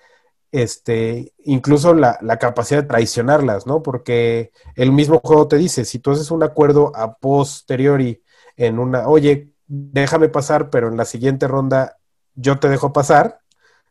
este, 0.53 1.35
incluso 1.45 1.95
la, 1.95 2.19
la 2.23 2.39
capacidad 2.39 2.83
de 2.83 2.89
traicionarlas, 2.89 3.67
¿no? 3.67 3.83
Porque 3.83 4.53
el 4.75 4.93
mismo 4.93 5.21
juego 5.23 5.49
te 5.49 5.57
dice, 5.59 5.85
si 5.85 5.99
tú 5.99 6.13
haces 6.13 6.31
un 6.31 6.43
acuerdo 6.43 6.93
a 6.95 7.17
posteriori 7.17 8.23
en 8.57 8.79
una, 8.79 9.09
oye, 9.09 9.51
déjame 9.67 10.29
pasar, 10.29 10.71
pero 10.71 10.89
en 10.89 10.97
la 10.97 11.05
siguiente 11.05 11.49
ronda 11.49 11.99
yo 12.35 12.59
te 12.59 12.69
dejo 12.69 12.93
pasar 12.93 13.41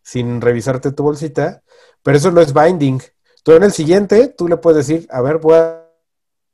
sin 0.02 0.42
revisarte 0.42 0.92
tu 0.92 1.04
bolsita, 1.04 1.64
pero 2.04 2.18
eso 2.18 2.32
no 2.32 2.42
es 2.42 2.54
binding. 2.54 3.02
Tú 3.46 3.52
en 3.52 3.62
el 3.62 3.72
siguiente, 3.72 4.34
tú 4.36 4.48
le 4.48 4.58
puedes 4.58 4.88
decir, 4.88 5.08
a 5.12 5.22
ver, 5.22 5.38
voy 5.38 5.54
a 5.54 5.86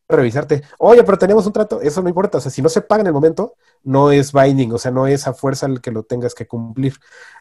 revisarte. 0.09 0.61
Oye, 0.77 1.05
pero 1.05 1.17
teníamos 1.17 1.45
un 1.45 1.53
trato, 1.53 1.79
eso 1.79 2.01
no 2.01 2.09
importa. 2.09 2.39
O 2.39 2.41
sea, 2.41 2.51
si 2.51 2.61
no 2.61 2.67
se 2.67 2.81
paga 2.81 2.99
en 2.99 3.07
el 3.07 3.13
momento, 3.13 3.55
no 3.83 4.11
es 4.11 4.33
binding, 4.33 4.73
o 4.73 4.77
sea, 4.77 4.91
no 4.91 5.07
es 5.07 5.25
a 5.25 5.33
fuerza 5.33 5.67
el 5.67 5.79
que 5.79 5.89
lo 5.89 6.03
tengas 6.03 6.35
que 6.35 6.47
cumplir. 6.47 6.95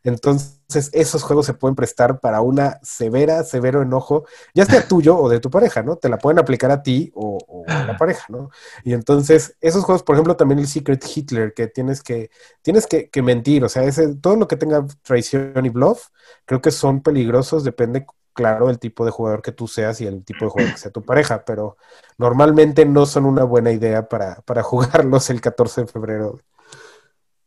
Entonces, 0.04 0.88
esos 0.92 1.24
juegos 1.24 1.46
se 1.46 1.54
pueden 1.54 1.74
prestar 1.74 2.20
para 2.20 2.42
una 2.42 2.78
severa, 2.84 3.42
severo 3.42 3.82
enojo, 3.82 4.24
ya 4.54 4.66
sea 4.66 4.86
tuyo 4.86 5.18
o 5.18 5.28
de 5.28 5.40
tu 5.40 5.50
pareja, 5.50 5.82
¿no? 5.82 5.96
Te 5.96 6.08
la 6.08 6.18
pueden 6.18 6.38
aplicar 6.38 6.70
a 6.70 6.84
ti 6.84 7.10
o, 7.16 7.38
o 7.44 7.64
a 7.66 7.86
la 7.86 7.96
pareja, 7.96 8.26
¿no? 8.28 8.50
Y 8.84 8.92
entonces, 8.92 9.56
esos 9.60 9.82
juegos, 9.82 10.04
por 10.04 10.14
ejemplo, 10.14 10.36
también 10.36 10.60
el 10.60 10.68
Secret 10.68 11.04
Hitler, 11.04 11.54
que 11.54 11.66
tienes 11.66 12.04
que, 12.04 12.30
tienes 12.62 12.86
que, 12.86 13.10
que 13.10 13.20
mentir, 13.20 13.64
o 13.64 13.68
sea, 13.68 13.82
ese, 13.82 14.14
todo 14.14 14.36
lo 14.36 14.46
que 14.46 14.56
tenga 14.56 14.86
traición 15.02 15.66
y 15.66 15.70
bluff, 15.70 16.06
creo 16.44 16.60
que 16.60 16.70
son 16.70 17.02
peligrosos, 17.02 17.64
depende, 17.64 18.06
claro, 18.32 18.68
del 18.68 18.78
tipo 18.78 19.04
de 19.04 19.10
jugador 19.10 19.42
que 19.42 19.52
tú 19.52 19.66
seas 19.68 20.00
y 20.00 20.06
el 20.06 20.24
tipo 20.24 20.44
de 20.44 20.50
jugador 20.50 20.72
que 20.72 20.78
sea 20.78 20.90
tu 20.90 21.02
pareja, 21.02 21.44
pero 21.44 21.76
normalmente 22.18 22.84
no 22.84 23.06
son 23.06 23.26
una 23.26 23.44
buena 23.44 23.72
idea 23.72 24.08
para, 24.08 24.36
para 24.42 24.62
jugarlos 24.64 25.30
el 25.30 25.40
14 25.40 25.82
de 25.82 25.86
febrero. 25.86 26.40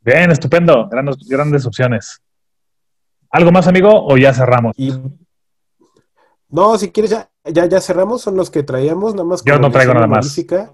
Bien, 0.02 0.32
estupendo. 0.32 0.88
Grandes, 0.90 1.18
grandes 1.28 1.66
opciones. 1.66 2.22
¿Algo 3.30 3.52
más, 3.52 3.68
amigo? 3.68 4.06
¿O 4.06 4.18
ya 4.18 4.34
cerramos? 4.34 4.74
Y 4.78 4.94
no, 6.54 6.78
si 6.78 6.92
quieres, 6.92 7.10
ya, 7.10 7.32
ya, 7.46 7.66
ya 7.66 7.82
cerramos, 7.82 8.22
son 8.22 8.36
los 8.36 8.52
que 8.52 8.62
traíamos, 8.62 9.16
nada 9.16 9.26
más. 9.26 9.44
Yo 9.44 9.56
como 9.56 9.68
no 9.68 9.72
traigo 9.72 9.94
nada 9.96 10.06
más. 10.06 10.20
honorífica. 10.20 10.74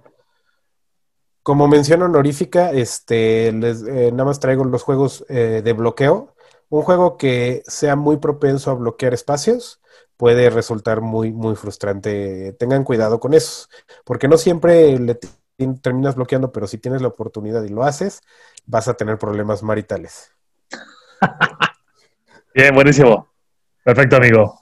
Como 1.41 1.69
mención 1.69 2.01
honorífica, 2.01 2.71
este, 2.71 3.53
les, 3.53 3.83
eh, 3.83 4.11
nada 4.11 4.25
más 4.25 4.41
traigo 4.41 4.65
los 4.65 4.83
juegos 4.83 5.25
eh, 5.29 5.61
de 5.63 5.73
bloqueo. 5.73 6.35
Un 6.67 6.81
juego 6.81 7.15
que 7.15 7.63
sea 7.65 7.95
muy 7.95 8.17
propenso 8.17 8.71
a 8.71 8.73
bloquear 8.73 9.13
espacios 9.13 9.79
puede 10.19 10.49
resultar 10.49 10.99
muy, 10.99 11.31
muy 11.31 11.55
frustrante. 11.55 12.51
Tengan 12.59 12.83
cuidado 12.83 13.21
con 13.21 13.33
eso, 13.33 13.69
porque 14.03 14.27
no 14.27 14.37
siempre 14.37 14.99
le 14.99 15.17
terminas 15.81 16.15
bloqueando, 16.15 16.51
pero 16.51 16.67
si 16.67 16.77
tienes 16.77 17.01
la 17.01 17.07
oportunidad 17.07 17.63
y 17.63 17.69
lo 17.69 17.83
haces, 17.83 18.21
vas 18.65 18.89
a 18.89 18.95
tener 18.95 19.17
problemas 19.17 19.63
maritales. 19.63 20.33
Bien, 22.53 22.75
buenísimo. 22.75 23.29
Perfecto, 23.81 24.17
amigo. 24.17 24.59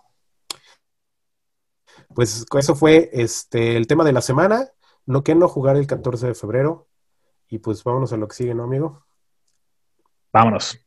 Pues 2.13 2.45
eso 2.55 2.75
fue 2.75 3.09
este, 3.11 3.77
el 3.77 3.87
tema 3.87 4.03
de 4.03 4.13
la 4.13 4.21
semana. 4.21 4.69
No 5.07 5.23
que 5.23 5.33
no 5.33 5.47
jugar 5.47 5.75
el 5.75 5.87
14 5.87 6.27
de 6.27 6.35
febrero. 6.35 6.87
Y 7.47 7.57
pues 7.57 7.83
vámonos 7.83 8.13
a 8.13 8.17
lo 8.17 8.27
que 8.27 8.35
sigue, 8.35 8.53
¿no, 8.53 8.65
amigo? 8.65 9.03
Vámonos. 10.31 10.86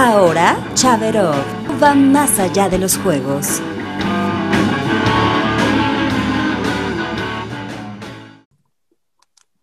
Ahora, 0.00 0.56
Chaverov 0.74 1.34
va 1.82 1.92
más 1.92 2.38
allá 2.38 2.68
de 2.68 2.78
los 2.78 2.96
juegos. 2.96 3.60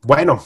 Bueno, 0.02 0.44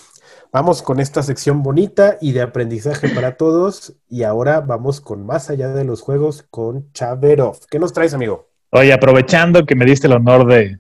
vamos 0.54 0.84
con 0.84 1.00
esta 1.00 1.24
sección 1.24 1.64
bonita 1.64 2.20
y 2.22 2.34
de 2.34 2.44
aprendizaje 2.44 3.10
para 3.10 3.36
todos. 3.36 3.96
Y 4.08 4.22
ahora 4.22 4.62
vamos 4.62 5.02
con 5.02 5.26
más 5.26 5.50
allá 5.50 5.70
de 5.70 5.86
los 5.86 6.02
juegos 6.04 6.46
con 6.52 6.92
Chaverov. 6.92 7.58
¿Qué 7.68 7.80
nos 7.80 7.92
traes, 7.92 8.14
amigo? 8.14 8.48
Oye, 8.70 8.94
aprovechando 8.94 9.66
que 9.66 9.74
me 9.74 9.86
diste 9.86 10.06
el 10.06 10.14
honor 10.14 10.46
de, 10.46 10.78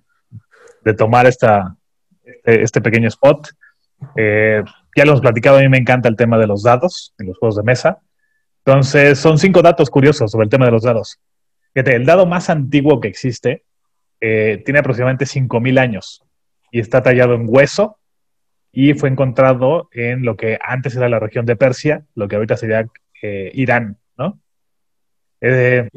de 0.85 0.93
tomar 0.93 1.25
esta, 1.25 1.75
este, 2.23 2.61
este 2.61 2.79
pequeño 2.79 3.07
spot, 3.07 3.47
eh, 4.15 4.61
ya 4.95 5.03
lo 5.03 5.13
hemos 5.13 5.21
platicado, 5.21 5.57
a 5.57 5.61
mí 5.61 5.69
me 5.69 5.79
encanta 5.79 6.07
el 6.09 6.15
tema 6.15 6.37
de 6.37 6.45
los 6.45 6.61
dados 6.61 7.15
en 7.17 7.25
los 7.25 7.39
juegos 7.39 7.55
de 7.55 7.63
mesa. 7.63 8.03
Entonces, 8.69 9.17
son 9.17 9.39
cinco 9.39 9.63
datos 9.63 9.89
curiosos 9.89 10.29
sobre 10.29 10.43
el 10.43 10.49
tema 10.51 10.65
de 10.65 10.71
los 10.71 10.83
dados. 10.83 11.19
Fíjate, 11.73 11.95
el 11.95 12.05
dado 12.05 12.27
más 12.27 12.51
antiguo 12.51 12.99
que 12.99 13.07
existe 13.07 13.63
eh, 14.21 14.61
tiene 14.63 14.79
aproximadamente 14.79 15.25
5.000 15.25 15.79
años 15.79 16.23
y 16.71 16.79
está 16.79 17.01
tallado 17.01 17.33
en 17.33 17.45
hueso 17.47 17.97
y 18.71 18.93
fue 18.93 19.09
encontrado 19.09 19.89
en 19.91 20.23
lo 20.23 20.37
que 20.37 20.59
antes 20.61 20.95
era 20.95 21.09
la 21.09 21.17
región 21.17 21.47
de 21.47 21.55
Persia, 21.55 22.05
lo 22.13 22.27
que 22.27 22.35
ahorita 22.35 22.57
sería 22.57 22.85
eh, 23.23 23.49
Irán, 23.55 23.97
¿no? 24.15 24.39
Eh, 25.41 25.89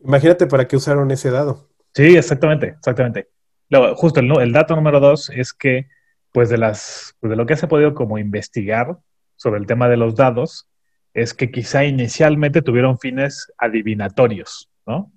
Imagínate 0.00 0.46
para 0.46 0.66
qué 0.66 0.76
usaron 0.76 1.10
ese 1.10 1.30
dado. 1.30 1.68
Sí, 1.92 2.16
exactamente, 2.16 2.68
exactamente. 2.68 3.28
Luego, 3.68 3.96
justo 3.96 4.20
el, 4.20 4.52
dato 4.54 4.74
número 4.74 4.98
dos 4.98 5.28
es 5.28 5.52
que, 5.52 5.88
pues 6.32 6.48
de 6.48 6.56
las, 6.56 7.16
pues 7.20 7.28
de 7.28 7.36
lo 7.36 7.44
que 7.44 7.56
se 7.56 7.66
ha 7.66 7.68
podido 7.68 7.92
como 7.92 8.16
investigar 8.16 8.96
sobre 9.36 9.60
el 9.60 9.66
tema 9.66 9.90
de 9.90 9.98
los 9.98 10.14
dados, 10.14 10.68
es 11.14 11.32
que 11.32 11.50
quizá 11.50 11.84
inicialmente 11.84 12.60
tuvieron 12.60 12.98
fines 12.98 13.50
adivinatorios, 13.56 14.68
¿no? 14.86 15.10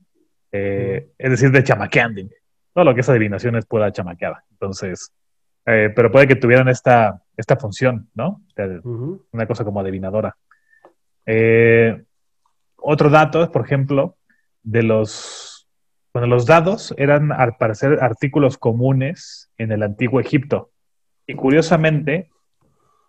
Eh, 0.52 1.10
Es 1.18 1.32
decir, 1.32 1.52
de 1.52 1.64
chamaqueando. 1.64 2.22
Todo 2.74 2.86
lo 2.86 2.94
que 2.96 3.02
es 3.02 3.10
adivinación 3.10 3.56
es 3.56 3.66
pura 3.66 3.92
chamaqueada. 3.92 4.44
Entonces, 4.52 5.12
eh, 5.66 5.92
pero 5.96 6.12
puede 6.12 6.28
que 6.28 6.36
tuvieran 6.36 6.70
esta, 6.70 7.22
esta 7.36 7.58
función, 7.58 8.10
¿no? 8.14 8.42
De- 8.56 8.80
una 9.32 9.48
cosa 9.48 9.66
como 9.66 9.80
adivinadora. 9.82 10.38
Eh, 11.26 12.04
otro 12.78 13.10
dato 13.10 13.44
es, 13.44 13.50
por 13.50 13.66
ejemplo, 13.66 14.16
de 14.64 14.84
los, 14.84 15.68
bueno, 16.14 16.28
los 16.28 16.46
dados 16.46 16.94
eran 16.98 17.32
al 17.32 17.58
parecer 17.58 18.00
artículos 18.02 18.58
comunes 18.58 19.50
en 19.58 19.72
el 19.72 19.84
antiguo 19.84 20.20
Egipto. 20.20 20.72
Y 21.26 21.34
curiosamente, 21.36 22.30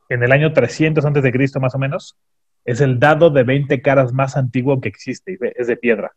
en 0.09 0.23
el 0.23 0.33
año 0.33 0.53
300 0.53 1.05
antes 1.05 1.23
de 1.23 1.31
Cristo 1.33 1.61
más 1.61 1.75
o 1.75 1.79
menos, 1.79 2.17
es 2.71 2.81
el 2.83 2.99
dado 2.99 3.31
de 3.31 3.45
20 3.45 3.81
caras 3.81 4.13
más 4.13 4.37
antiguo 4.37 4.81
que 4.81 4.89
existe, 4.89 5.39
es 5.57 5.67
de 5.69 5.77
piedra 5.77 6.13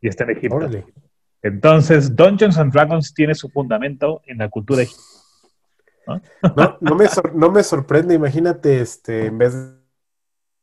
y 0.00 0.06
está 0.08 0.24
en 0.24 0.30
Egipto. 0.30 0.56
Órale. 0.56 0.84
Entonces, 1.42 2.14
Dungeons 2.14 2.56
and 2.58 2.72
Dragons 2.72 3.12
tiene 3.14 3.34
su 3.34 3.48
fundamento 3.48 4.22
en 4.26 4.38
la 4.38 4.48
cultura 4.48 4.82
egipcia. 4.82 5.04
No, 6.56 6.78
no 6.80 6.94
me, 6.94 7.06
sor- 7.06 7.34
no 7.34 7.50
me 7.50 7.62
sorprende, 7.62 8.14
imagínate, 8.14 8.80
este, 8.80 9.26
en 9.26 9.36
vez 9.36 9.54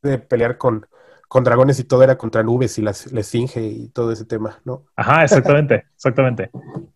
de 0.02 0.18
pelear 0.18 0.58
con, 0.58 0.88
con 1.28 1.44
dragones 1.44 1.80
y 1.80 1.84
todo, 1.84 2.02
era 2.02 2.18
contra 2.18 2.42
nubes 2.42 2.80
y 2.80 2.82
las, 2.82 3.12
la 3.12 3.20
esfinge 3.20 3.62
y 3.62 3.90
todo 3.90 4.12
ese 4.12 4.26
tema, 4.26 4.60
¿no? 4.66 4.86
Ajá, 4.96 5.24
exactamente, 5.24 5.86
exactamente. 5.96 6.50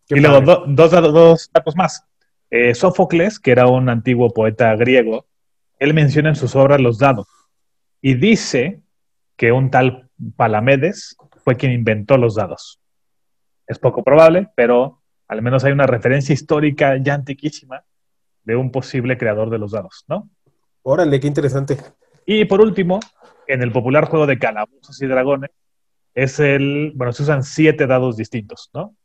Qué 0.07 0.17
y 0.17 0.19
luego 0.21 0.41
do- 0.41 0.63
dos, 0.67 0.89
datos- 0.91 1.13
dos 1.13 1.49
datos 1.53 1.75
más. 1.75 2.03
Eh, 2.49 2.73
Sófocles, 2.73 3.39
que 3.39 3.51
era 3.51 3.67
un 3.67 3.87
antiguo 3.89 4.33
poeta 4.33 4.75
griego, 4.75 5.27
él 5.77 5.93
menciona 5.93 6.29
en 6.29 6.35
sus 6.35 6.55
obras 6.55 6.79
los 6.81 6.97
dados 6.97 7.27
y 8.01 8.15
dice 8.15 8.81
que 9.35 9.51
un 9.51 9.69
tal 9.69 10.09
Palamedes 10.35 11.15
fue 11.43 11.55
quien 11.55 11.71
inventó 11.71 12.17
los 12.17 12.35
dados. 12.35 12.79
Es 13.67 13.79
poco 13.79 14.03
probable, 14.03 14.49
pero 14.55 15.01
al 15.27 15.41
menos 15.41 15.63
hay 15.63 15.71
una 15.71 15.87
referencia 15.87 16.33
histórica 16.33 16.97
ya 16.97 17.13
antiquísima 17.13 17.83
de 18.43 18.55
un 18.55 18.71
posible 18.71 19.17
creador 19.17 19.49
de 19.49 19.59
los 19.59 19.71
dados, 19.71 20.05
¿no? 20.07 20.29
Órale, 20.81 21.19
qué 21.19 21.27
interesante. 21.27 21.77
Y 22.25 22.45
por 22.45 22.61
último, 22.61 22.99
en 23.47 23.61
el 23.61 23.71
popular 23.71 24.05
juego 24.05 24.25
de 24.25 24.39
calabozos 24.39 25.01
y 25.01 25.07
dragones, 25.07 25.51
es 26.15 26.39
el, 26.39 26.93
bueno, 26.95 27.13
se 27.13 27.23
usan 27.23 27.43
siete 27.43 27.87
dados 27.87 28.17
distintos, 28.17 28.69
¿no? 28.73 28.95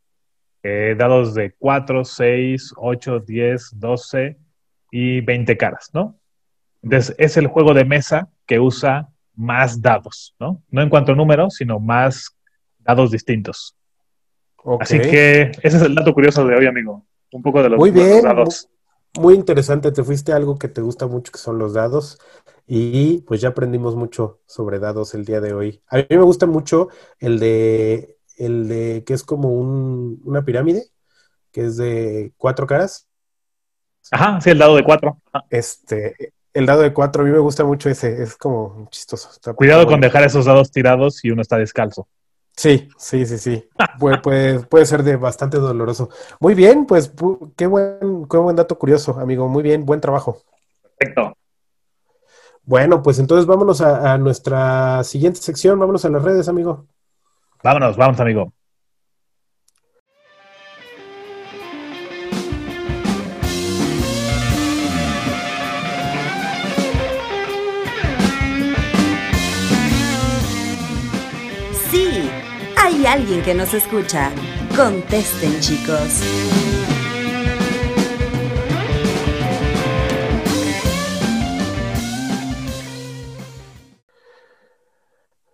Eh, 0.63 0.95
dados 0.97 1.35
de 1.35 1.53
4, 1.59 2.03
6, 2.03 2.73
8, 2.75 3.19
10, 3.19 3.79
12 3.79 4.37
y 4.91 5.21
20 5.21 5.57
caras, 5.57 5.91
¿no? 5.93 6.19
Entonces, 6.81 7.15
es 7.19 7.37
el 7.37 7.47
juego 7.47 7.75
de 7.75 7.85
mesa 7.85 8.29
que 8.45 8.59
usa 8.59 9.09
más 9.35 9.81
dados, 9.81 10.35
¿no? 10.39 10.61
No 10.69 10.81
en 10.81 10.89
cuanto 10.89 11.11
a 11.11 11.15
número, 11.15 11.49
sino 11.49 11.79
más 11.79 12.35
dados 12.79 13.11
distintos. 13.11 13.75
Así 14.79 14.99
que 14.99 15.51
ese 15.61 15.77
es 15.77 15.81
el 15.83 15.93
dato 15.95 16.13
curioso 16.13 16.45
de 16.45 16.55
hoy, 16.55 16.65
amigo. 16.65 17.05
Un 17.31 17.41
poco 17.41 17.61
de 17.61 17.69
los, 17.69 17.79
Muy 17.79 17.91
de 17.91 17.99
los 17.99 18.07
bien, 18.07 18.23
dados. 18.23 18.69
muy 19.19 19.35
interesante. 19.35 19.91
Te 19.91 20.03
fuiste 20.03 20.31
a 20.31 20.37
algo 20.37 20.57
que 20.57 20.67
te 20.67 20.81
gusta 20.81 21.07
mucho, 21.07 21.31
que 21.31 21.37
son 21.37 21.57
los 21.59 21.73
dados. 21.73 22.19
Y 22.67 23.19
pues 23.21 23.41
ya 23.41 23.49
aprendimos 23.49 23.95
mucho 23.95 24.39
sobre 24.47 24.79
dados 24.79 25.13
el 25.13 25.25
día 25.25 25.39
de 25.41 25.53
hoy. 25.53 25.81
A 25.87 25.97
mí 25.97 26.05
me 26.09 26.21
gusta 26.21 26.45
mucho 26.47 26.87
el 27.19 27.39
de, 27.39 28.17
el 28.37 28.67
de 28.67 29.03
que 29.05 29.13
es 29.13 29.23
como 29.23 29.49
un- 29.49 30.19
una 30.25 30.43
pirámide, 30.43 30.85
que 31.51 31.65
es 31.65 31.77
de 31.77 32.33
cuatro 32.37 32.65
caras. 32.65 33.07
Ajá, 34.11 34.39
sí, 34.41 34.49
el 34.51 34.57
dado 34.57 34.75
de 34.75 34.83
cuatro. 34.83 35.21
Ajá. 35.31 35.45
Este, 35.49 36.33
el 36.55 36.65
dado 36.65 36.81
de 36.81 36.93
cuatro, 36.93 37.21
a 37.21 37.25
mí 37.25 37.31
me 37.31 37.37
gusta 37.39 37.63
mucho 37.63 37.89
ese, 37.89 38.23
es 38.23 38.35
como 38.35 38.87
chistoso. 38.89 39.29
está- 39.31 39.53
Cuidado 39.53 39.83
con 39.83 39.95
bueno. 39.95 40.05
dejar 40.07 40.23
esos 40.23 40.45
dados 40.45 40.71
tirados 40.71 41.17
si 41.17 41.29
uno 41.29 41.41
está 41.41 41.57
descalzo. 41.57 42.07
Sí, 42.55 42.87
sí, 42.97 43.25
sí, 43.25 43.37
sí. 43.37 43.69
Puede, 43.99 44.17
puede, 44.19 44.59
puede 44.61 44.85
ser 44.85 45.03
de 45.03 45.15
bastante 45.17 45.57
doloroso. 45.57 46.09
Muy 46.39 46.53
bien, 46.55 46.85
pues 46.85 47.13
pu- 47.15 47.53
qué 47.55 47.67
buen, 47.67 48.25
qué 48.29 48.37
buen 48.37 48.55
dato 48.55 48.77
curioso, 48.77 49.19
amigo. 49.19 49.47
Muy 49.47 49.63
bien, 49.63 49.85
buen 49.85 50.01
trabajo. 50.01 50.41
Perfecto. 50.97 51.37
Bueno, 52.63 53.01
pues 53.03 53.19
entonces 53.19 53.45
vámonos 53.45 53.81
a, 53.81 54.13
a 54.13 54.17
nuestra 54.17 55.03
siguiente 55.03 55.39
sección, 55.41 55.77
vámonos 55.79 56.03
a 56.05 56.09
las 56.09 56.23
redes, 56.23 56.47
amigo. 56.49 56.87
Vámonos, 57.63 57.95
vámonos, 57.97 58.19
amigo. 58.21 58.53
Sí, 71.91 72.29
hay 72.77 73.05
alguien 73.05 73.43
que 73.43 73.53
nos 73.53 73.73
escucha. 73.73 74.31
Contesten, 74.75 75.59
chicos. 75.59 76.21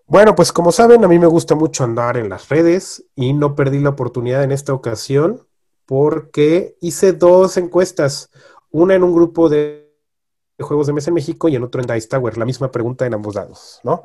Bueno, 0.05 0.36
pues 0.36 0.51
como 0.51 0.73
saben, 0.73 1.05
a 1.05 1.07
mí 1.07 1.19
me 1.19 1.27
gusta 1.27 1.55
mucho 1.55 1.86
andar 1.86 2.17
en 2.17 2.27
las 2.27 2.49
redes 2.49 3.05
y 3.15 3.32
no 3.32 3.55
perdí 3.55 3.79
la 3.79 3.91
oportunidad 3.91 4.43
en 4.43 4.51
esta 4.51 4.73
ocasión 4.73 5.47
porque 5.86 6.75
hice 6.82 7.13
dos 7.13 7.55
encuestas, 7.55 8.29
una 8.71 8.95
en 8.95 9.03
un 9.03 9.13
grupo 9.13 9.47
de 9.47 9.89
juegos 10.59 10.88
de 10.88 10.93
mesa 10.93 11.09
en 11.09 11.15
México 11.15 11.47
y 11.47 11.55
en 11.55 11.63
otro 11.63 11.82
en 11.82 11.88
Dice 11.88 12.07
Tower, 12.07 12.38
la 12.38 12.45
misma 12.45 12.71
pregunta 12.71 13.05
en 13.05 13.13
ambos 13.13 13.36
lados, 13.36 13.79
¿no? 13.84 14.03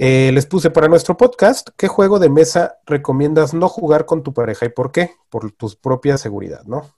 Eh, 0.00 0.30
les 0.32 0.46
puse 0.46 0.70
para 0.70 0.86
nuestro 0.86 1.16
podcast, 1.16 1.70
¿qué 1.76 1.88
juego 1.88 2.20
de 2.20 2.28
mesa 2.28 2.78
recomiendas 2.86 3.52
no 3.52 3.68
jugar 3.68 4.06
con 4.06 4.22
tu 4.22 4.32
pareja 4.32 4.64
y 4.64 4.68
por 4.68 4.92
qué? 4.92 5.10
Por 5.28 5.50
tu 5.50 5.68
propia 5.82 6.16
seguridad, 6.16 6.62
¿no? 6.66 6.94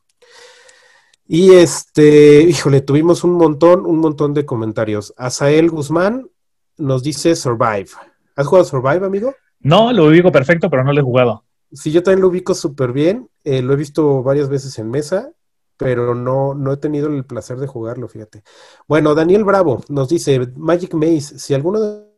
Y 1.26 1.54
este, 1.54 2.42
híjole, 2.42 2.82
tuvimos 2.82 3.24
un 3.24 3.32
montón, 3.32 3.86
un 3.86 4.00
montón 4.00 4.34
de 4.34 4.44
comentarios. 4.44 5.14
Asael 5.16 5.70
Guzmán 5.70 6.28
nos 6.76 7.02
dice 7.02 7.34
Survive. 7.36 7.88
¿Has 8.36 8.46
jugado 8.46 8.66
Survive, 8.66 9.06
amigo? 9.06 9.34
No, 9.60 9.94
lo 9.94 10.04
ubico 10.04 10.30
perfecto, 10.30 10.68
pero 10.68 10.84
no 10.84 10.92
lo 10.92 11.00
he 11.00 11.02
jugado. 11.02 11.44
Sí, 11.72 11.92
yo 11.92 12.02
también 12.02 12.20
lo 12.20 12.28
ubico 12.28 12.52
súper 12.52 12.92
bien. 12.92 13.30
eh, 13.44 13.62
lo 13.62 13.72
he 13.72 13.76
visto 13.76 14.22
varias 14.22 14.50
veces 14.50 14.78
en 14.78 14.90
mesa, 14.90 15.32
pero 15.78 16.14
no, 16.14 16.52
no 16.52 16.74
he 16.74 16.76
tenido 16.76 17.08
el 17.08 17.24
placer 17.24 17.56
de 17.56 17.66
jugarlo, 17.66 18.08
fíjate. 18.08 18.42
Bueno, 18.86 19.14
Daniel 19.14 19.44
Bravo 19.44 19.82
nos 19.88 20.10
dice, 20.10 20.52
Magic 20.54 20.92
Maze, 20.92 21.38
si 21.38 21.54
alguno 21.54 21.80
de 21.80 22.09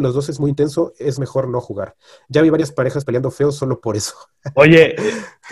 los 0.00 0.14
dos 0.14 0.28
es 0.28 0.40
muy 0.40 0.50
intenso, 0.50 0.92
es 0.98 1.18
mejor 1.18 1.48
no 1.48 1.60
jugar. 1.60 1.94
Ya 2.28 2.40
vi 2.42 2.50
varias 2.50 2.72
parejas 2.72 3.04
peleando 3.04 3.30
feo 3.30 3.52
solo 3.52 3.80
por 3.80 3.96
eso. 3.96 4.14
Oye, 4.54 4.96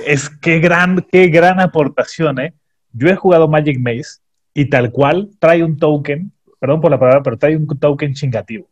es 0.07 0.29
que 0.31 0.59
gran, 0.61 1.07
qué 1.13 1.29
gran 1.29 1.61
aportación, 1.61 2.41
¿eh? 2.41 2.55
Yo 2.93 3.09
he 3.09 3.17
jugado 3.17 3.49
Magic 3.49 3.79
Maze 3.79 4.21
y 4.55 4.69
tal 4.69 4.91
cual 4.91 5.31
trae 5.39 5.63
un 5.63 5.77
token, 5.79 6.33
perdón 6.59 6.81
por 6.81 6.91
la 6.91 6.99
palabra, 6.99 7.23
pero 7.23 7.39
trae 7.39 7.57
un 7.57 7.67
token 7.67 8.15
chingativo. 8.15 8.69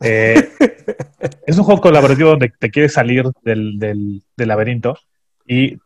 Eh, 0.00 0.48
es 1.46 1.58
un 1.58 1.64
juego 1.64 1.80
colaborativo 1.80 2.30
donde 2.30 2.52
te 2.58 2.70
quieres 2.70 2.92
salir 2.94 3.24
del, 3.42 3.78
del- 3.78 4.22
del 4.36 4.48
laberinto 4.48 4.96
y 5.46 5.76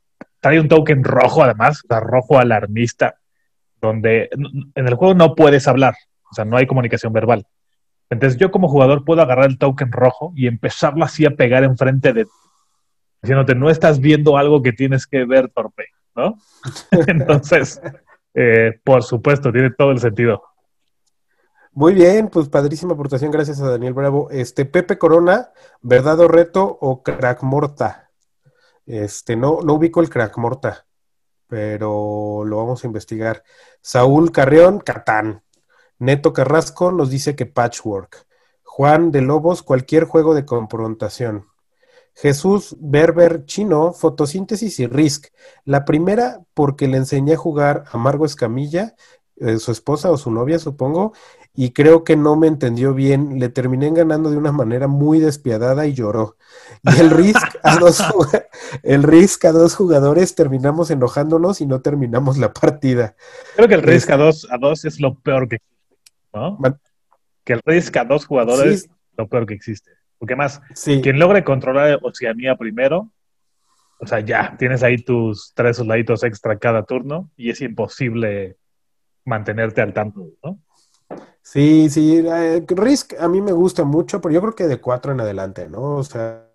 trae 0.40 0.60
un 0.60 0.68
token 0.68 1.02
rojo 1.02 1.42
además, 1.42 1.80
o 1.84 1.88
sea, 1.88 2.00
rojo 2.00 2.38
alarmista, 2.38 3.16
donde 3.80 4.28
en 4.74 4.86
el 4.88 4.94
juego 4.94 5.14
no 5.14 5.34
puedes 5.34 5.66
hablar, 5.66 5.94
o 6.30 6.34
sea, 6.34 6.44
no 6.44 6.56
hay 6.56 6.66
comunicación 6.66 7.12
verbal. 7.12 7.46
Entonces 8.14 8.38
yo 8.38 8.50
como 8.50 8.68
jugador 8.68 9.04
puedo 9.04 9.22
agarrar 9.22 9.46
el 9.50 9.58
token 9.58 9.92
rojo 9.92 10.32
y 10.34 10.46
empezarlo 10.46 11.04
así 11.04 11.26
a 11.26 11.36
pegar 11.36 11.64
enfrente 11.64 12.12
de 12.12 12.26
diciéndote, 13.22 13.54
no 13.54 13.70
estás 13.70 14.00
viendo 14.00 14.36
algo 14.36 14.62
que 14.62 14.72
tienes 14.72 15.06
que 15.06 15.24
ver, 15.24 15.48
torpe, 15.48 15.88
¿no? 16.14 16.38
Entonces, 17.06 17.80
eh, 18.34 18.78
por 18.84 19.02
supuesto, 19.02 19.50
tiene 19.50 19.70
todo 19.70 19.92
el 19.92 19.98
sentido. 19.98 20.42
Muy 21.72 21.94
bien, 21.94 22.28
pues 22.28 22.48
padrísima 22.48 22.92
aportación, 22.92 23.30
gracias 23.30 23.60
a 23.60 23.70
Daniel 23.70 23.94
Bravo. 23.94 24.30
Este, 24.30 24.64
Pepe 24.66 24.98
Corona, 24.98 25.50
¿verdad 25.80 26.20
o 26.20 26.28
reto 26.28 26.64
o 26.80 27.02
crack 27.02 27.42
morta? 27.42 28.10
Este, 28.86 29.36
no, 29.36 29.60
no 29.62 29.74
ubico 29.74 30.02
el 30.02 30.10
crack 30.10 30.36
morta, 30.36 30.86
pero 31.48 32.44
lo 32.44 32.58
vamos 32.58 32.84
a 32.84 32.86
investigar. 32.86 33.42
Saúl 33.80 34.32
Carreón, 34.32 34.80
Catán. 34.80 35.43
Neto 36.04 36.34
Carrasco 36.34 36.92
nos 36.92 37.08
dice 37.08 37.34
que 37.34 37.46
Patchwork. 37.46 38.26
Juan 38.62 39.10
de 39.10 39.22
Lobos, 39.22 39.62
cualquier 39.62 40.04
juego 40.04 40.34
de 40.34 40.44
confrontación. 40.44 41.46
Jesús 42.14 42.76
Berber 42.78 43.46
Chino, 43.46 43.92
fotosíntesis 43.92 44.80
y 44.80 44.86
Risk. 44.86 45.28
La 45.64 45.86
primera 45.86 46.42
porque 46.52 46.88
le 46.88 46.98
enseñé 46.98 47.34
a 47.34 47.38
jugar 47.38 47.84
a 47.90 47.96
Margo 47.96 48.26
Escamilla, 48.26 48.94
eh, 49.36 49.58
su 49.58 49.72
esposa 49.72 50.10
o 50.10 50.18
su 50.18 50.30
novia, 50.30 50.58
supongo, 50.58 51.14
y 51.54 51.70
creo 51.70 52.04
que 52.04 52.16
no 52.16 52.36
me 52.36 52.48
entendió 52.48 52.92
bien. 52.92 53.38
Le 53.38 53.48
terminé 53.48 53.90
ganando 53.90 54.30
de 54.30 54.36
una 54.36 54.52
manera 54.52 54.88
muy 54.88 55.20
despiadada 55.20 55.86
y 55.86 55.94
lloró. 55.94 56.36
Y 56.82 57.00
el 57.00 57.10
Risk 57.10 57.42
a 57.62 57.76
dos, 57.80 58.02
el 58.82 59.02
Risk 59.04 59.46
a 59.46 59.52
dos 59.52 59.74
jugadores 59.74 60.34
terminamos 60.34 60.90
enojándonos 60.90 61.62
y 61.62 61.66
no 61.66 61.80
terminamos 61.80 62.36
la 62.36 62.52
partida. 62.52 63.16
Creo 63.56 63.68
que 63.68 63.74
el 63.74 63.82
Risk 63.82 64.10
a 64.10 64.18
dos, 64.18 64.46
a 64.50 64.58
dos 64.58 64.84
es 64.84 65.00
lo 65.00 65.14
peor 65.14 65.48
que 65.48 65.58
¿no? 66.34 66.56
Man- 66.58 66.80
Que 67.44 67.54
el 67.54 67.60
Risk 67.64 67.96
a 67.98 68.04
dos 68.04 68.26
jugadores 68.26 68.80
Sí. 68.82 68.86
es 68.86 68.90
lo 69.18 69.28
peor 69.28 69.46
que 69.46 69.54
existe. 69.54 69.90
Porque 70.18 70.34
más, 70.36 70.60
Sí, 70.74 71.00
quien 71.02 71.18
logre 71.18 71.44
controlar 71.44 71.98
Oceanía 72.02 72.56
primero, 72.56 73.12
o 74.00 74.06
sea, 74.06 74.20
ya 74.20 74.56
tienes 74.58 74.82
ahí 74.82 74.96
tus 74.98 75.52
tres 75.54 75.76
soldaditos 75.76 76.24
extra 76.24 76.58
cada 76.58 76.84
turno 76.84 77.30
y 77.36 77.50
es 77.50 77.60
imposible 77.60 78.56
mantenerte 79.24 79.80
al 79.82 79.92
tanto, 79.92 80.26
¿no? 80.42 80.58
sí, 81.42 81.88
sí. 81.90 82.24
eh, 82.26 82.64
Risk 82.66 83.14
a 83.20 83.28
mí 83.28 83.40
me 83.42 83.52
gusta 83.52 83.84
mucho, 83.84 84.20
pero 84.20 84.32
yo 84.34 84.40
creo 84.40 84.54
que 84.54 84.66
de 84.66 84.80
cuatro 84.80 85.12
en 85.12 85.20
adelante, 85.20 85.68
¿no? 85.68 85.96
O 85.96 86.04
sea, 86.04 86.48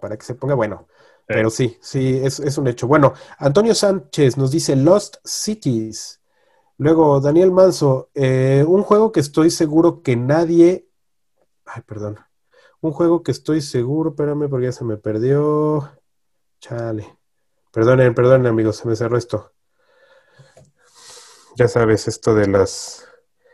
para 0.00 0.16
que 0.16 0.24
se 0.24 0.34
ponga 0.34 0.54
bueno. 0.54 0.88
Pero 1.26 1.48
sí, 1.48 1.76
sí, 1.80 2.20
es, 2.24 2.40
es 2.40 2.58
un 2.58 2.66
hecho. 2.66 2.88
Bueno, 2.88 3.14
Antonio 3.38 3.72
Sánchez 3.74 4.36
nos 4.36 4.50
dice 4.50 4.74
Lost 4.74 5.18
Cities. 5.24 6.19
Luego, 6.80 7.20
Daniel 7.20 7.52
Manso, 7.52 8.08
eh, 8.14 8.64
un 8.66 8.82
juego 8.82 9.12
que 9.12 9.20
estoy 9.20 9.50
seguro 9.50 10.02
que 10.02 10.16
nadie. 10.16 10.86
Ay, 11.66 11.82
perdón. 11.86 12.18
Un 12.80 12.92
juego 12.92 13.22
que 13.22 13.32
estoy 13.32 13.60
seguro, 13.60 14.10
espérame, 14.10 14.48
porque 14.48 14.64
ya 14.64 14.72
se 14.72 14.86
me 14.86 14.96
perdió. 14.96 15.90
Chale. 16.58 17.06
Perdonen, 17.70 18.14
perdonen, 18.14 18.46
amigos, 18.46 18.76
se 18.76 18.88
me 18.88 18.96
cerró 18.96 19.18
esto. 19.18 19.52
Ya 21.56 21.68
sabes, 21.68 22.08
esto 22.08 22.34
de 22.34 22.46
las. 22.46 23.06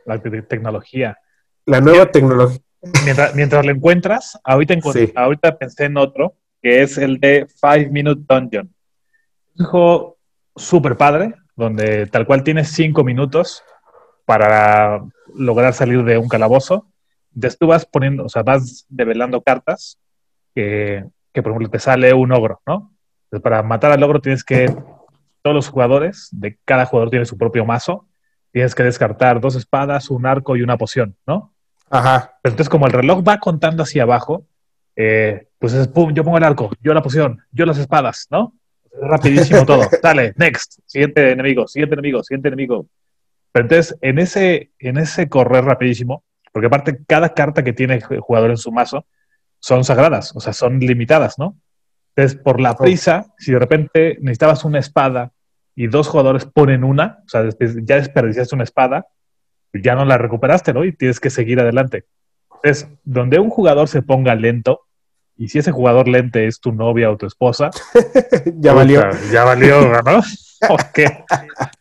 La 0.04 0.22
te- 0.22 0.42
tecnología. 0.42 1.18
La 1.64 1.80
nueva 1.80 2.12
tecnología. 2.12 2.60
Mientras, 3.04 3.34
mientras 3.34 3.66
lo 3.66 3.72
encuentras, 3.72 4.38
ahorita, 4.44 4.74
encont- 4.74 4.92
Sí. 4.92 5.12
ahorita 5.16 5.58
pensé 5.58 5.86
en 5.86 5.96
otro, 5.96 6.36
que 6.62 6.82
es 6.84 6.96
el 6.96 7.18
de 7.18 7.48
Five 7.60 7.88
Minute 7.90 8.22
Dungeon. 8.28 8.72
Un 9.58 9.66
juego 9.66 10.18
súper 10.54 10.96
padre, 10.96 11.34
donde 11.56 12.06
tal 12.06 12.26
cual 12.26 12.42
tienes 12.42 12.70
cinco 12.70 13.02
minutos 13.02 13.64
para 14.24 15.02
lograr 15.34 15.72
salir 15.72 16.04
de 16.04 16.18
un 16.18 16.28
calabozo. 16.28 16.86
Entonces 17.34 17.58
tú 17.58 17.66
vas 17.66 17.84
poniendo, 17.84 18.24
o 18.24 18.28
sea, 18.28 18.42
vas 18.42 18.86
develando 18.88 19.42
cartas 19.42 19.98
que, 20.54 21.04
que, 21.32 21.42
por 21.42 21.52
ejemplo, 21.52 21.70
te 21.70 21.78
sale 21.78 22.14
un 22.14 22.32
ogro, 22.32 22.60
¿no? 22.66 22.92
Entonces, 23.24 23.42
para 23.42 23.62
matar 23.62 23.92
al 23.92 24.02
ogro 24.02 24.20
tienes 24.20 24.44
que, 24.44 24.74
todos 25.46 25.54
los 25.54 25.68
jugadores, 25.68 26.28
de 26.32 26.58
cada 26.64 26.86
jugador 26.86 27.10
tiene 27.10 27.24
su 27.24 27.38
propio 27.38 27.64
mazo, 27.64 28.08
tienes 28.50 28.74
que 28.74 28.82
descartar 28.82 29.40
dos 29.40 29.54
espadas, 29.54 30.10
un 30.10 30.26
arco 30.26 30.56
y 30.56 30.62
una 30.62 30.76
poción, 30.76 31.16
¿no? 31.24 31.54
Ajá. 31.88 32.38
Pero 32.42 32.54
entonces, 32.54 32.68
como 32.68 32.86
el 32.86 32.92
reloj 32.92 33.22
va 33.22 33.38
contando 33.38 33.84
hacia 33.84 34.02
abajo, 34.02 34.44
eh, 34.96 35.46
pues 35.60 35.72
es 35.74 35.86
pum, 35.86 36.12
yo 36.12 36.24
pongo 36.24 36.38
el 36.38 36.42
arco, 36.42 36.70
yo 36.82 36.92
la 36.94 37.02
poción, 37.02 37.44
yo 37.52 37.64
las 37.64 37.78
espadas, 37.78 38.26
¿no? 38.28 38.54
Rapidísimo 39.00 39.64
todo. 39.64 39.88
Dale, 40.02 40.32
next, 40.36 40.80
siguiente 40.86 41.30
enemigo, 41.30 41.66
siguiente 41.66 41.94
enemigo, 41.94 42.22
siguiente 42.22 42.48
enemigo. 42.48 42.86
Pero 43.52 43.64
entonces, 43.64 43.96
en 44.00 44.18
ese, 44.18 44.70
en 44.78 44.98
ese 44.98 45.28
correr 45.28 45.64
rapidísimo, 45.64 46.24
porque 46.52 46.66
aparte 46.66 46.98
cada 47.06 47.34
carta 47.34 47.62
que 47.62 47.72
tiene 47.72 47.94
el 47.94 48.20
jugador 48.20 48.50
en 48.50 48.56
su 48.56 48.72
mazo 48.72 49.06
son 49.60 49.84
sagradas, 49.84 50.34
o 50.34 50.40
sea, 50.40 50.52
son 50.52 50.78
limitadas, 50.78 51.38
¿no? 51.38 51.56
Entonces, 52.14 52.40
por 52.40 52.60
la 52.60 52.76
prisa, 52.76 53.26
si 53.38 53.52
de 53.52 53.58
repente 53.58 54.16
necesitabas 54.20 54.64
una 54.64 54.78
espada 54.78 55.32
y 55.74 55.86
dos 55.86 56.08
jugadores 56.08 56.46
ponen 56.46 56.82
una, 56.82 57.18
o 57.26 57.28
sea, 57.28 57.48
ya 57.60 57.96
desperdiciaste 57.96 58.54
una 58.54 58.64
espada, 58.64 59.06
ya 59.74 59.94
no 59.94 60.06
la 60.06 60.16
recuperaste, 60.16 60.72
¿no? 60.72 60.84
Y 60.84 60.92
tienes 60.92 61.20
que 61.20 61.28
seguir 61.28 61.60
adelante. 61.60 62.06
Entonces, 62.54 62.88
donde 63.04 63.38
un 63.38 63.50
jugador 63.50 63.88
se 63.88 64.00
ponga 64.00 64.34
lento, 64.34 64.85
y 65.36 65.48
si 65.48 65.58
ese 65.58 65.72
jugador 65.72 66.08
lente 66.08 66.46
es 66.46 66.60
tu 66.60 66.72
novia 66.72 67.10
o 67.10 67.16
tu 67.16 67.26
esposa, 67.26 67.70
ya 68.56 68.72
valió. 68.72 69.02
ya 69.32 69.44
valió, 69.44 70.02
¿no? 70.02 70.20
Porque 70.68 71.24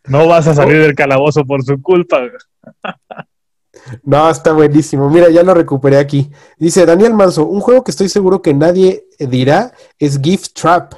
no 0.06 0.28
vas 0.28 0.48
a 0.48 0.54
salir 0.54 0.82
del 0.82 0.96
calabozo 0.96 1.46
por 1.46 1.64
su 1.64 1.82
culpa. 1.82 2.22
No, 4.04 4.30
está 4.30 4.52
buenísimo. 4.52 5.10
Mira, 5.10 5.30
ya 5.30 5.44
lo 5.44 5.54
recuperé 5.54 5.98
aquí. 5.98 6.30
Dice 6.58 6.86
Daniel 6.86 7.14
Manso, 7.14 7.46
un 7.46 7.62
juego 7.62 7.84
que 7.84 7.92
estoy 7.92 8.10
seguro 8.10 8.42
que 8.42 8.54
nadie 8.54 9.06
dirá 9.20 9.72
es 10.00 10.20
Gift 10.22 10.54
Trap. 10.60 10.94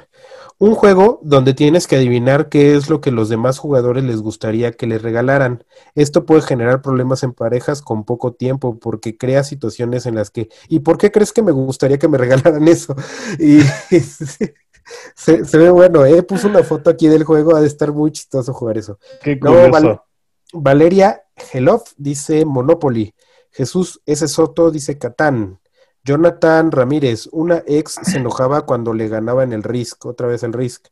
Un 0.60 0.74
juego 0.74 1.20
donde 1.22 1.54
tienes 1.54 1.86
que 1.86 1.94
adivinar 1.96 2.48
qué 2.48 2.74
es 2.74 2.90
lo 2.90 3.00
que 3.00 3.12
los 3.12 3.28
demás 3.28 3.58
jugadores 3.58 4.02
les 4.02 4.20
gustaría 4.20 4.72
que 4.72 4.88
les 4.88 5.02
regalaran. 5.02 5.64
Esto 5.94 6.26
puede 6.26 6.42
generar 6.42 6.82
problemas 6.82 7.22
en 7.22 7.32
parejas 7.32 7.80
con 7.80 8.04
poco 8.04 8.32
tiempo 8.32 8.78
porque 8.80 9.16
crea 9.16 9.44
situaciones 9.44 10.06
en 10.06 10.16
las 10.16 10.30
que, 10.30 10.48
¿y 10.68 10.80
por 10.80 10.98
qué 10.98 11.12
crees 11.12 11.32
que 11.32 11.42
me 11.42 11.52
gustaría 11.52 11.98
que 11.98 12.08
me 12.08 12.18
regalaran 12.18 12.66
eso? 12.66 12.96
Y 13.38 13.60
se, 15.14 15.44
se 15.44 15.58
ve 15.58 15.70
bueno, 15.70 16.04
¿eh? 16.04 16.24
Puso 16.24 16.48
una 16.48 16.64
foto 16.64 16.90
aquí 16.90 17.06
del 17.06 17.22
juego, 17.22 17.54
ha 17.54 17.60
de 17.60 17.68
estar 17.68 17.92
muy 17.92 18.10
chistoso 18.10 18.52
jugar 18.52 18.78
eso. 18.78 18.98
Qué 19.22 19.36
No. 19.36 20.04
Valeria 20.52 21.22
Gelov 21.36 21.84
dice 21.96 22.44
Monopoly. 22.44 23.14
Jesús 23.50 24.00
S. 24.06 24.26
Soto 24.28 24.70
dice 24.70 24.98
Catán. 24.98 25.60
Jonathan 26.04 26.70
Ramírez, 26.72 27.28
una 27.32 27.62
ex 27.66 27.98
se 28.02 28.18
enojaba 28.18 28.62
cuando 28.62 28.94
le 28.94 29.08
ganaba 29.08 29.44
en 29.44 29.52
el 29.52 29.62
Risk, 29.62 30.06
otra 30.06 30.26
vez 30.26 30.42
el 30.42 30.52
Risk. 30.52 30.86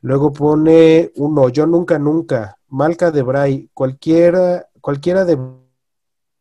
Luego 0.00 0.32
pone 0.32 1.12
uno, 1.16 1.48
yo 1.48 1.66
nunca, 1.66 1.98
nunca. 1.98 2.58
Malca 2.68 3.10
de 3.10 3.22
Bray, 3.22 3.70
cualquiera, 3.74 4.68
cualquiera 4.80 5.24
de 5.24 5.38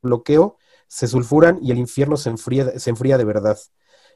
bloqueo 0.02 0.58
se 0.88 1.08
sulfuran 1.08 1.60
y 1.62 1.72
el 1.72 1.78
infierno 1.78 2.18
se 2.18 2.30
enfría, 2.30 2.80
se 2.80 2.90
enfría 2.90 3.18
de 3.18 3.26
verdad. 3.26 3.58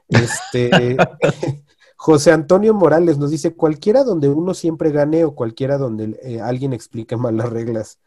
Este, 0.08 0.98
José 1.96 2.32
Antonio 2.32 2.74
Morales 2.74 3.18
nos 3.18 3.30
dice, 3.30 3.56
cualquiera 3.56 4.04
donde 4.04 4.30
uno 4.30 4.54
siempre 4.54 4.92
gane 4.92 5.24
o 5.24 5.36
cualquiera 5.36 5.78
donde 5.78 6.20
eh, 6.24 6.42
alguien 6.42 6.74
explique 6.74 7.16
mal 7.16 7.38
las 7.38 7.50
reglas. 7.50 8.00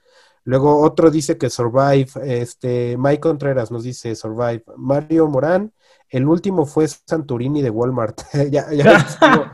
Luego 0.44 0.80
otro 0.82 1.10
dice 1.10 1.38
que 1.38 1.48
Survive, 1.50 2.08
este, 2.22 2.96
Mike 2.98 3.20
Contreras 3.20 3.70
nos 3.70 3.82
dice 3.84 4.14
Survive. 4.14 4.62
Mario 4.76 5.26
Morán, 5.28 5.72
el 6.10 6.26
último 6.28 6.66
fue 6.66 6.86
Santorini 6.86 7.62
de 7.62 7.70
Walmart. 7.70 8.20
ya, 8.50 8.70
ya 8.72 8.92
estuvo, 8.98 9.44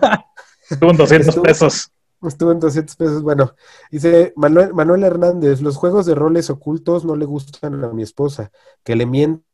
Estuvo 0.68 0.90
en 0.90 0.96
200 0.96 1.28
Estuvo- 1.28 1.42
pesos. 1.44 1.92
estuvo 2.22 2.52
en 2.52 2.60
200 2.60 2.96
pesos. 2.96 3.22
Bueno, 3.22 3.54
dice 3.90 4.32
Manuel, 4.36 4.74
Manuel 4.74 5.04
Hernández, 5.04 5.60
los 5.62 5.76
juegos 5.76 6.06
de 6.06 6.14
roles 6.14 6.50
ocultos 6.50 7.04
no 7.04 7.14
le 7.16 7.24
gustan 7.24 7.82
a 7.84 7.92
mi 7.92 8.02
esposa, 8.02 8.50
que 8.84 8.96
le 8.96 9.06
mientan 9.06 9.44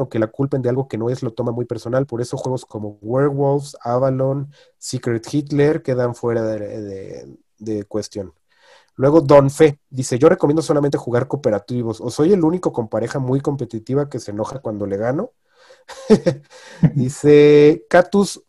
o 0.00 0.08
que 0.08 0.18
la 0.18 0.26
culpen 0.28 0.62
de 0.62 0.68
algo 0.70 0.88
que 0.88 0.98
no 0.98 1.08
es, 1.10 1.22
lo 1.22 1.32
toma 1.32 1.52
muy 1.52 1.64
personal. 1.64 2.06
Por 2.06 2.20
eso 2.20 2.36
juegos 2.36 2.64
como 2.64 2.98
Werewolves, 3.02 3.76
Avalon, 3.82 4.52
Secret 4.78 5.26
Hitler 5.32 5.82
quedan 5.82 6.14
fuera 6.14 6.42
de, 6.42 6.80
de- 6.80 7.38
de 7.58 7.84
cuestión. 7.84 8.32
Luego 8.98 9.20
Don 9.20 9.48
Fe 9.50 9.80
dice, 9.90 10.18
yo 10.18 10.28
recomiendo 10.28 10.60
solamente 10.60 10.98
jugar 10.98 11.28
cooperativos. 11.28 12.00
O 12.00 12.10
soy 12.10 12.32
el 12.32 12.44
único 12.44 12.72
con 12.72 12.88
pareja 12.88 13.20
muy 13.20 13.40
competitiva 13.40 14.08
que 14.10 14.18
se 14.18 14.32
enoja 14.32 14.58
cuando 14.60 14.86
le 14.86 14.96
gano. 14.96 15.32
dice 16.94 17.86
Catus 17.88 18.42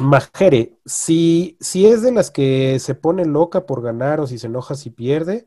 Majere, 0.00 0.78
si, 0.86 1.56
si 1.60 1.86
es 1.86 2.02
de 2.02 2.12
las 2.12 2.30
que 2.30 2.78
se 2.80 2.94
pone 2.96 3.24
loca 3.26 3.66
por 3.66 3.82
ganar 3.82 4.20
o 4.20 4.26
si 4.26 4.38
se 4.38 4.48
enoja 4.48 4.74
si 4.74 4.90
pierde, 4.90 5.46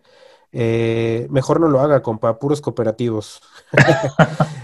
eh, 0.54 1.28
mejor 1.32 1.60
no 1.60 1.68
lo 1.70 1.82
haga, 1.82 2.02
compa, 2.04 2.40
puros 2.40 2.62
cooperativos. 2.62 3.42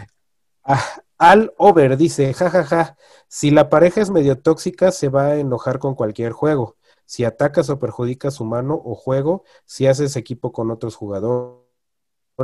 Ah, 0.64 0.84
Al 1.18 1.54
Over 1.58 1.98
dice, 1.98 2.34
jajaja, 2.34 2.98
si 3.28 3.52
la 3.52 3.70
pareja 3.70 4.02
es 4.02 4.12
medio 4.12 4.40
tóxica, 4.40 4.92
se 4.92 5.10
va 5.10 5.28
a 5.28 5.36
enojar 5.38 5.80
con 5.80 5.96
cualquier 5.96 6.32
juego. 6.32 6.78
Si 7.10 7.24
atacas 7.26 7.72
o 7.72 7.80
perjudicas 7.80 8.36
su 8.36 8.46
mano 8.46 8.80
o 8.86 8.94
juego, 8.94 9.44
si 9.66 9.88
haces 9.88 10.16
equipo 10.16 10.52
con 10.52 10.70
otros 10.70 10.96
jugadores, 10.96 11.66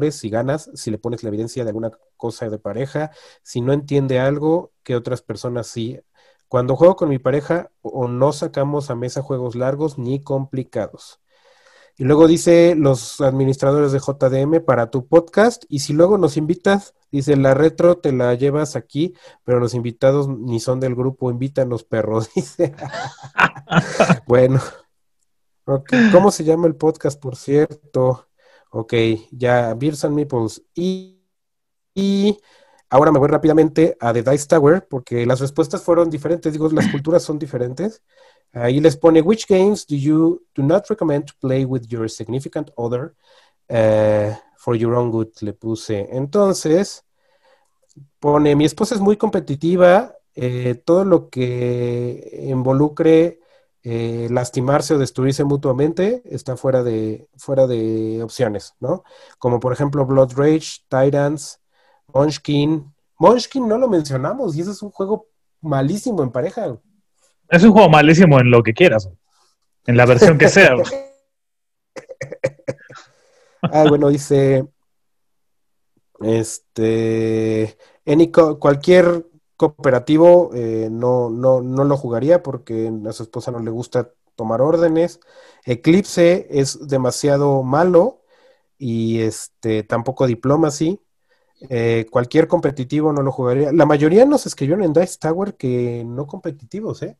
si 0.09 0.31
ganas, 0.31 0.71
si 0.73 0.89
le 0.89 0.97
pones 0.97 1.21
la 1.21 1.29
evidencia 1.29 1.63
de 1.63 1.69
alguna 1.69 1.91
cosa 2.17 2.49
de 2.49 2.57
pareja, 2.57 3.11
si 3.43 3.61
no 3.61 3.73
entiende 3.73 4.19
algo 4.19 4.73
que 4.83 4.95
otras 4.95 5.21
personas 5.21 5.67
sí. 5.67 6.01
Cuando 6.47 6.75
juego 6.75 6.95
con 6.95 7.09
mi 7.09 7.19
pareja, 7.19 7.71
o 7.83 8.07
no 8.07 8.33
sacamos 8.33 8.89
a 8.89 8.95
mesa 8.95 9.21
juegos 9.21 9.53
largos 9.55 9.99
ni 9.99 10.23
complicados. 10.23 11.21
Y 11.97 12.03
luego 12.03 12.27
dice 12.27 12.75
los 12.75 13.21
administradores 13.21 13.93
de 13.93 13.99
JDM 13.99 14.63
para 14.65 14.91
tu 14.91 15.07
podcast. 15.07 15.63
Y 15.69 15.79
si 15.79 15.93
luego 15.93 16.17
nos 16.17 16.35
invitas, 16.35 16.93
dice 17.09 17.37
la 17.37 17.53
retro 17.53 17.97
te 17.97 18.11
la 18.11 18.33
llevas 18.33 18.75
aquí, 18.75 19.13
pero 19.45 19.59
los 19.59 19.73
invitados 19.73 20.27
ni 20.27 20.59
son 20.59 20.81
del 20.81 20.93
grupo, 20.93 21.31
invítanos 21.31 21.85
perros, 21.85 22.29
dice. 22.35 22.73
bueno, 24.27 24.61
¿cómo 26.11 26.31
se 26.31 26.43
llama 26.43 26.67
el 26.67 26.75
podcast, 26.75 27.19
por 27.19 27.37
cierto? 27.37 28.27
Ok, 28.71 28.93
ya, 29.31 29.73
Beers 29.73 30.03
and 30.03 30.15
Meeples. 30.15 30.63
Y, 30.73 31.23
y 31.93 32.37
ahora 32.89 33.13
me 33.13 33.19
voy 33.19 33.29
rápidamente 33.29 33.95
a 34.01 34.11
The 34.11 34.21
Dice 34.21 34.47
Tower, 34.47 34.85
porque 34.89 35.25
las 35.25 35.39
respuestas 35.39 35.81
fueron 35.81 36.09
diferentes, 36.09 36.51
digo, 36.51 36.67
las 36.69 36.89
culturas 36.89 37.23
son 37.23 37.39
diferentes. 37.39 38.03
Ahí 38.55 38.79
les 38.79 38.95
pone, 38.95 39.21
which 39.21 39.47
games 39.47 39.85
do 39.85 39.97
you 39.97 40.41
do 40.55 40.63
not 40.63 40.89
recommend 40.89 41.25
to 41.27 41.33
play 41.41 41.65
with 41.65 41.87
your 41.89 42.09
significant 42.09 42.71
other 42.77 43.13
eh, 43.67 44.33
for 44.55 44.77
your 44.77 44.95
own 44.95 45.11
good? 45.11 45.27
Le 45.41 45.51
puse. 45.51 46.07
Entonces, 46.09 47.03
pone, 48.19 48.55
mi 48.55 48.63
esposa 48.63 48.95
es 48.95 49.01
muy 49.01 49.17
competitiva, 49.17 50.15
eh, 50.35 50.75
todo 50.85 51.03
lo 51.03 51.29
que 51.29 52.45
involucre 52.47 53.39
eh, 53.83 54.29
lastimarse 54.31 54.93
o 54.93 54.97
destruirse 54.97 55.43
mutuamente 55.43 56.23
está 56.25 56.55
fuera 56.55 56.81
de, 56.81 57.29
fuera 57.37 57.67
de 57.67 58.23
opciones, 58.23 58.73
¿no? 58.79 59.03
Como 59.37 59.59
por 59.59 59.73
ejemplo 59.73 60.05
Blood 60.05 60.31
Rage, 60.35 60.79
Titans, 60.87 61.59
Munchkin. 62.13 62.93
Munchkin 63.19 63.67
no 63.67 63.77
lo 63.77 63.89
mencionamos 63.89 64.55
y 64.55 64.61
ese 64.61 64.71
es 64.71 64.81
un 64.81 64.91
juego 64.91 65.27
malísimo 65.61 66.23
en 66.23 66.31
pareja. 66.31 66.79
Es 67.49 67.63
un 67.63 67.71
juego 67.71 67.89
malísimo 67.89 68.39
en 68.39 68.51
lo 68.51 68.63
que 68.63 68.73
quieras. 68.73 69.09
En 69.85 69.97
la 69.97 70.05
versión 70.05 70.37
que 70.37 70.49
sea. 70.49 70.75
Ah, 73.71 73.85
bueno, 73.89 74.09
dice, 74.09 74.67
este, 76.19 77.75
any 78.05 78.31
cualquier 78.31 79.25
cooperativo 79.57 80.51
eh, 80.53 80.89
no, 80.91 81.31
no, 81.31 81.61
no 81.61 81.83
lo 81.83 81.97
jugaría 81.97 82.43
porque 82.43 82.91
a 83.07 83.11
su 83.11 83.23
esposa 83.23 83.51
no 83.51 83.59
le 83.59 83.71
gusta 83.71 84.11
tomar 84.35 84.61
órdenes. 84.61 85.19
Eclipse 85.63 86.47
es 86.51 86.87
demasiado 86.87 87.63
malo 87.63 88.21
y 88.77 89.21
este, 89.21 89.83
tampoco 89.83 90.27
Diplomacy. 90.27 91.01
Eh, 91.69 92.05
cualquier 92.11 92.47
competitivo 92.47 93.13
no 93.13 93.21
lo 93.21 93.31
jugaría. 93.31 93.71
La 93.71 93.85
mayoría 93.85 94.25
nos 94.25 94.45
escribieron 94.45 94.83
en 94.83 94.93
Dice 94.93 95.17
Tower 95.19 95.55
que 95.55 96.03
no 96.05 96.27
competitivos, 96.27 97.01
¿eh? 97.01 97.17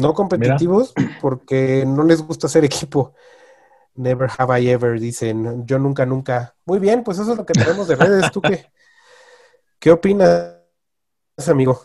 No 0.00 0.14
competitivos 0.14 0.92
porque 1.20 1.84
no 1.86 2.04
les 2.04 2.22
gusta 2.22 2.46
hacer 2.46 2.64
equipo. 2.64 3.14
Never 3.94 4.30
have 4.38 4.60
I 4.60 4.70
ever, 4.70 4.98
dicen. 4.98 5.66
Yo 5.66 5.78
nunca, 5.78 6.06
nunca. 6.06 6.54
Muy 6.64 6.78
bien, 6.78 7.02
pues 7.02 7.18
eso 7.18 7.32
es 7.32 7.38
lo 7.38 7.44
que 7.44 7.52
tenemos 7.52 7.88
de 7.88 7.96
redes. 7.96 8.30
¿Tú 8.32 8.40
qué, 8.40 8.66
qué 9.78 9.90
opinas, 9.90 10.56
amigo? 11.46 11.82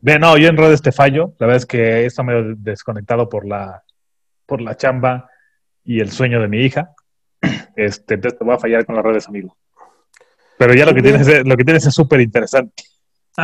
Bien, 0.00 0.20
no, 0.20 0.36
yo 0.36 0.48
en 0.48 0.56
redes 0.56 0.82
te 0.82 0.92
fallo. 0.92 1.34
La 1.38 1.46
verdad 1.46 1.56
es 1.56 1.66
que 1.66 2.06
está 2.06 2.22
medio 2.22 2.54
desconectado 2.56 3.28
por 3.28 3.46
la, 3.46 3.82
por 4.46 4.60
la 4.60 4.76
chamba 4.76 5.30
y 5.82 6.00
el 6.00 6.10
sueño 6.10 6.40
de 6.40 6.48
mi 6.48 6.58
hija. 6.58 6.94
Este, 7.76 8.14
entonces 8.14 8.38
te 8.38 8.44
voy 8.44 8.54
a 8.54 8.58
fallar 8.58 8.86
con 8.86 8.94
las 8.94 9.04
redes, 9.04 9.26
amigo. 9.26 9.56
Pero 10.56 10.74
ya 10.74 10.86
lo 10.86 10.94
que 10.94 11.02
tienes 11.02 11.26
es, 11.26 11.44
lo 11.44 11.56
que 11.56 11.64
tienes 11.64 11.84
es 11.84 11.94
súper 11.94 12.20
interesante. 12.20 12.84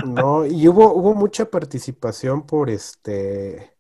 No, 0.07 0.47
y 0.47 0.69
hubo, 0.69 0.93
hubo 0.95 1.15
mucha 1.15 1.47
participación 1.47 2.47
por 2.47 2.71
este, 2.71 3.73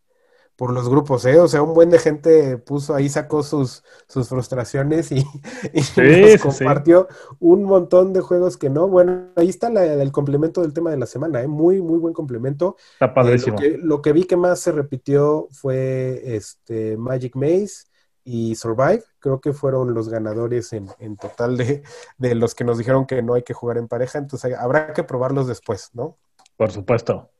por 0.60 0.72
los 0.74 0.88
grupos, 0.90 1.24
¿eh? 1.24 1.38
O 1.40 1.48
sea, 1.48 1.62
un 1.62 1.72
buen 1.74 1.88
de 1.90 1.98
gente 1.98 2.58
puso 2.58 2.94
ahí, 2.94 3.08
sacó 3.08 3.42
sus, 3.42 3.82
sus 4.08 4.28
frustraciones 4.28 5.10
y, 5.12 5.24
y 5.74 5.82
Sí, 5.94 6.02
nos 6.18 6.36
sí, 6.50 6.66
compartió 6.76 7.08
un 7.38 7.64
montón 7.64 8.12
de 8.12 8.20
juegos 8.20 8.58
que 8.58 8.68
no. 8.70 8.86
Bueno, 8.88 9.28
ahí 9.36 9.48
está 9.48 9.70
la- 9.70 9.84
el 10.02 10.12
complemento 10.12 10.60
del 10.62 10.74
tema 10.74 10.90
de 10.90 10.98
la 10.98 11.06
semana, 11.06 11.42
¿eh? 11.42 11.48
Muy, 11.48 11.80
muy 11.82 11.98
buen 11.98 12.12
complemento. 12.14 12.76
Está 12.98 13.12
Eh, 13.20 13.36
lo, 13.38 13.54
que, 13.54 13.78
lo 13.78 14.02
que 14.02 14.12
vi 14.12 14.24
que 14.24 14.36
más 14.36 14.60
se 14.60 14.72
repitió 14.72 15.48
fue 15.50 16.36
este 16.36 16.96
Magic 16.98 17.36
Maze 17.36 17.86
y 18.24 18.54
Survive. 18.56 19.04
Creo 19.18 19.40
que 19.40 19.52
fueron 19.52 19.94
los 19.94 20.08
ganadores 20.10 20.72
en, 20.74 20.88
en 20.98 21.16
total 21.16 21.56
de, 21.56 21.82
de 22.18 22.34
los 22.34 22.54
que 22.54 22.64
nos 22.64 22.78
dijeron 22.78 23.06
que 23.06 23.22
no 23.22 23.34
hay 23.34 23.42
que 23.42 23.54
jugar 23.54 23.78
en 23.78 23.88
pareja. 23.88 24.18
Entonces 24.18 24.54
habrá 24.58 24.92
que 24.92 25.04
probarlos 25.04 25.46
después, 25.48 25.90
¿no? 25.94 26.18
Por 26.56 26.70
supuesto. 26.70 27.30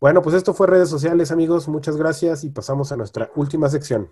Bueno, 0.00 0.22
pues 0.22 0.34
esto 0.34 0.54
fue 0.54 0.66
redes 0.66 0.88
sociales, 0.88 1.30
amigos. 1.30 1.68
Muchas 1.68 1.96
gracias 1.98 2.42
y 2.42 2.48
pasamos 2.48 2.90
a 2.90 2.96
nuestra 2.96 3.30
última 3.36 3.68
sección. 3.68 4.08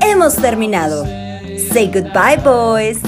Hemos 0.00 0.36
terminado. 0.36 1.04
Say 1.70 1.90
goodbye, 1.92 2.38
boys. 2.42 2.98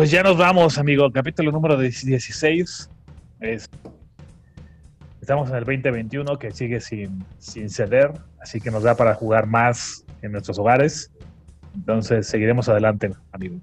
Pues 0.00 0.10
ya 0.10 0.22
nos 0.22 0.38
vamos, 0.38 0.78
amigo. 0.78 1.12
Capítulo 1.12 1.52
número 1.52 1.76
16. 1.76 2.88
Es- 3.38 3.68
Estamos 5.20 5.50
en 5.50 5.56
el 5.56 5.64
2021 5.66 6.38
que 6.38 6.52
sigue 6.52 6.80
sin, 6.80 7.22
sin 7.38 7.68
ceder, 7.68 8.10
así 8.40 8.62
que 8.62 8.70
nos 8.70 8.82
da 8.82 8.94
para 8.94 9.14
jugar 9.14 9.46
más 9.46 10.06
en 10.22 10.32
nuestros 10.32 10.58
hogares. 10.58 11.10
Entonces 11.74 12.26
seguiremos 12.26 12.66
adelante, 12.70 13.10
amigo. 13.30 13.56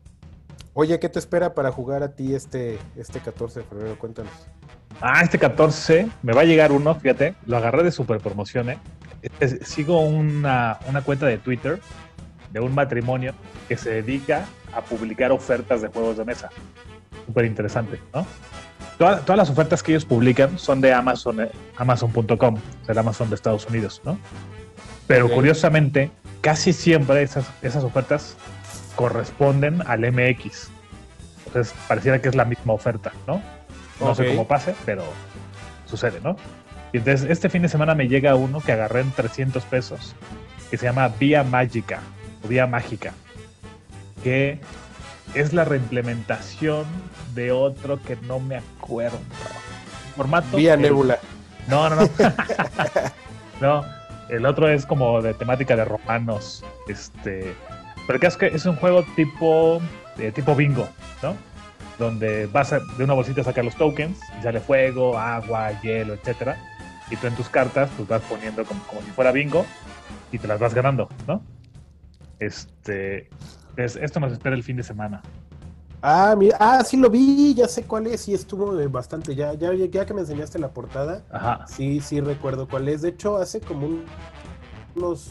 Oye, 0.76 1.00
¿qué 1.00 1.10
te 1.10 1.18
espera 1.18 1.56
para 1.56 1.72
jugar 1.72 2.04
a 2.04 2.10
ti 2.14 2.36
este, 2.36 2.78
este 2.96 3.20
14 3.20 3.62
de 3.62 3.66
febrero? 3.66 3.98
Cuéntanos. 3.98 4.32
Ah, 5.02 5.22
este 5.24 5.40
14 5.40 6.08
me 6.22 6.34
va 6.34 6.42
a 6.42 6.46
llegar 6.46 6.72
uno, 6.72 6.94
fíjate, 6.94 7.34
lo 7.48 7.58
agarré 7.58 7.82
de 7.82 7.92
super 7.92 8.20
promoción, 8.20 8.70
¿eh? 8.70 8.78
Es- 9.40 9.58
Sigo 9.68 10.02
una, 10.02 10.78
una 10.88 11.02
cuenta 11.02 11.26
de 11.26 11.40
Twitter 11.40 11.80
de 12.54 12.60
un 12.60 12.76
matrimonio 12.76 13.34
que 13.68 13.76
se 13.76 13.90
dedica 13.90 14.46
a 14.78 14.82
publicar 14.82 15.32
ofertas 15.32 15.82
de 15.82 15.88
juegos 15.88 16.18
de 16.18 16.26
mesa. 16.26 16.50
Súper 17.26 17.46
interesante, 17.46 18.00
¿no? 18.14 18.26
Toda- 18.98 19.20
todas 19.22 19.38
las 19.38 19.50
ofertas 19.50 19.84
que 19.84 19.92
ellos 19.92 20.06
publican 20.06 20.58
son 20.58 20.82
de 20.82 20.94
Amazon, 20.94 21.42
eh, 21.42 21.52
Amazon.com, 21.78 22.58
el 22.88 22.98
Amazon 22.98 23.30
de 23.30 23.36
Estados 23.36 23.66
Unidos, 23.68 24.02
¿no? 24.04 24.18
Pero 25.08 25.30
curiosamente, 25.30 26.12
casi 26.42 26.74
siempre 26.74 27.22
esas, 27.22 27.46
esas 27.62 27.84
ofertas 27.84 28.36
corresponden 28.96 29.82
al 29.88 30.02
MX. 30.12 30.70
Entonces, 31.46 31.74
pareciera 31.88 32.22
que 32.22 32.30
es 32.30 32.36
la 32.36 32.46
misma 32.46 32.74
oferta, 32.74 33.12
¿no? 33.26 33.42
No 34.00 34.14
sé 34.16 34.28
cómo 34.28 34.48
pase, 34.48 34.76
pero 34.86 35.04
sucede, 35.86 36.20
¿no? 36.24 36.36
Y 36.94 36.98
entonces, 36.98 37.30
este 37.30 37.50
fin 37.50 37.62
de 37.62 37.70
semana 37.70 37.96
me 37.96 38.08
llega 38.08 38.36
uno 38.36 38.60
que 38.62 38.72
agarré 38.72 39.02
en 39.02 39.12
300 39.12 39.64
pesos, 39.66 40.16
que 40.70 40.78
se 40.78 40.86
llama 40.86 41.08
Vía 41.20 41.44
Mágica, 41.44 42.00
o 42.44 42.48
Vía 42.48 42.68
Mágica, 42.68 43.14
que 44.24 44.60
es 45.34 45.54
la 45.54 45.66
reimplementación 45.66 46.86
de 47.36 47.52
otro 47.52 48.02
que 48.02 48.16
no 48.28 48.40
me 48.40 48.58
acuerdo. 48.58 49.20
Formato. 50.16 50.58
Vía 50.58 50.74
el- 50.76 50.82
Nebula. 50.82 51.20
No, 51.68 51.90
no, 51.90 51.96
no. 51.98 52.10
no, 53.62 53.86
el 54.30 54.46
otro 54.46 54.70
es 54.70 54.86
como 54.86 55.22
de 55.22 55.34
temática 55.34 55.76
de 55.76 55.86
romanos. 55.86 56.64
Este. 56.88 57.54
Pero 58.08 58.20
caso 58.20 58.38
es 58.46 58.52
que 58.52 58.56
es 58.56 58.66
un 58.66 58.76
juego 58.78 59.04
tipo. 59.16 59.82
eh, 60.18 60.32
tipo 60.32 60.56
bingo, 60.56 60.88
¿no? 61.22 61.36
Donde 62.00 62.48
vas 62.48 62.74
a- 62.74 62.80
de 62.98 63.04
una 63.04 63.14
bolsita 63.14 63.42
a 63.42 63.44
sacar 63.44 63.66
los 63.66 63.76
tokens 63.76 64.18
y 64.40 64.44
sale 64.44 64.60
fuego, 64.60 65.18
agua, 65.18 65.80
hielo, 65.82 66.14
etcétera. 66.14 66.58
Y 67.12 67.16
tú 67.18 67.28
en 67.28 67.36
tus 67.36 67.50
cartas 67.50 67.90
pues 67.96 68.08
vas 68.08 68.22
poniendo 68.24 68.64
como, 68.66 68.82
como 68.84 69.02
si 69.02 69.12
fuera 69.12 69.32
bingo 69.32 69.66
y 70.32 70.38
te 70.40 70.48
las 70.48 70.60
vas 70.60 70.74
ganando, 70.74 71.08
¿no? 71.28 71.42
Este. 72.40 73.30
Es- 73.78 73.96
esto 73.96 74.20
nos 74.20 74.32
espera 74.34 74.56
el 74.56 74.64
fin 74.64 74.78
de 74.78 74.84
semana. 74.84 75.22
Ah, 76.02 76.36
mira, 76.38 76.58
ah, 76.60 76.84
sí 76.84 76.96
lo 76.96 77.10
vi, 77.10 77.54
ya 77.56 77.68
sé 77.68 77.84
cuál 77.84 78.06
es, 78.08 78.28
y 78.28 78.34
estuvo 78.34 78.72
bastante, 78.90 79.34
ya, 79.36 79.54
ya, 79.56 79.74
ya 79.74 80.06
que 80.06 80.14
me 80.14 80.22
enseñaste 80.22 80.60
la 80.60 80.70
portada, 80.70 81.24
Ajá. 81.32 81.66
sí, 81.68 82.00
sí 82.02 82.22
recuerdo 82.22 82.68
cuál 82.68 82.88
es. 82.88 83.02
De 83.02 83.10
hecho, 83.10 83.38
hace 83.38 83.60
como 83.62 83.88
un- 83.88 84.06
unos 84.96 85.30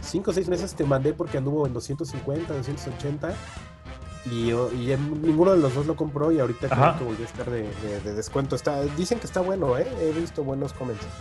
5 0.00 0.30
o 0.30 0.34
6 0.34 0.48
meses 0.48 0.74
te 0.74 0.84
mandé 0.84 1.12
porque 1.14 1.38
anduvo 1.38 1.66
en 1.66 1.72
250, 1.72 2.52
280, 2.54 3.32
y, 4.30 4.50
y 4.52 4.92
en- 4.92 5.20
ninguno 5.20 5.50
de 5.50 5.58
los 5.58 5.74
dos 5.74 5.84
lo 5.86 5.96
compró 5.96 6.30
y 6.32 6.38
ahorita 6.38 6.68
creo 6.68 6.98
que 6.98 7.04
volvió 7.04 7.24
a 7.26 7.28
estar 7.28 7.50
de, 7.50 7.62
de- 7.62 8.00
de 8.04 8.14
descuento. 8.14 8.54
Está, 8.56 8.82
dicen 8.96 9.18
que 9.18 9.26
está 9.26 9.40
bueno, 9.40 9.76
¿eh? 9.76 9.86
He 10.00 10.12
visto 10.18 10.44
buenos 10.44 10.72
comentarios. 10.72 11.12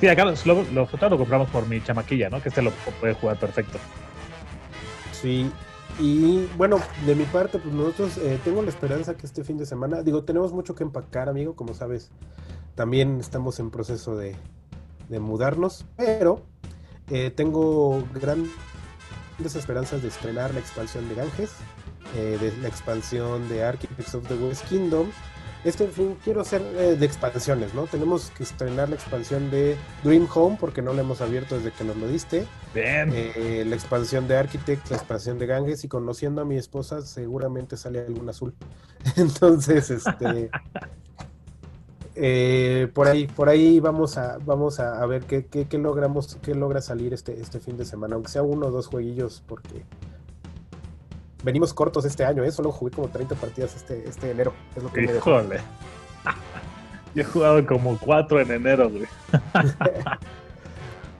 Sí, 0.00 0.06
acá 0.06 0.24
los, 0.24 0.46
lo, 0.46 0.62
nosotros 0.72 1.10
lo 1.10 1.18
compramos 1.18 1.50
por 1.50 1.66
mi 1.66 1.82
chamaquilla, 1.82 2.30
¿no? 2.30 2.40
Que 2.40 2.50
este 2.50 2.62
lo 2.62 2.70
puede 3.00 3.14
jugar 3.14 3.36
perfecto. 3.38 3.78
Sí, 5.12 5.50
y 5.98 6.48
bueno, 6.56 6.78
de 7.06 7.14
mi 7.14 7.24
parte, 7.24 7.58
pues 7.58 7.74
nosotros 7.74 8.18
eh, 8.18 8.38
tengo 8.44 8.62
la 8.62 8.68
esperanza 8.68 9.16
que 9.16 9.26
este 9.26 9.42
fin 9.42 9.58
de 9.58 9.66
semana, 9.66 10.02
digo, 10.02 10.24
tenemos 10.24 10.52
mucho 10.52 10.74
que 10.74 10.84
empacar, 10.84 11.28
amigo, 11.28 11.56
como 11.56 11.74
sabes, 11.74 12.10
también 12.74 13.18
estamos 13.20 13.58
en 13.58 13.70
proceso 13.70 14.16
de, 14.16 14.36
de 15.08 15.20
mudarnos, 15.20 15.86
pero 15.96 16.42
eh, 17.10 17.30
tengo 17.30 18.04
grandes 18.14 19.56
esperanzas 19.56 20.02
de 20.02 20.08
estrenar 20.08 20.52
la 20.54 20.60
expansión 20.60 21.08
de 21.08 21.14
Ganges, 21.14 21.50
eh, 22.16 22.38
de 22.40 22.56
la 22.62 22.68
expansión 22.68 23.48
de 23.48 23.64
Architects 23.64 24.14
of 24.14 24.26
the 24.28 24.34
West 24.34 24.66
Kingdom. 24.68 25.08
Este 25.64 25.88
fin 25.88 26.16
quiero 26.22 26.40
hacer 26.40 26.62
eh, 26.76 26.96
de 26.96 27.06
expansiones, 27.06 27.74
¿no? 27.74 27.86
Tenemos 27.86 28.30
que 28.30 28.42
estrenar 28.44 28.88
la 28.88 28.94
expansión 28.96 29.50
de 29.50 29.76
Dream 30.02 30.28
Home 30.34 30.56
porque 30.58 30.82
no 30.82 30.92
la 30.94 31.02
hemos 31.02 31.20
abierto 31.20 31.56
desde 31.56 31.72
que 31.72 31.84
nos 31.84 31.96
lo 31.96 32.06
diste 32.08 32.46
Bien. 32.72 33.10
eh, 33.12 33.64
la 33.66 33.74
expansión 33.74 34.28
de 34.28 34.36
Architect, 34.36 34.88
la 34.90 34.96
expansión 34.96 35.38
de 35.38 35.46
Ganges 35.46 35.84
y 35.84 35.88
conociendo 35.88 36.42
a 36.42 36.44
mi 36.44 36.56
esposa 36.56 37.02
seguramente 37.02 37.76
sale 37.76 38.00
algún 38.00 38.28
azul. 38.28 38.54
Entonces, 39.16 39.90
este 39.90 40.50
eh, 42.14 42.90
por 42.94 43.06
ahí, 43.08 43.26
por 43.28 43.48
ahí 43.48 43.80
vamos 43.80 44.18
a, 44.18 44.38
vamos 44.38 44.80
a, 44.80 45.00
a 45.02 45.06
ver 45.06 45.24
qué, 45.24 45.46
qué, 45.46 45.68
qué 45.68 45.78
logramos, 45.78 46.36
qué 46.42 46.54
logra 46.54 46.80
salir 46.82 47.14
este, 47.14 47.40
este 47.40 47.60
fin 47.60 47.76
de 47.76 47.84
semana, 47.84 48.14
aunque 48.16 48.30
sea 48.30 48.42
uno 48.42 48.66
o 48.66 48.70
dos 48.70 48.88
jueguillos, 48.88 49.42
porque 49.46 49.86
venimos 51.42 51.74
cortos 51.74 52.04
este 52.04 52.24
año, 52.24 52.44
¿eh? 52.44 52.52
Solo 52.52 52.72
jugué 52.72 52.92
como 52.92 53.08
30 53.08 53.34
partidas 53.34 53.74
este, 53.76 54.08
este 54.08 54.30
enero. 54.30 54.52
Es 54.76 54.82
lo 54.82 54.92
que 54.92 55.02
me 55.02 55.12
dejó. 55.12 55.40
Híjole. 55.40 55.60
Yo 57.14 57.22
he 57.22 57.24
jugado 57.24 57.64
como 57.66 57.98
cuatro 57.98 58.40
en 58.40 58.50
enero, 58.50 58.90
güey. 58.90 59.06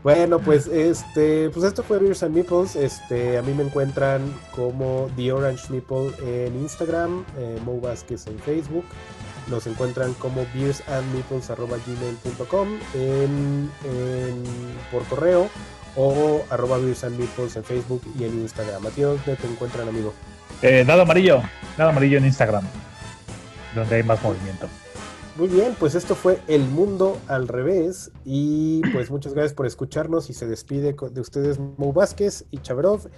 Bueno, 0.05 0.39
pues 0.39 0.69
este, 0.69 1.51
pues 1.51 1.65
esto 1.67 1.83
fue 1.83 1.99
Beers 1.99 2.23
and 2.23 2.33
Meeples. 2.35 2.77
Este, 2.77 3.37
a 3.37 3.43
mí 3.43 3.53
me 3.53 3.65
encuentran 3.65 4.33
como 4.55 5.11
The 5.17 5.33
Orange 5.33 5.65
Meeple 5.71 6.13
en 6.23 6.55
Instagram, 6.55 7.25
eh, 7.37 7.59
Mo 7.65 7.81
Vázquez 7.81 8.29
en 8.29 8.39
Facebook. 8.39 8.85
Nos 9.49 9.67
encuentran 9.67 10.15
como 10.15 10.47
beersandmeeples.gmail.com 10.55 12.69
en, 12.95 13.71
en, 13.85 14.45
por 14.93 15.03
correo 15.09 15.51
o 16.01 16.45
arroba 16.49 16.79
Beers 16.79 17.03
en 17.03 17.65
Facebook 17.65 18.03
y 18.19 18.25
en 18.25 18.33
Instagram. 18.41 18.87
A 18.87 18.91
ti, 18.91 19.03
¿dónde 19.03 19.35
te 19.35 19.47
encuentran, 19.49 19.89
amigo? 19.89 20.15
Eh, 20.63 20.85
nada 20.87 21.03
amarillo. 21.03 21.43
Nada 21.77 21.91
amarillo 21.91 22.19
en 22.19 22.25
Instagram. 22.25 22.65
Donde 23.75 23.97
hay 23.97 24.05
más 24.05 24.23
movimiento. 24.23 24.69
Muy 25.37 25.49
bien, 25.49 25.75
pues 25.79 25.97
esto 25.97 26.15
fue 26.15 26.39
El 26.47 26.63
Mundo 26.63 27.19
al 27.27 27.49
Revés 27.49 28.13
y 28.25 28.81
pues 28.93 29.11
muchas 29.11 29.35
gracias 29.35 29.55
por 29.55 29.67
escucharnos 29.67 30.31
y 30.31 30.35
se 30.35 30.47
despide 30.47 30.95
de 30.95 31.21
ustedes 31.21 31.59
Mo 31.59 31.93
Vázquez 31.93 32.45
y 32.53 32.59
Chabrov. 32.59 33.09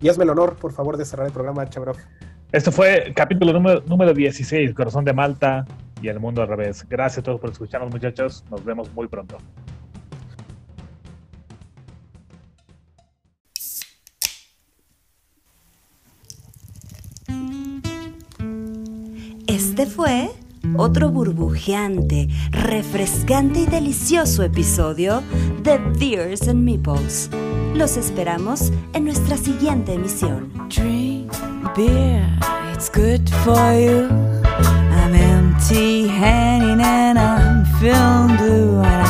Y 0.00 0.08
hazme 0.08 0.24
el 0.24 0.30
honor, 0.30 0.56
por 0.56 0.72
favor, 0.72 0.96
de 0.96 1.04
cerrar 1.04 1.26
el 1.26 1.32
programa, 1.32 1.68
Chabrov. 1.68 1.96
Esto 2.50 2.72
fue 2.72 3.12
capítulo 3.14 3.52
número, 3.52 3.82
número 3.86 4.14
16, 4.14 4.74
Corazón 4.74 5.04
de 5.04 5.12
Malta 5.12 5.66
y 6.00 6.08
el 6.08 6.18
mundo 6.18 6.40
al 6.40 6.48
revés. 6.48 6.86
Gracias 6.88 7.18
a 7.18 7.22
todos 7.22 7.40
por 7.40 7.50
escucharnos, 7.50 7.90
muchachos. 7.90 8.44
Nos 8.50 8.64
vemos 8.64 8.92
muy 8.94 9.06
pronto. 9.06 9.36
Este 19.58 19.86
fue 19.86 20.30
otro 20.76 21.10
burbujeante, 21.10 22.28
refrescante 22.52 23.62
y 23.62 23.66
delicioso 23.66 24.44
episodio 24.44 25.20
de 25.64 25.78
Beers 25.78 26.46
and 26.46 26.62
Meeples. 26.62 27.28
Los 27.74 27.96
esperamos 27.96 28.72
en 28.92 29.04
nuestra 29.04 29.36
siguiente 29.36 29.94
emisión. 29.94 30.52
Drink 30.68 31.32
beer, 31.76 32.24
it's 32.72 32.88
good 32.88 33.28
for 33.42 33.56
you. 33.74 34.08
I'm 34.92 35.12
empty 35.12 36.06
handed 36.06 36.80
and 36.80 37.18
I'm 37.18 37.64
feeling 37.80 39.07